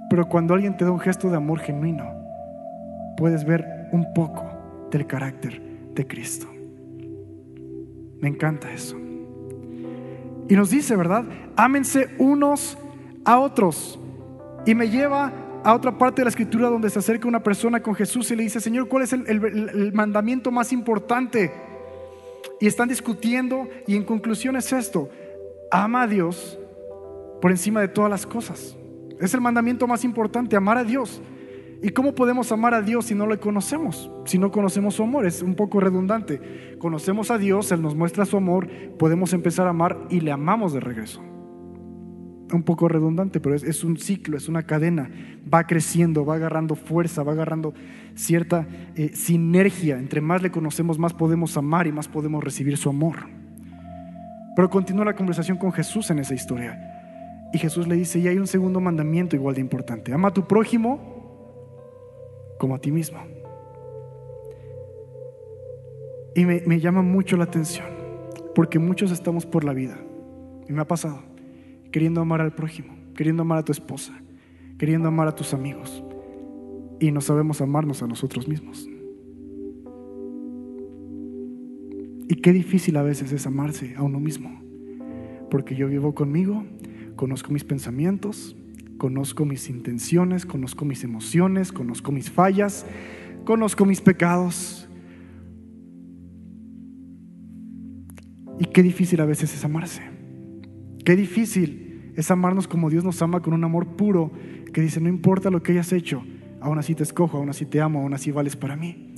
Pero 0.10 0.28
cuando 0.28 0.54
alguien 0.54 0.76
te 0.76 0.86
da 0.86 0.92
un 0.92 1.00
gesto 1.00 1.30
de 1.30 1.38
amor 1.38 1.60
genuino, 1.60 2.06
puedes 3.18 3.46
ver 3.46 3.90
un 3.92 4.14
poco 4.14 4.44
del 4.92 5.06
carácter 5.06 5.62
de 5.94 6.08
Cristo. 6.08 6.49
Me 8.20 8.30
encanta 8.30 8.72
eso. 8.72 8.98
Y 10.48 10.56
nos 10.56 10.70
dice, 10.70 10.96
¿verdad? 10.96 11.26
Ámense 11.56 12.10
unos 12.18 12.78
a 13.24 13.40
otros. 13.40 14.00
Y 14.66 14.76
me 14.76 14.90
lleva 14.90 15.32
a 15.64 15.74
otra 15.74 15.98
parte 15.98 16.22
de 16.22 16.26
la 16.26 16.30
escritura 16.30 16.70
donde 16.70 16.90
se 16.90 17.00
acerca 17.00 17.28
una 17.28 17.44
persona 17.44 17.82
con 17.82 17.96
Jesús 17.96 18.32
y 18.32 18.36
le 18.36 18.44
dice, 18.44 18.60
Señor, 18.60 18.88
¿cuál 18.88 19.04
es 19.04 19.14
el, 19.14 19.26
el 19.28 19.94
mandamiento 19.94 20.52
más 20.52 20.74
importante? 20.74 21.52
Y 22.60 22.68
están 22.68 22.90
discutiendo 22.90 23.68
y 23.88 23.96
en 23.96 24.04
conclusión 24.04 24.56
es 24.56 24.74
esto, 24.74 25.10
ama 25.72 26.04
a 26.04 26.08
Dios 26.08 26.60
por 27.42 27.52
encima 27.52 27.82
de 27.82 27.88
todas 27.88 28.10
las 28.10 28.26
cosas. 28.26 28.76
Es 29.20 29.34
el 29.34 29.42
mandamiento 29.42 29.88
más 29.88 30.04
importante, 30.04 30.56
amar 30.56 30.78
a 30.78 30.84
Dios. 30.84 31.22
¿Y 31.82 31.90
cómo 31.90 32.14
podemos 32.14 32.52
amar 32.52 32.74
a 32.74 32.82
Dios 32.82 33.06
si 33.06 33.16
no 33.16 33.26
le 33.26 33.38
conocemos? 33.38 34.12
Si 34.26 34.38
no 34.38 34.52
conocemos 34.52 34.96
su 34.96 35.04
amor, 35.04 35.26
es 35.26 35.42
un 35.42 35.56
poco 35.56 35.80
redundante. 35.80 36.76
Conocemos 36.78 37.32
a 37.32 37.38
Dios, 37.38 37.72
Él 37.72 37.82
nos 37.82 37.96
muestra 37.96 38.26
su 38.26 38.36
amor, 38.36 38.68
podemos 38.98 39.32
empezar 39.32 39.66
a 39.68 39.70
amar 39.70 39.98
y 40.10 40.20
le 40.20 40.32
amamos 40.32 40.74
de 40.74 40.82
regreso. 40.82 41.22
Un 42.52 42.64
poco 42.64 42.90
redundante, 42.90 43.40
pero 43.40 43.56
es, 43.56 43.84
un 43.84 43.98
ciclo, 43.98 44.36
es 44.36 44.50
una 44.50 44.64
cadena. 44.64 45.10
Va 45.52 45.66
creciendo, 45.66 46.26
va 46.26 46.36
agarrando 46.36 46.76
fuerza, 46.76 47.24
va 47.24 47.32
agarrando 47.32 47.74
cierta 48.16 48.68
eh, 48.96 49.12
sinergia. 49.14 50.00
Entre 50.00 50.20
más 50.20 50.42
le 50.42 50.52
conocemos, 50.52 51.00
más 51.00 51.14
podemos 51.14 51.56
amar 51.56 51.88
y 51.88 51.92
más 51.94 52.08
podemos 52.08 52.44
recibir 52.44 52.76
su 52.76 52.90
amor. 52.90 53.18
Pero 54.56 54.70
continúa 54.70 55.06
la 55.06 55.16
conversación 55.16 55.58
con 55.58 55.72
Jesús 55.72 56.10
en 56.10 56.20
esa 56.20 56.34
historia. 56.34 56.78
Y 57.54 57.58
Jesús 57.60 57.88
le 57.88 57.96
dice, 57.96 58.20
y 58.20 58.28
hay 58.28 58.38
un 58.38 58.48
segundo 58.48 58.82
mandamiento 58.82 59.36
igual 59.36 59.56
de 59.56 59.62
importante. 59.62 60.12
Ama 60.12 60.30
a 60.30 60.34
tu 60.34 60.46
prójimo 60.46 61.19
como 62.60 62.76
a 62.76 62.80
ti 62.80 62.92
mismo. 62.92 63.18
Y 66.36 66.46
me, 66.46 66.62
me, 66.68 66.80
llama 66.80 67.02
mucho 67.02 67.36
la 67.38 67.46
atención, 67.46 67.88
porque 68.54 68.78
muchos 68.78 69.10
estamos 69.10 69.48
por 69.48 69.64
la 69.64 69.74
vida, 69.74 69.98
y 70.68 70.74
me 70.74 70.82
ha 70.82 70.88
pasado, 70.88 71.24
queriendo 71.92 72.22
amar 72.22 72.42
al 72.42 72.54
prójimo, 72.54 72.94
queriendo 73.16 73.42
amar 73.42 73.58
a 73.58 73.66
tu 73.66 73.72
esposa, 73.72 74.14
queriendo 74.78 75.08
amar 75.08 75.28
a 75.28 75.34
tus 75.34 75.56
amigos, 75.56 76.04
y 77.00 77.12
no 77.12 77.22
sabemos 77.22 77.62
amarnos 77.62 78.04
a 78.04 78.08
nosotros 78.08 78.48
mismos. 78.48 78.88
Y 82.28 82.36
qué 82.36 82.54
difícil 82.54 82.96
a 82.98 83.02
veces 83.02 83.32
es 83.32 83.48
amarse 83.48 83.96
a 83.96 84.04
uno 84.04 84.20
mismo, 84.20 84.62
porque 85.50 85.76
yo 85.76 85.88
vivo 85.88 86.14
conmigo, 86.14 86.64
conozco 87.16 87.52
mis 87.52 87.64
pensamientos, 87.64 88.56
conozco 89.00 89.46
mis 89.46 89.68
intenciones, 89.72 90.46
conozco 90.46 90.86
mis 90.86 91.04
emociones, 91.04 91.72
conozco 91.72 92.12
mis 92.12 92.30
fallas, 92.30 92.86
conozco 93.46 93.86
mis 93.86 94.02
pecados. 94.02 94.88
Y 98.60 98.66
qué 98.66 98.84
difícil 98.84 99.22
a 99.22 99.26
veces 99.26 99.56
es 99.56 99.66
amarse. 99.66 100.04
Qué 101.04 101.16
difícil 101.16 102.12
es 102.16 102.30
amarnos 102.30 102.68
como 102.68 102.92
Dios 102.92 103.04
nos 103.04 103.20
ama 103.24 103.42
con 103.42 103.54
un 103.54 103.64
amor 103.64 103.96
puro 103.96 104.32
que 104.72 104.82
dice, 104.82 105.02
no 105.02 105.10
importa 105.10 105.50
lo 105.50 105.64
que 105.64 105.72
hayas 105.72 105.94
hecho, 105.94 106.22
aún 106.62 106.78
así 106.78 106.94
te 106.94 107.02
escojo, 107.02 107.38
aún 107.38 107.50
así 107.50 107.66
te 107.66 107.82
amo, 107.82 108.02
aún 108.02 108.14
así 108.14 108.32
vales 108.32 108.56
para 108.56 108.76
mí. 108.76 109.16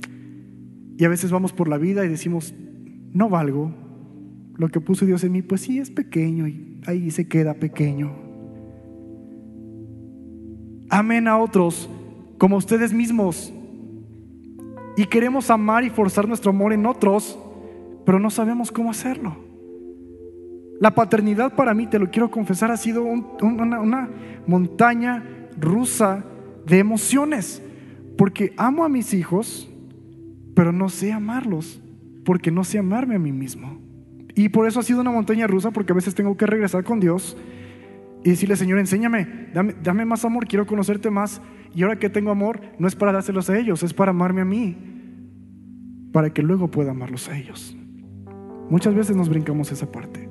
Y 0.96 1.04
a 1.04 1.08
veces 1.08 1.30
vamos 1.32 1.52
por 1.52 1.68
la 1.68 1.76
vida 1.76 2.04
y 2.04 2.08
decimos, 2.08 2.54
no 3.12 3.28
valgo, 3.28 3.74
lo 4.56 4.68
que 4.68 4.80
puso 4.80 5.04
Dios 5.04 5.24
en 5.24 5.32
mí, 5.32 5.42
pues 5.42 5.62
sí 5.62 5.80
es 5.80 5.90
pequeño 5.90 6.46
y 6.46 6.80
ahí 6.86 7.10
se 7.10 7.26
queda 7.26 7.54
pequeño. 7.54 8.31
Amen 10.92 11.26
a 11.26 11.38
otros 11.38 11.88
como 12.36 12.58
ustedes 12.58 12.92
mismos. 12.92 13.50
Y 14.94 15.06
queremos 15.06 15.48
amar 15.48 15.84
y 15.84 15.90
forzar 15.90 16.28
nuestro 16.28 16.50
amor 16.50 16.74
en 16.74 16.84
otros, 16.84 17.38
pero 18.04 18.20
no 18.20 18.28
sabemos 18.28 18.70
cómo 18.70 18.90
hacerlo. 18.90 19.38
La 20.80 20.94
paternidad 20.94 21.54
para 21.54 21.72
mí, 21.72 21.86
te 21.86 21.98
lo 21.98 22.10
quiero 22.10 22.30
confesar, 22.30 22.70
ha 22.70 22.76
sido 22.76 23.04
una, 23.04 24.10
montaña 24.46 25.24
rusa 25.58 26.26
de 26.66 26.80
emociones, 26.80 27.62
porque 28.18 28.52
amo 28.58 28.84
a 28.84 28.90
mis 28.90 29.14
hijos, 29.14 29.72
pero 30.54 30.72
no 30.72 30.90
sé 30.90 31.10
amarlos, 31.10 31.80
porque 32.22 32.50
no 32.50 32.64
sé 32.64 32.78
amarme 32.78 33.14
a 33.14 33.18
mí 33.18 33.32
mismo. 33.32 33.78
Y 34.34 34.50
por 34.50 34.68
eso 34.68 34.80
ha 34.80 34.82
sido 34.82 35.00
una 35.00 35.10
montaña 35.10 35.46
rusa, 35.46 35.70
porque 35.70 35.92
a 35.92 35.96
veces 35.96 36.14
tengo 36.14 36.36
que 36.36 36.44
regresar 36.44 36.84
con 36.84 37.00
Dios 37.00 37.34
y 38.24 38.30
decirle, 38.30 38.56
Señor, 38.56 38.78
enséñame, 38.78 39.48
dame, 39.52 39.74
dame, 39.82 40.04
más 40.04 40.24
amor, 40.24 40.46
quiero 40.46 40.66
conocerte 40.66 41.10
más. 41.10 41.40
Y 41.74 41.82
ahora 41.82 41.98
que 41.98 42.10
tengo 42.10 42.30
amor, 42.30 42.60
no 42.78 42.86
es 42.86 42.94
para 42.94 43.12
dárselos 43.12 43.50
a 43.50 43.58
ellos, 43.58 43.82
es 43.82 43.94
para 43.94 44.10
amarme 44.10 44.42
a 44.42 44.44
mí, 44.44 44.76
para 46.12 46.30
que 46.30 46.42
luego 46.42 46.70
pueda 46.70 46.92
amarlos 46.92 47.28
a 47.28 47.36
ellos. 47.36 47.76
Muchas 48.68 48.94
veces 48.94 49.16
nos 49.16 49.28
brincamos 49.28 49.72
esa 49.72 49.90
parte. 49.90 50.28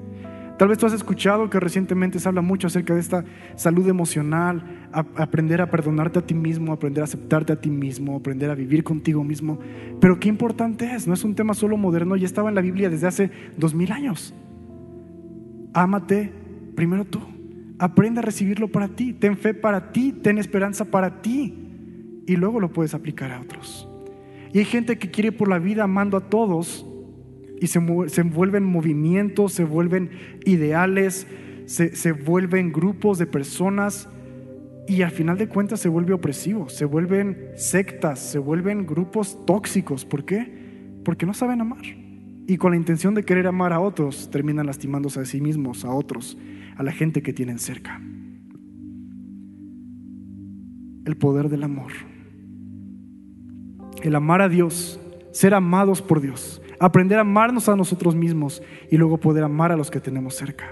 Tal 0.62 0.68
vez 0.68 0.78
tú 0.78 0.86
has 0.86 0.94
escuchado 0.94 1.50
que 1.50 1.60
recientemente 1.60 2.20
se 2.20 2.30
habla 2.30 2.42
mucho 2.42 2.68
acerca 2.68 2.94
de 2.94 3.00
esta 3.00 3.26
salud 3.56 3.90
emocional, 3.90 4.90
aprender 4.92 5.60
a 5.60 5.72
perdonarte 5.72 6.20
a 6.20 6.22
ti 6.22 6.36
mismo, 6.36 6.72
aprender 6.72 7.02
a 7.02 7.06
aceptarte 7.06 7.52
a 7.52 7.60
ti 7.60 7.72
mismo, 7.72 8.16
aprender 8.16 8.52
a 8.52 8.54
vivir 8.54 8.84
contigo 8.84 9.24
mismo. 9.24 9.58
Pero 10.00 10.20
qué 10.20 10.30
importante 10.30 10.94
es, 10.94 11.08
no 11.08 11.16
es 11.16 11.24
un 11.24 11.34
tema 11.34 11.56
solo 11.56 11.78
moderno, 11.78 12.16
ya 12.16 12.28
estaba 12.28 12.50
en 12.50 12.56
la 12.56 12.62
Biblia 12.62 12.92
desde 12.92 13.08
hace 13.08 13.32
dos 13.58 13.74
mil 13.74 13.92
años. 13.92 14.36
Ámate 15.74 16.32
primero 16.76 17.06
tú, 17.06 17.22
aprende 17.82 18.20
a 18.20 18.22
recibirlo 18.22 18.68
para 18.68 18.90
ti, 18.90 19.12
ten 19.12 19.36
fe 19.36 19.56
para 19.56 19.92
ti, 19.92 20.14
ten 20.14 20.38
esperanza 20.38 20.86
para 20.86 21.24
ti 21.24 22.22
y 22.28 22.36
luego 22.36 22.60
lo 22.60 22.72
puedes 22.72 22.94
aplicar 22.94 23.32
a 23.32 23.42
otros. 23.42 23.90
Y 24.54 24.60
hay 24.60 24.66
gente 24.66 25.00
que 25.00 25.10
quiere 25.10 25.32
por 25.32 25.48
la 25.48 25.58
vida 25.58 25.84
amando 25.84 26.16
a 26.16 26.30
todos 26.30 26.86
y 27.60 27.66
se, 27.66 27.80
se 28.08 28.22
vuelven 28.22 28.66
movimientos, 28.66 29.54
se 29.54 29.64
vuelven 29.64 30.12
ideales, 30.46 31.26
se, 31.66 31.96
se 31.96 32.12
vuelven 32.12 32.72
grupos 32.72 33.18
de 33.18 33.26
personas 33.26 34.08
y 34.88 35.02
al 35.02 35.10
final 35.10 35.40
de 35.40 35.48
cuentas 35.48 35.80
se 35.80 35.90
vuelve 35.90 36.14
opresivo, 36.14 36.70
se 36.70 36.86
vuelven 36.86 37.50
sectas, 37.56 38.20
se 38.20 38.38
vuelven 38.38 38.86
grupos 38.86 39.44
tóxicos. 39.48 40.06
¿Por 40.06 40.24
qué? 40.24 40.52
Porque 41.04 41.26
no 41.26 41.34
saben 41.34 41.62
amar. 41.62 41.82
Y 42.46 42.58
con 42.58 42.72
la 42.72 42.78
intención 42.78 43.16
de 43.16 43.24
querer 43.24 43.48
amar 43.48 43.74
a 43.74 43.80
otros, 43.80 44.30
terminan 44.30 44.68
lastimándose 44.68 45.22
a 45.22 45.26
sí 45.26 45.42
mismos, 45.42 45.84
a 45.84 45.92
otros, 45.92 46.38
a 46.82 46.84
la 46.84 46.92
gente 46.92 47.22
que 47.22 47.32
tienen 47.32 47.60
cerca. 47.60 48.02
El 51.06 51.16
poder 51.18 51.48
del 51.48 51.64
amor. 51.64 51.94
El 54.04 54.16
amar 54.16 54.42
a 54.42 54.50
Dios, 54.50 55.00
ser 55.32 55.54
amados 55.54 56.02
por 56.02 56.20
Dios 56.20 56.62
aprender 56.82 57.20
a 57.20 57.22
amarnos 57.22 57.70
a 57.70 57.76
nosotros 57.76 58.16
mismos 58.16 58.64
y 58.90 58.98
luego 58.98 59.20
poder 59.20 59.44
amar 59.44 59.72
a 59.72 59.78
los 59.78 59.92
que 59.92 60.00
tenemos 60.00 60.36
cerca. 60.36 60.66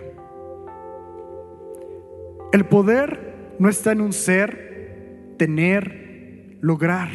El 2.52 2.66
poder 2.66 3.56
no 3.60 3.70
está 3.70 3.92
en 3.92 4.02
un 4.02 4.12
ser, 4.12 5.36
tener, 5.38 6.58
lograr. 6.62 7.10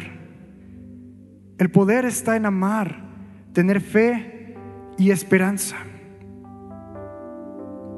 El 1.57 1.69
poder 1.71 2.05
está 2.05 2.37
en 2.37 2.45
amar, 2.45 3.09
tener 3.51 3.81
fe 3.81 4.55
y 4.97 5.11
esperanza. 5.11 5.75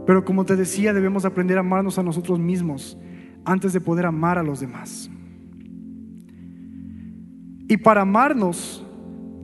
Pero 0.07 0.23
como 0.23 0.45
te 0.45 0.55
decía, 0.55 0.93
debemos 0.93 1.25
aprender 1.25 1.57
a 1.57 1.59
amarnos 1.59 1.99
a 1.99 2.03
nosotros 2.03 2.39
mismos 2.39 2.97
antes 3.43 3.73
de 3.73 3.81
poder 3.81 4.05
amar 4.05 4.37
a 4.37 4.43
los 4.43 4.61
demás. 4.61 5.11
Y 7.67 7.75
para 7.75 8.03
amarnos 8.03 8.87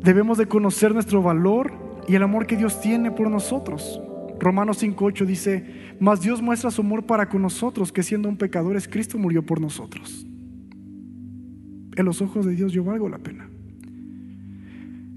debemos 0.02 0.38
de 0.38 0.46
conocer 0.46 0.94
nuestro 0.94 1.22
valor 1.22 1.74
y 2.08 2.16
el 2.16 2.24
amor 2.24 2.48
que 2.48 2.56
Dios 2.56 2.80
tiene 2.80 3.12
por 3.12 3.30
nosotros. 3.30 4.02
Romanos 4.40 4.82
5.8 4.82 5.26
dice, 5.26 5.96
mas 6.00 6.22
Dios 6.22 6.42
muestra 6.42 6.72
su 6.72 6.82
amor 6.82 7.06
para 7.06 7.28
con 7.28 7.42
nosotros, 7.42 7.92
que 7.92 8.02
siendo 8.02 8.30
un 8.30 8.38
pecadores, 8.38 8.88
Cristo 8.88 9.18
murió 9.18 9.46
por 9.46 9.60
nosotros. 9.60 10.26
En 11.98 12.06
los 12.06 12.22
ojos 12.22 12.46
de 12.46 12.56
Dios 12.56 12.72
yo 12.72 12.86
valgo 12.86 13.10
la 13.10 13.18
pena. 13.18 13.50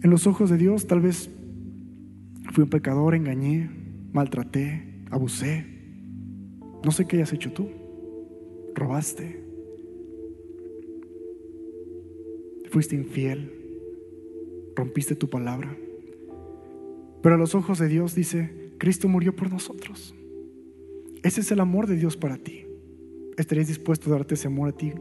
En 0.03 0.11
los 0.11 0.27
ojos 0.27 0.51
de 0.51 0.59
Dios 0.59 0.89
tal 0.89 1.01
vez 1.01 1.31
fui 2.51 2.65
un 2.65 2.71
pecador, 2.71 3.15
engañé, 3.15 3.71
maltraté, 4.13 4.96
abusé. 5.11 5.65
No 6.85 6.91
sé 6.91 7.07
qué 7.07 7.17
hayas 7.17 7.33
hecho 7.33 7.53
tú. 7.53 7.69
robaste, 8.75 9.43
fuiste 12.71 12.95
infiel, 12.95 13.51
rompiste 14.75 15.17
tu 15.17 15.31
palabra. 15.31 15.75
Pero 17.23 17.35
a 17.35 17.39
los 17.39 17.55
ojos 17.55 17.79
de 17.79 17.89
Dios 17.89 18.15
dice, 18.15 18.73
Cristo 18.79 19.09
murió 19.09 19.35
por 19.35 19.51
nosotros. 19.51 20.15
Ese 21.23 21.41
es 21.41 21.51
el 21.51 21.61
amor 21.61 21.87
de 21.87 21.97
Dios 21.97 22.17
para 22.17 22.37
ti. 22.37 22.67
¿Estarías 23.37 23.69
dispuesto 23.69 24.11
a 24.11 24.17
darte 24.17 24.35
ese 24.35 24.49
amor 24.49 24.69
a 24.69 24.73
ti 24.73 24.93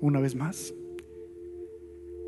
una 0.00 0.20
vez 0.20 0.34
más? 0.34 0.74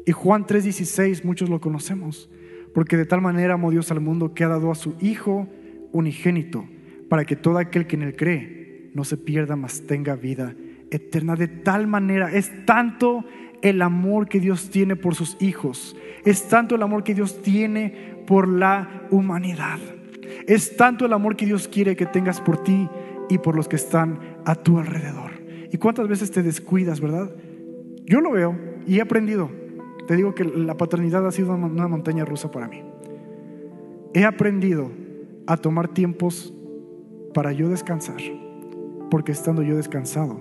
Y 0.05 0.13
Juan 0.13 0.47
3:16, 0.47 1.25
muchos 1.25 1.49
lo 1.49 1.61
conocemos, 1.61 2.29
porque 2.75 2.97
de 2.97 3.07
tal 3.07 3.21
manera 3.21 3.55
amó 3.55 3.71
Dios 3.71 3.91
al 3.91 4.01
mundo 4.01 4.35
que 4.35 4.45
ha 4.45 4.49
dado 4.49 4.71
a 4.71 4.75
su 4.75 4.95
Hijo 5.01 5.47
unigénito, 5.93 6.65
para 7.13 7.27
que 7.27 7.37
todo 7.37 7.59
aquel 7.59 7.87
que 7.87 7.97
en 7.97 8.05
él 8.05 8.17
cree 8.17 8.91
no 8.95 9.05
se 9.05 9.19
pierda, 9.19 9.55
mas 9.55 9.83
tenga 9.87 10.17
vida 10.17 10.55
eterna. 10.91 11.37
De 11.37 11.47
tal 11.47 11.87
manera 11.87 12.33
es 12.33 12.65
tanto 12.65 13.27
el 13.61 13.83
amor 13.83 14.31
que 14.31 14.41
Dios 14.41 14.71
tiene 14.71 14.97
por 14.97 15.15
sus 15.15 15.37
hijos, 15.39 15.95
es 16.25 16.49
tanto 16.49 16.75
el 16.75 16.83
amor 16.83 17.05
que 17.05 17.15
Dios 17.15 17.43
tiene 17.43 18.23
por 18.27 18.49
la 18.49 19.09
humanidad, 19.11 19.79
es 20.47 20.75
tanto 20.79 21.05
el 21.05 21.13
amor 21.13 21.37
que 21.37 21.45
Dios 21.45 21.69
quiere 21.69 21.97
que 21.97 22.07
tengas 22.07 22.41
por 22.41 22.63
ti 22.63 22.89
y 23.29 23.37
por 23.37 23.57
los 23.57 23.69
que 23.69 23.77
están 23.77 24.19
a 24.47 24.55
tu 24.55 24.79
alrededor. 24.79 25.33
¿Y 25.71 25.77
cuántas 25.77 26.09
veces 26.09 26.31
te 26.31 26.43
descuidas, 26.43 27.03
verdad? 27.03 27.31
Yo 28.07 28.23
lo 28.23 28.31
veo 28.31 28.59
y 28.87 28.97
he 28.97 29.01
aprendido. 29.03 29.51
Te 30.09 30.17
digo 30.17 30.35
que 30.35 30.45
la 30.45 30.79
paternidad 30.79 31.27
ha 31.27 31.31
sido 31.31 31.53
una 31.53 31.89
montaña 31.89 32.25
rusa 32.25 32.51
para 32.51 32.69
mí. 32.69 32.83
He 34.15 34.25
aprendido 34.25 34.91
a 35.47 35.59
tomar 35.59 35.89
tiempos 35.89 36.55
para 37.33 37.53
yo 37.53 37.69
descansar, 37.69 38.21
porque 39.11 39.33
estando 39.33 39.63
yo 39.63 39.77
descansado, 39.77 40.41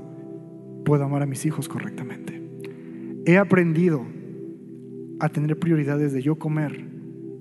puedo 0.85 1.03
amar 1.03 1.21
a 1.21 1.25
mis 1.25 1.45
hijos 1.45 1.67
correctamente. 1.69 2.41
He 3.25 3.37
aprendido 3.37 4.05
a 5.19 5.29
tener 5.29 5.57
prioridades 5.57 6.13
de 6.13 6.21
yo 6.21 6.37
comer 6.37 6.83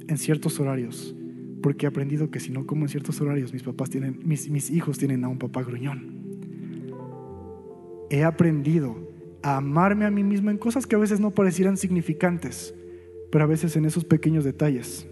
en 0.07 0.18
ciertos 0.18 0.61
horarios, 0.61 1.14
porque 1.62 1.86
he 1.86 1.88
aprendido 1.88 2.30
que 2.30 2.40
si 2.40 2.51
no 2.51 2.66
como 2.66 2.82
en 2.84 2.88
ciertos 2.88 3.20
horarios, 3.20 3.53
mis 3.53 3.62
papás 3.62 3.90
tienen, 3.90 4.20
mis, 4.24 4.51
mis 4.51 4.70
hijos 4.70 4.98
tienen 4.98 5.24
a 5.24 5.28
un 5.28 5.38
papá 5.38 5.62
gruñón. 5.62 6.20
He 8.11 8.24
aprendido 8.24 8.96
a 9.42 9.57
amarme 9.57 10.05
a 10.05 10.11
mí 10.11 10.22
mismo 10.22 10.51
en 10.51 10.59
cosas 10.59 10.86
que 10.86 10.96
a 10.96 10.98
veces 10.98 11.20
no 11.20 11.30
parecieran 11.30 11.76
significantes, 11.76 12.74
pero 13.30 13.44
a 13.44 13.46
veces 13.46 13.76
en 13.76 13.84
esos 13.84 14.05
pequeños 14.05 14.44
detalles 14.44 15.07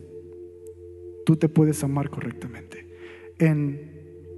tú 1.24 1.36
te 1.36 1.49
puedes 1.49 1.82
amar 1.84 2.11
correctamente. 2.11 2.86
En 3.39 3.88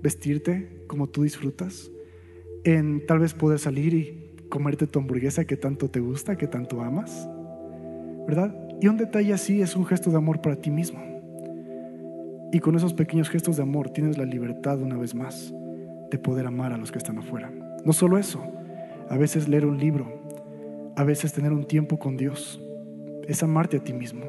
vestirte 0.03 0.85
como 0.87 1.09
tú 1.09 1.23
disfrutas, 1.23 1.91
en 2.65 3.07
tal 3.07 3.21
vez 3.21 3.35
poder 3.35 3.59
salir 3.59 3.95
y 3.95 4.31
comerte 4.49 4.87
tu 4.87 4.99
hamburguesa 4.99 5.45
que 5.45 5.57
tanto 5.57 5.89
te 5.89 6.01
gusta, 6.01 6.37
que 6.37 6.47
tanto 6.47 6.83
amas, 6.83 7.29
¿verdad? 8.27 8.55
Y 8.81 8.89
un 8.89 8.97
detalle 8.97 9.33
así 9.33 9.63
es 9.63 9.77
un 9.77 9.87
gesto 9.87 10.11
de 10.11 10.17
amor 10.17 10.41
para 10.41 10.57
ti 10.57 10.71
mismo. 10.71 11.01
Y 12.53 12.59
con 12.59 12.75
esos 12.75 12.95
pequeños 12.95 13.31
gestos 13.31 13.57
de 13.57 13.63
amor 13.63 13.91
tienes 13.91 14.19
la 14.19 14.25
libertad 14.25 14.81
una 14.81 14.97
vez 14.97 15.15
más 15.15 15.55
de 16.11 16.19
poder 16.19 16.47
amar 16.47 16.73
a 16.73 16.77
los 16.77 16.91
que 16.91 16.99
están 16.99 17.19
afuera. 17.19 17.53
No 17.85 17.93
solo 17.93 18.19
eso, 18.19 18.43
a 19.09 19.17
veces 19.17 19.49
leer 19.49 19.67
un 19.67 19.79
libro, 19.79 20.21
a 20.97 21.05
veces 21.05 21.33
tener 21.33 21.53
un 21.53 21.65
tiempo 21.65 21.99
con 21.99 22.17
Dios, 22.17 22.61
es 23.29 23.43
amarte 23.43 23.77
a 23.77 23.85
ti 23.85 23.93
mismo. 23.93 24.25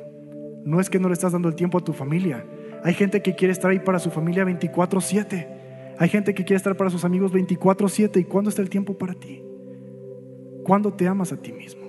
No 0.64 0.80
es 0.80 0.90
que 0.90 1.00
no 1.00 1.08
le 1.08 1.14
estás 1.14 1.32
dando 1.32 1.50
el 1.50 1.56
tiempo 1.56 1.80
a 1.80 1.84
tu 1.84 1.94
familia. 1.94 2.46
Hay 2.84 2.94
gente 2.94 3.22
que 3.22 3.36
quiere 3.36 3.52
estar 3.52 3.72
ahí 3.72 3.80
para 3.80 4.00
su 4.00 4.12
familia 4.12 4.44
24/7. 4.46 5.61
Hay 6.02 6.10
gente 6.10 6.34
que 6.34 6.44
quiere 6.44 6.58
estar 6.58 6.76
para 6.76 6.90
sus 6.90 7.06
amigos 7.06 7.32
24/7. 7.32 8.20
¿Y 8.20 8.24
cuándo 8.24 8.50
está 8.50 8.64
el 8.64 8.72
tiempo 8.72 8.98
para 8.98 9.14
ti? 9.14 9.44
¿Cuándo 10.64 10.92
te 10.92 11.08
amas 11.08 11.32
a 11.32 11.38
ti 11.40 11.54
mismo? 11.54 11.84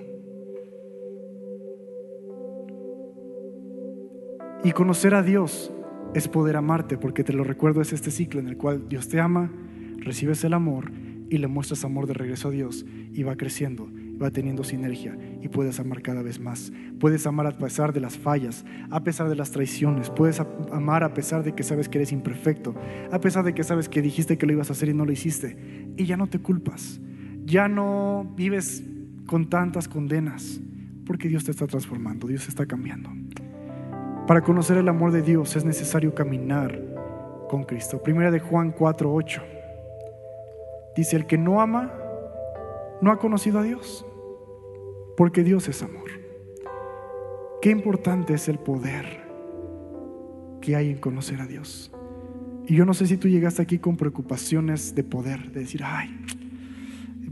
Y 4.63 4.71
conocer 4.71 5.15
a 5.15 5.23
Dios 5.23 5.73
es 6.13 6.27
poder 6.27 6.57
amarte, 6.57 6.95
porque 6.95 7.23
te 7.23 7.33
lo 7.33 7.43
recuerdo, 7.43 7.81
es 7.81 7.91
este 7.91 8.11
ciclo 8.11 8.39
en 8.39 8.47
el 8.47 8.55
cual 8.55 8.87
Dios 8.87 9.09
te 9.09 9.19
ama, 9.19 9.51
recibes 9.97 10.43
el 10.43 10.53
amor 10.53 10.91
y 11.31 11.39
le 11.39 11.47
muestras 11.47 11.83
amor 11.83 12.05
de 12.05 12.13
regreso 12.13 12.49
a 12.49 12.51
Dios 12.51 12.85
y 13.13 13.23
va 13.23 13.35
creciendo, 13.35 13.89
va 14.23 14.31
teniendo 14.31 14.63
sinergia 14.63 15.17
y 15.41 15.49
puedes 15.49 15.79
amar 15.79 16.01
cada 16.01 16.21
vez 16.21 16.39
más. 16.39 16.71
Puedes 16.99 17.27
amar 17.27 17.47
a 17.47 17.57
pesar 17.57 17.93
de 17.93 17.99
las 17.99 18.17
fallas, 18.17 18.65
a 18.89 19.03
pesar 19.03 19.29
de 19.29 19.35
las 19.35 19.51
traiciones, 19.51 20.09
puedes 20.09 20.39
amar 20.71 21.03
a 21.03 21.13
pesar 21.13 21.43
de 21.43 21.53
que 21.53 21.63
sabes 21.63 21.89
que 21.89 21.97
eres 21.97 22.11
imperfecto, 22.11 22.73
a 23.11 23.19
pesar 23.19 23.43
de 23.43 23.53
que 23.53 23.63
sabes 23.63 23.89
que 23.89 24.01
dijiste 24.01 24.37
que 24.37 24.45
lo 24.45 24.53
ibas 24.53 24.69
a 24.69 24.73
hacer 24.73 24.89
y 24.89 24.93
no 24.93 25.05
lo 25.05 25.11
hiciste 25.11 25.57
y 25.97 26.05
ya 26.05 26.17
no 26.17 26.27
te 26.27 26.39
culpas, 26.39 27.01
ya 27.45 27.67
no 27.67 28.33
vives 28.35 28.83
con 29.25 29.49
tantas 29.49 29.87
condenas, 29.87 30.59
porque 31.05 31.27
Dios 31.27 31.43
te 31.43 31.51
está 31.51 31.67
transformando, 31.67 32.27
Dios 32.27 32.43
te 32.43 32.49
está 32.49 32.65
cambiando. 32.65 33.09
Para 34.27 34.41
conocer 34.41 34.77
el 34.77 34.87
amor 34.87 35.11
de 35.11 35.21
Dios 35.21 35.55
es 35.55 35.65
necesario 35.65 36.15
caminar 36.15 36.79
con 37.49 37.63
Cristo. 37.63 38.01
Primera 38.01 38.31
de 38.31 38.39
Juan 38.39 38.73
4:8. 38.73 39.41
Dice, 40.95 41.15
el 41.15 41.25
que 41.25 41.37
no 41.37 41.59
ama, 41.59 41.91
no 43.01 43.11
ha 43.11 43.17
conocido 43.17 43.59
a 43.59 43.63
Dios, 43.63 44.05
porque 45.17 45.43
Dios 45.43 45.67
es 45.67 45.83
amor. 45.83 46.09
Qué 47.61 47.69
importante 47.69 48.33
es 48.33 48.49
el 48.49 48.59
poder 48.59 49.23
que 50.61 50.75
hay 50.75 50.89
en 50.91 50.97
conocer 50.97 51.41
a 51.41 51.47
Dios. 51.47 51.91
Y 52.67 52.75
yo 52.75 52.85
no 52.85 52.93
sé 52.93 53.07
si 53.07 53.17
tú 53.17 53.27
llegaste 53.27 53.61
aquí 53.61 53.79
con 53.79 53.97
preocupaciones 53.97 54.95
de 54.95 55.03
poder, 55.03 55.51
de 55.51 55.61
decir, 55.61 55.81
ay, 55.83 56.09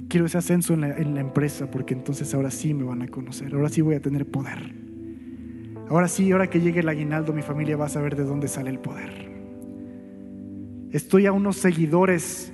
quiero 0.10 0.26
ese 0.26 0.38
ascenso 0.38 0.74
en 0.74 0.82
la, 0.82 0.98
en 0.98 1.16
la, 1.16 1.22
empresa 1.22 1.72
porque 1.72 1.94
entonces 1.94 2.34
ahora 2.34 2.52
sí 2.52 2.74
me 2.74 2.84
van 2.84 3.02
a 3.02 3.08
conocer, 3.08 3.54
ahora 3.54 3.70
sí 3.70 3.82
voy 3.82 3.96
a 3.96 4.02
tener 4.02 4.26
poder. 4.26 4.76
Ahora 5.90 6.08
sí, 6.08 6.32
ahora 6.32 6.50
que 6.50 6.62
llegue 6.62 6.82
el 6.82 6.90
aguinaldo, 6.90 7.34
mi 7.34 7.42
familia 7.42 7.76
va 7.76 7.86
a 7.86 7.90
saber 7.90 8.16
de 8.16 8.24
dónde 8.24 8.48
sale 8.48 8.70
el 8.70 8.80
poder. 8.80 9.30
Estoy 10.92 11.26
a 11.26 11.32
unos 11.32 11.58
seguidores 11.58 12.54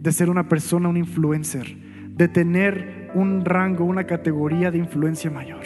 de 0.00 0.12
ser 0.12 0.28
una 0.30 0.48
persona, 0.48 0.88
un 0.88 0.96
influencer, 0.96 1.76
de 2.14 2.28
tener 2.28 3.01
un 3.14 3.44
rango, 3.44 3.84
una 3.84 4.04
categoría 4.04 4.70
de 4.70 4.78
influencia 4.78 5.30
mayor. 5.30 5.62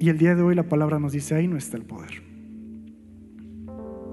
Y 0.00 0.08
el 0.08 0.18
día 0.18 0.34
de 0.34 0.42
hoy 0.42 0.54
la 0.54 0.64
palabra 0.64 0.98
nos 0.98 1.12
dice, 1.12 1.34
ahí 1.34 1.48
no 1.48 1.56
está 1.56 1.76
el 1.76 1.84
poder. 1.84 2.22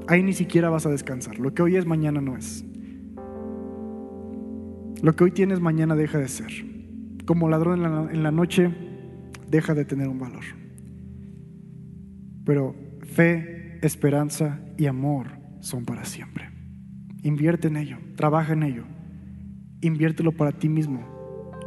Ahí 0.08 0.24
ni 0.24 0.34
siquiera 0.34 0.70
vas 0.70 0.86
a 0.86 0.90
descansar. 0.90 1.40
Lo 1.40 1.54
que 1.54 1.62
hoy 1.62 1.76
es, 1.76 1.86
mañana 1.86 2.22
no 2.22 2.38
es. 2.38 2.66
Lo 5.02 5.16
que 5.16 5.24
hoy 5.24 5.32
tienes, 5.32 5.60
mañana 5.60 5.96
deja 5.96 6.18
de 6.18 6.28
ser. 6.28 6.52
Como 7.26 7.50
ladrón 7.50 7.84
en 7.84 7.84
la, 7.84 8.12
en 8.12 8.24
la 8.24 8.32
noche, 8.32 8.72
deja 9.50 9.74
de 9.74 9.86
tener 9.86 10.08
un 10.08 10.20
valor. 10.20 10.44
Pero 12.46 12.76
fe, 13.04 13.80
esperanza 13.82 14.60
y 14.78 14.86
amor 14.86 15.28
son 15.60 15.86
para 15.86 16.06
siempre. 16.06 16.50
Invierte 17.24 17.68
en 17.68 17.78
ello, 17.78 17.98
trabaja 18.16 18.54
en 18.54 18.64
ello, 18.64 18.84
inviértelo 19.82 20.32
para 20.32 20.52
ti 20.52 20.70
mismo 20.70 21.15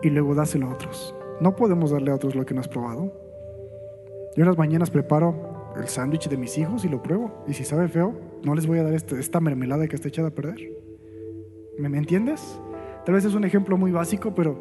y 0.02 0.10
luego 0.10 0.34
dáselo 0.34 0.66
a 0.66 0.74
otros. 0.74 1.14
No 1.40 1.56
podemos 1.56 1.90
darle 1.90 2.10
a 2.10 2.14
otros 2.14 2.34
lo 2.34 2.44
que 2.44 2.54
no 2.54 2.60
has 2.60 2.68
probado. 2.68 3.12
Yo 4.36 4.42
en 4.42 4.46
las 4.46 4.58
mañanas 4.58 4.90
preparo 4.90 5.72
el 5.76 5.88
sándwich 5.88 6.28
de 6.28 6.36
mis 6.36 6.56
hijos 6.58 6.84
y 6.84 6.88
lo 6.88 7.02
pruebo. 7.02 7.44
Y 7.46 7.54
si 7.54 7.64
sabe 7.64 7.88
feo, 7.88 8.14
no 8.42 8.54
les 8.54 8.66
voy 8.66 8.78
a 8.78 8.84
dar 8.84 8.94
esta, 8.94 9.18
esta 9.18 9.40
mermelada 9.40 9.86
que 9.86 9.96
está 9.96 10.08
echada 10.08 10.28
a 10.28 10.30
perder. 10.32 10.72
¿Me, 11.78 11.88
¿Me 11.88 11.98
entiendes? 11.98 12.60
Tal 13.04 13.14
vez 13.14 13.24
es 13.24 13.34
un 13.34 13.44
ejemplo 13.44 13.76
muy 13.76 13.92
básico, 13.92 14.34
pero 14.34 14.58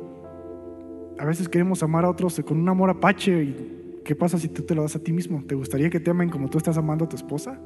a 1.18 1.26
veces 1.26 1.50
queremos 1.50 1.82
amar 1.84 2.06
a 2.06 2.10
otros 2.10 2.40
con 2.46 2.60
un 2.60 2.70
amor 2.70 2.90
apache. 2.90 3.44
¿Y 3.44 4.02
qué 4.04 4.16
pasa 4.16 4.38
si 4.38 4.48
tú 4.48 4.64
te 4.64 4.76
lo 4.76 4.84
das 4.84 4.96
a 4.96 5.00
ti 5.00 5.12
mismo? 5.12 5.44
¿Te 5.48 5.56
gustaría 5.56 5.90
que 5.90 6.00
te 6.00 6.12
amen 6.12 6.30
como 6.30 6.50
tú 6.50 6.58
estás 6.58 6.78
amando 6.78 7.06
a 7.06 7.10
tu 7.10 7.16
esposa? 7.16 7.60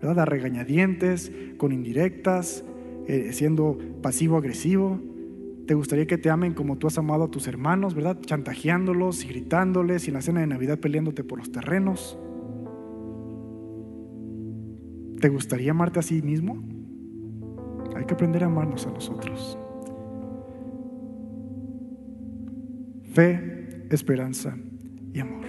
¿verdad? 0.00 0.20
A 0.20 0.24
regañadientes, 0.24 1.30
con 1.56 1.72
indirectas, 1.72 2.64
eh, 3.06 3.30
siendo 3.32 3.78
pasivo-agresivo. 4.02 4.98
¿Te 5.70 5.74
gustaría 5.74 6.04
que 6.04 6.18
te 6.18 6.30
amen 6.30 6.52
como 6.52 6.78
tú 6.78 6.88
has 6.88 6.98
amado 6.98 7.22
a 7.22 7.30
tus 7.30 7.46
hermanos, 7.46 7.94
verdad? 7.94 8.18
Chantajeándolos 8.20 9.24
y 9.24 9.28
gritándoles 9.28 10.04
y 10.04 10.10
en 10.10 10.14
la 10.14 10.20
cena 10.20 10.40
de 10.40 10.48
Navidad 10.48 10.80
peleándote 10.80 11.22
por 11.22 11.38
los 11.38 11.52
terrenos. 11.52 12.18
¿Te 15.20 15.28
gustaría 15.28 15.70
amarte 15.70 16.00
a 16.00 16.02
sí 16.02 16.22
mismo? 16.22 16.60
Hay 17.94 18.04
que 18.04 18.14
aprender 18.14 18.42
a 18.42 18.46
amarnos 18.46 18.84
a 18.88 18.90
nosotros. 18.90 19.56
Fe, 23.12 23.86
esperanza 23.90 24.56
y 25.14 25.20
amor. 25.20 25.44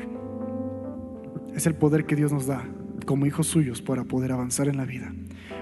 Es 1.55 1.65
el 1.65 1.73
poder 1.73 2.05
que 2.05 2.15
Dios 2.15 2.31
nos 2.31 2.45
da 2.45 2.63
como 3.07 3.25
hijos 3.25 3.47
suyos 3.47 3.81
para 3.81 4.03
poder 4.03 4.33
avanzar 4.33 4.67
en 4.67 4.77
la 4.77 4.85
vida, 4.85 5.15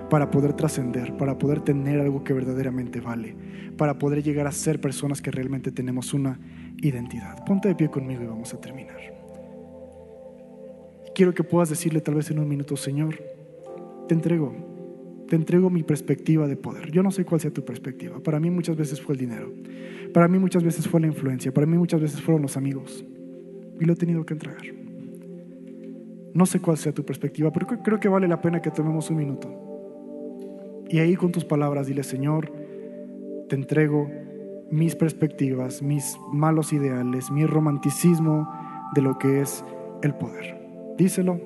para 0.09 0.31
poder 0.31 0.53
trascender, 0.53 1.15
para 1.17 1.37
poder 1.37 1.61
tener 1.61 1.99
algo 1.99 2.23
que 2.23 2.33
verdaderamente 2.33 2.99
vale, 2.99 3.35
para 3.77 3.97
poder 3.97 4.23
llegar 4.23 4.47
a 4.47 4.51
ser 4.51 4.81
personas 4.81 5.21
que 5.21 5.31
realmente 5.31 5.71
tenemos 5.71 6.13
una 6.13 6.39
identidad. 6.81 7.43
Ponte 7.45 7.67
de 7.67 7.75
pie 7.75 7.89
conmigo 7.89 8.23
y 8.23 8.27
vamos 8.27 8.53
a 8.53 8.59
terminar. 8.59 8.97
Quiero 11.13 11.33
que 11.33 11.43
puedas 11.43 11.69
decirle 11.69 12.01
tal 12.01 12.15
vez 12.15 12.31
en 12.31 12.39
un 12.39 12.47
minuto, 12.47 12.75
Señor, 12.77 13.15
te 14.07 14.15
entrego 14.15 14.69
te 15.29 15.35
entrego 15.35 15.69
mi 15.69 15.83
perspectiva 15.83 16.47
de 16.47 16.57
poder. 16.57 16.91
Yo 16.91 17.03
no 17.03 17.11
sé 17.11 17.23
cuál 17.23 17.39
sea 17.39 17.51
tu 17.51 17.63
perspectiva. 17.63 18.19
Para 18.19 18.39
mí 18.39 18.49
muchas 18.49 18.75
veces 18.75 18.99
fue 18.99 19.13
el 19.13 19.19
dinero. 19.19 19.53
Para 20.11 20.27
mí 20.27 20.39
muchas 20.39 20.63
veces 20.63 20.87
fue 20.87 20.99
la 20.99 21.05
influencia. 21.05 21.53
Para 21.53 21.67
mí 21.67 21.77
muchas 21.77 22.01
veces 22.01 22.19
fueron 22.19 22.41
los 22.41 22.57
amigos. 22.57 23.05
Y 23.79 23.85
lo 23.85 23.93
he 23.93 23.95
tenido 23.95 24.25
que 24.25 24.33
entregar. 24.33 24.63
No 26.33 26.45
sé 26.47 26.59
cuál 26.59 26.77
sea 26.77 26.93
tu 26.93 27.05
perspectiva, 27.05 27.51
pero 27.51 27.67
creo 27.67 27.99
que 27.99 28.09
vale 28.09 28.27
la 28.27 28.41
pena 28.41 28.59
que 28.59 28.71
tomemos 28.71 29.09
un 29.11 29.17
minuto. 29.17 29.68
Y 30.89 30.99
ahí 30.99 31.15
con 31.15 31.31
tus 31.31 31.45
palabras 31.45 31.87
dile, 31.87 32.03
Señor, 32.03 32.51
te 33.47 33.55
entrego 33.55 34.09
mis 34.71 34.95
perspectivas, 34.95 35.81
mis 35.81 36.17
malos 36.31 36.73
ideales, 36.73 37.31
mi 37.31 37.45
romanticismo 37.45 38.51
de 38.95 39.01
lo 39.01 39.17
que 39.17 39.41
es 39.41 39.63
el 40.01 40.15
poder. 40.15 40.57
Díselo, 40.97 41.39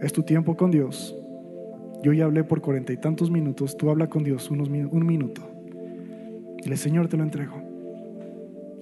es 0.00 0.12
tu 0.12 0.22
tiempo 0.22 0.56
con 0.56 0.70
Dios. 0.70 1.16
Yo 2.02 2.12
ya 2.12 2.24
hablé 2.24 2.44
por 2.44 2.60
cuarenta 2.60 2.92
y 2.92 2.96
tantos 2.98 3.30
minutos, 3.30 3.76
tú 3.76 3.90
habla 3.90 4.08
con 4.08 4.24
Dios 4.24 4.50
unos, 4.50 4.68
un 4.68 5.06
minuto. 5.06 5.42
Dile, 6.62 6.76
Señor, 6.76 7.08
te 7.08 7.16
lo 7.16 7.24
entrego. 7.24 7.56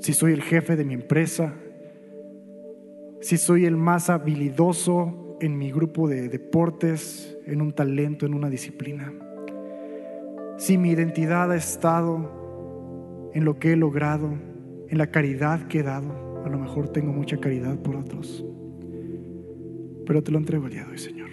Si 0.01 0.13
soy 0.13 0.33
el 0.33 0.43
jefe 0.43 0.77
de 0.77 0.85
mi 0.85 0.95
empresa, 0.95 1.55
si 3.21 3.39
soy 3.39 3.65
el 3.65 3.77
más 3.77 4.11
habilidoso 4.11 5.39
en 5.41 5.57
mi 5.59 5.73
grupo 5.73 6.09
de 6.09 6.29
deportes, 6.29 7.39
en 7.47 7.61
un 7.61 7.73
talento, 7.73 8.27
en 8.27 8.35
una 8.35 8.51
disciplina. 8.51 9.13
Si 10.65 10.79
mi 10.79 10.93
identidad 10.93 11.53
ha 11.53 11.57
estado 11.57 13.31
en 13.35 13.45
lo 13.45 13.59
que 13.59 13.75
he 13.75 13.77
logrado, 13.77 14.31
en 14.89 14.97
la 14.97 15.09
caridad 15.09 15.69
que 15.69 15.81
he 15.81 15.83
dado, 15.83 16.43
a 16.43 16.49
lo 16.49 16.59
mejor 16.59 16.89
tengo 16.89 17.13
mucha 17.13 17.37
caridad 17.37 17.77
por 17.81 17.97
otros, 17.97 18.43
pero 20.07 20.23
te 20.23 20.33
lo 20.33 20.39
entrego 20.39 20.65
el 20.65 20.73
día 20.73 20.85
de 20.87 20.93
hoy, 20.93 20.97
Señor. 20.97 21.29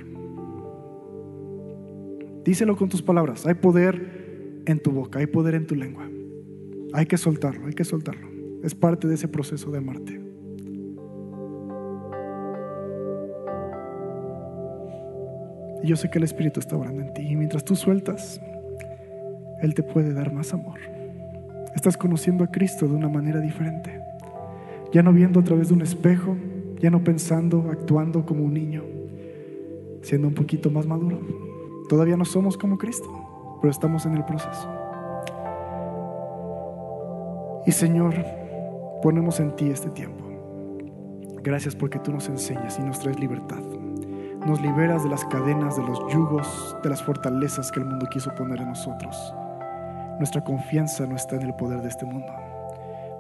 Díselo 2.43 2.75
con 2.75 2.89
tus 2.89 3.01
palabras. 3.01 3.45
Hay 3.45 3.53
poder 3.53 4.63
en 4.65 4.81
tu 4.81 4.91
boca, 4.91 5.19
hay 5.19 5.27
poder 5.27 5.55
en 5.55 5.65
tu 5.65 5.75
lengua. 5.75 6.09
Hay 6.91 7.05
que 7.05 7.15
soltarlo, 7.15 7.67
hay 7.67 7.73
que 7.73 7.85
soltarlo. 7.85 8.27
Es 8.63 8.75
parte 8.75 9.07
de 9.07 9.15
ese 9.15 9.29
proceso 9.29 9.71
de 9.71 9.77
amarte. 9.77 10.19
Y 15.83 15.87
yo 15.87 15.95
sé 15.95 16.09
que 16.09 16.17
el 16.17 16.25
Espíritu 16.25 16.59
está 16.59 16.75
orando 16.75 17.01
en 17.01 17.13
ti. 17.13 17.21
Y 17.21 17.37
mientras 17.37 17.63
tú 17.63 17.77
sueltas, 17.77 18.41
Él 19.61 19.73
te 19.73 19.83
puede 19.83 20.13
dar 20.13 20.33
más 20.33 20.53
amor. 20.53 20.79
Estás 21.75 21.97
conociendo 21.97 22.43
a 22.43 22.47
Cristo 22.47 22.87
de 22.87 22.95
una 22.95 23.09
manera 23.09 23.39
diferente. 23.39 24.01
Ya 24.91 25.03
no 25.03 25.13
viendo 25.13 25.39
a 25.39 25.43
través 25.43 25.69
de 25.69 25.73
un 25.75 25.81
espejo, 25.81 26.35
ya 26.79 26.89
no 26.89 27.03
pensando, 27.03 27.69
actuando 27.71 28.25
como 28.25 28.43
un 28.43 28.53
niño, 28.53 28.83
siendo 30.01 30.27
un 30.27 30.33
poquito 30.33 30.69
más 30.69 30.85
maduro. 30.85 31.19
Todavía 31.87 32.17
no 32.17 32.25
somos 32.25 32.57
como 32.57 32.77
Cristo, 32.77 33.07
pero 33.61 33.71
estamos 33.71 34.05
en 34.05 34.15
el 34.15 34.25
proceso. 34.25 34.69
Y 37.65 37.71
Señor, 37.71 38.15
ponemos 39.03 39.39
en 39.39 39.55
ti 39.55 39.69
este 39.69 39.89
tiempo. 39.91 40.25
Gracias 41.43 41.75
porque 41.75 41.99
tú 41.99 42.11
nos 42.11 42.27
enseñas 42.27 42.79
y 42.79 42.81
nos 42.81 42.99
traes 42.99 43.19
libertad. 43.19 43.61
Nos 44.45 44.59
liberas 44.61 45.03
de 45.03 45.09
las 45.09 45.23
cadenas, 45.25 45.77
de 45.77 45.83
los 45.83 45.99
yugos, 46.11 46.75
de 46.83 46.89
las 46.89 47.03
fortalezas 47.03 47.71
que 47.71 47.79
el 47.79 47.85
mundo 47.85 48.07
quiso 48.11 48.33
poner 48.33 48.59
en 48.59 48.69
nosotros. 48.69 49.33
Nuestra 50.17 50.43
confianza 50.43 51.05
no 51.07 51.15
está 51.15 51.35
en 51.35 51.43
el 51.43 51.55
poder 51.55 51.81
de 51.81 51.89
este 51.89 52.05
mundo. 52.05 52.31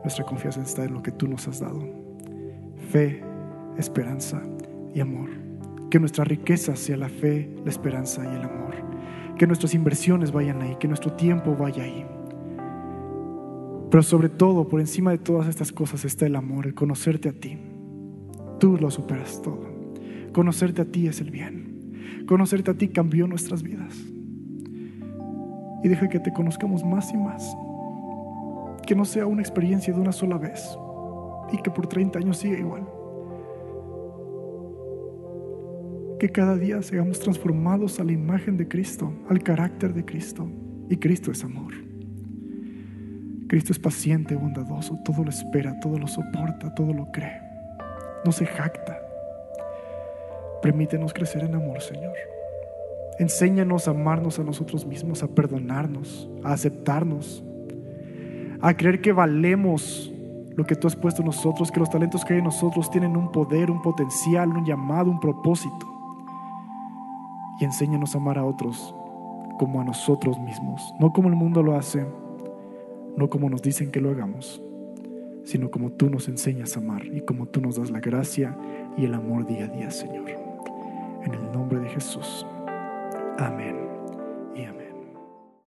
Nuestra 0.03 0.25
confianza 0.25 0.61
está 0.61 0.83
en 0.83 0.93
lo 0.93 1.03
que 1.03 1.11
tú 1.11 1.27
nos 1.27 1.47
has 1.47 1.59
dado. 1.59 1.81
Fe, 2.91 3.23
esperanza 3.77 4.41
y 4.93 4.99
amor. 4.99 5.29
Que 5.89 5.99
nuestra 5.99 6.23
riqueza 6.23 6.75
sea 6.75 6.97
la 6.97 7.09
fe, 7.09 7.49
la 7.63 7.69
esperanza 7.69 8.23
y 8.23 8.35
el 8.35 8.41
amor. 8.43 8.75
Que 9.37 9.47
nuestras 9.47 9.73
inversiones 9.73 10.31
vayan 10.31 10.61
ahí, 10.61 10.75
que 10.79 10.87
nuestro 10.87 11.13
tiempo 11.13 11.55
vaya 11.55 11.83
ahí. 11.83 12.05
Pero 13.89 14.03
sobre 14.03 14.29
todo, 14.29 14.67
por 14.67 14.79
encima 14.79 15.11
de 15.11 15.17
todas 15.17 15.47
estas 15.47 15.71
cosas 15.71 16.05
está 16.05 16.25
el 16.25 16.35
amor, 16.35 16.65
el 16.65 16.73
conocerte 16.73 17.29
a 17.29 17.33
ti. 17.33 17.57
Tú 18.59 18.77
lo 18.77 18.89
superas 18.89 19.41
todo. 19.41 19.69
Conocerte 20.31 20.81
a 20.81 20.85
ti 20.85 21.07
es 21.07 21.19
el 21.19 21.29
bien. 21.29 22.25
Conocerte 22.25 22.71
a 22.71 22.73
ti 22.73 22.87
cambió 22.87 23.27
nuestras 23.27 23.63
vidas. 23.63 23.97
Y 25.83 25.87
deja 25.87 26.07
que 26.07 26.19
te 26.19 26.31
conozcamos 26.31 26.83
más 26.83 27.11
y 27.13 27.17
más. 27.17 27.55
Que 28.85 28.95
no 28.95 29.05
sea 29.05 29.25
una 29.25 29.41
experiencia 29.41 29.93
de 29.93 29.99
una 29.99 30.11
sola 30.11 30.37
vez 30.37 30.77
y 31.51 31.57
que 31.61 31.71
por 31.71 31.87
30 31.87 32.19
años 32.19 32.37
siga 32.37 32.57
igual. 32.57 32.87
Que 36.19 36.29
cada 36.29 36.55
día 36.55 36.81
seamos 36.81 37.19
transformados 37.19 37.99
a 37.99 38.03
la 38.03 38.11
imagen 38.11 38.57
de 38.57 38.67
Cristo, 38.67 39.11
al 39.29 39.41
carácter 39.41 39.93
de 39.93 40.05
Cristo. 40.05 40.47
Y 40.89 40.97
Cristo 40.97 41.31
es 41.31 41.43
amor. 41.43 41.73
Cristo 43.47 43.73
es 43.73 43.79
paciente, 43.79 44.35
bondadoso, 44.35 44.99
todo 45.03 45.23
lo 45.23 45.29
espera, 45.29 45.79
todo 45.79 45.97
lo 45.97 46.07
soporta, 46.07 46.73
todo 46.73 46.93
lo 46.93 47.11
cree. 47.11 47.41
No 48.23 48.31
se 48.31 48.45
jacta 48.45 49.01
Permítenos 50.61 51.11
crecer 51.11 51.43
en 51.43 51.55
amor, 51.55 51.81
Señor. 51.81 52.13
Enséñanos 53.19 53.87
a 53.87 53.91
amarnos 53.91 54.39
a 54.39 54.43
nosotros 54.43 54.85
mismos, 54.85 55.23
a 55.23 55.27
perdonarnos, 55.27 56.29
a 56.43 56.53
aceptarnos, 56.53 57.43
a 58.61 58.73
creer 58.75 59.01
que 59.01 59.11
valemos 59.11 60.11
lo 60.55 60.65
que 60.65 60.75
tú 60.75 60.87
has 60.87 60.95
puesto 60.95 61.21
en 61.21 61.27
nosotros, 61.27 61.71
que 61.71 61.79
los 61.79 61.89
talentos 61.89 62.25
que 62.25 62.33
hay 62.33 62.39
en 62.39 62.45
nosotros 62.45 62.89
tienen 62.89 63.15
un 63.15 63.31
poder, 63.31 63.71
un 63.71 63.81
potencial, 63.81 64.49
un 64.49 64.65
llamado, 64.65 65.09
un 65.09 65.19
propósito. 65.19 65.87
Y 67.59 67.65
enséñanos 67.65 68.15
a 68.15 68.17
amar 68.17 68.37
a 68.37 68.45
otros 68.45 68.93
como 69.59 69.81
a 69.81 69.83
nosotros 69.83 70.39
mismos, 70.39 70.93
no 70.99 71.13
como 71.13 71.29
el 71.29 71.35
mundo 71.35 71.61
lo 71.61 71.75
hace, 71.75 72.05
no 73.15 73.29
como 73.29 73.49
nos 73.49 73.61
dicen 73.61 73.91
que 73.91 74.01
lo 74.01 74.09
hagamos, 74.09 74.61
sino 75.43 75.69
como 75.69 75.91
tú 75.91 76.09
nos 76.09 76.27
enseñas 76.27 76.75
a 76.75 76.79
amar 76.79 77.05
y 77.05 77.21
como 77.21 77.45
tú 77.45 77.61
nos 77.61 77.75
das 77.75 77.91
la 77.91 77.99
gracia 77.99 78.57
y 78.97 79.05
el 79.05 79.13
amor 79.13 79.45
día 79.45 79.65
a 79.65 79.67
día, 79.67 79.91
Señor. 79.91 80.29
En 81.23 81.33
el 81.33 81.51
nombre 81.51 81.79
de 81.79 81.89
Jesús. 81.89 82.45
Amén. 83.37 83.90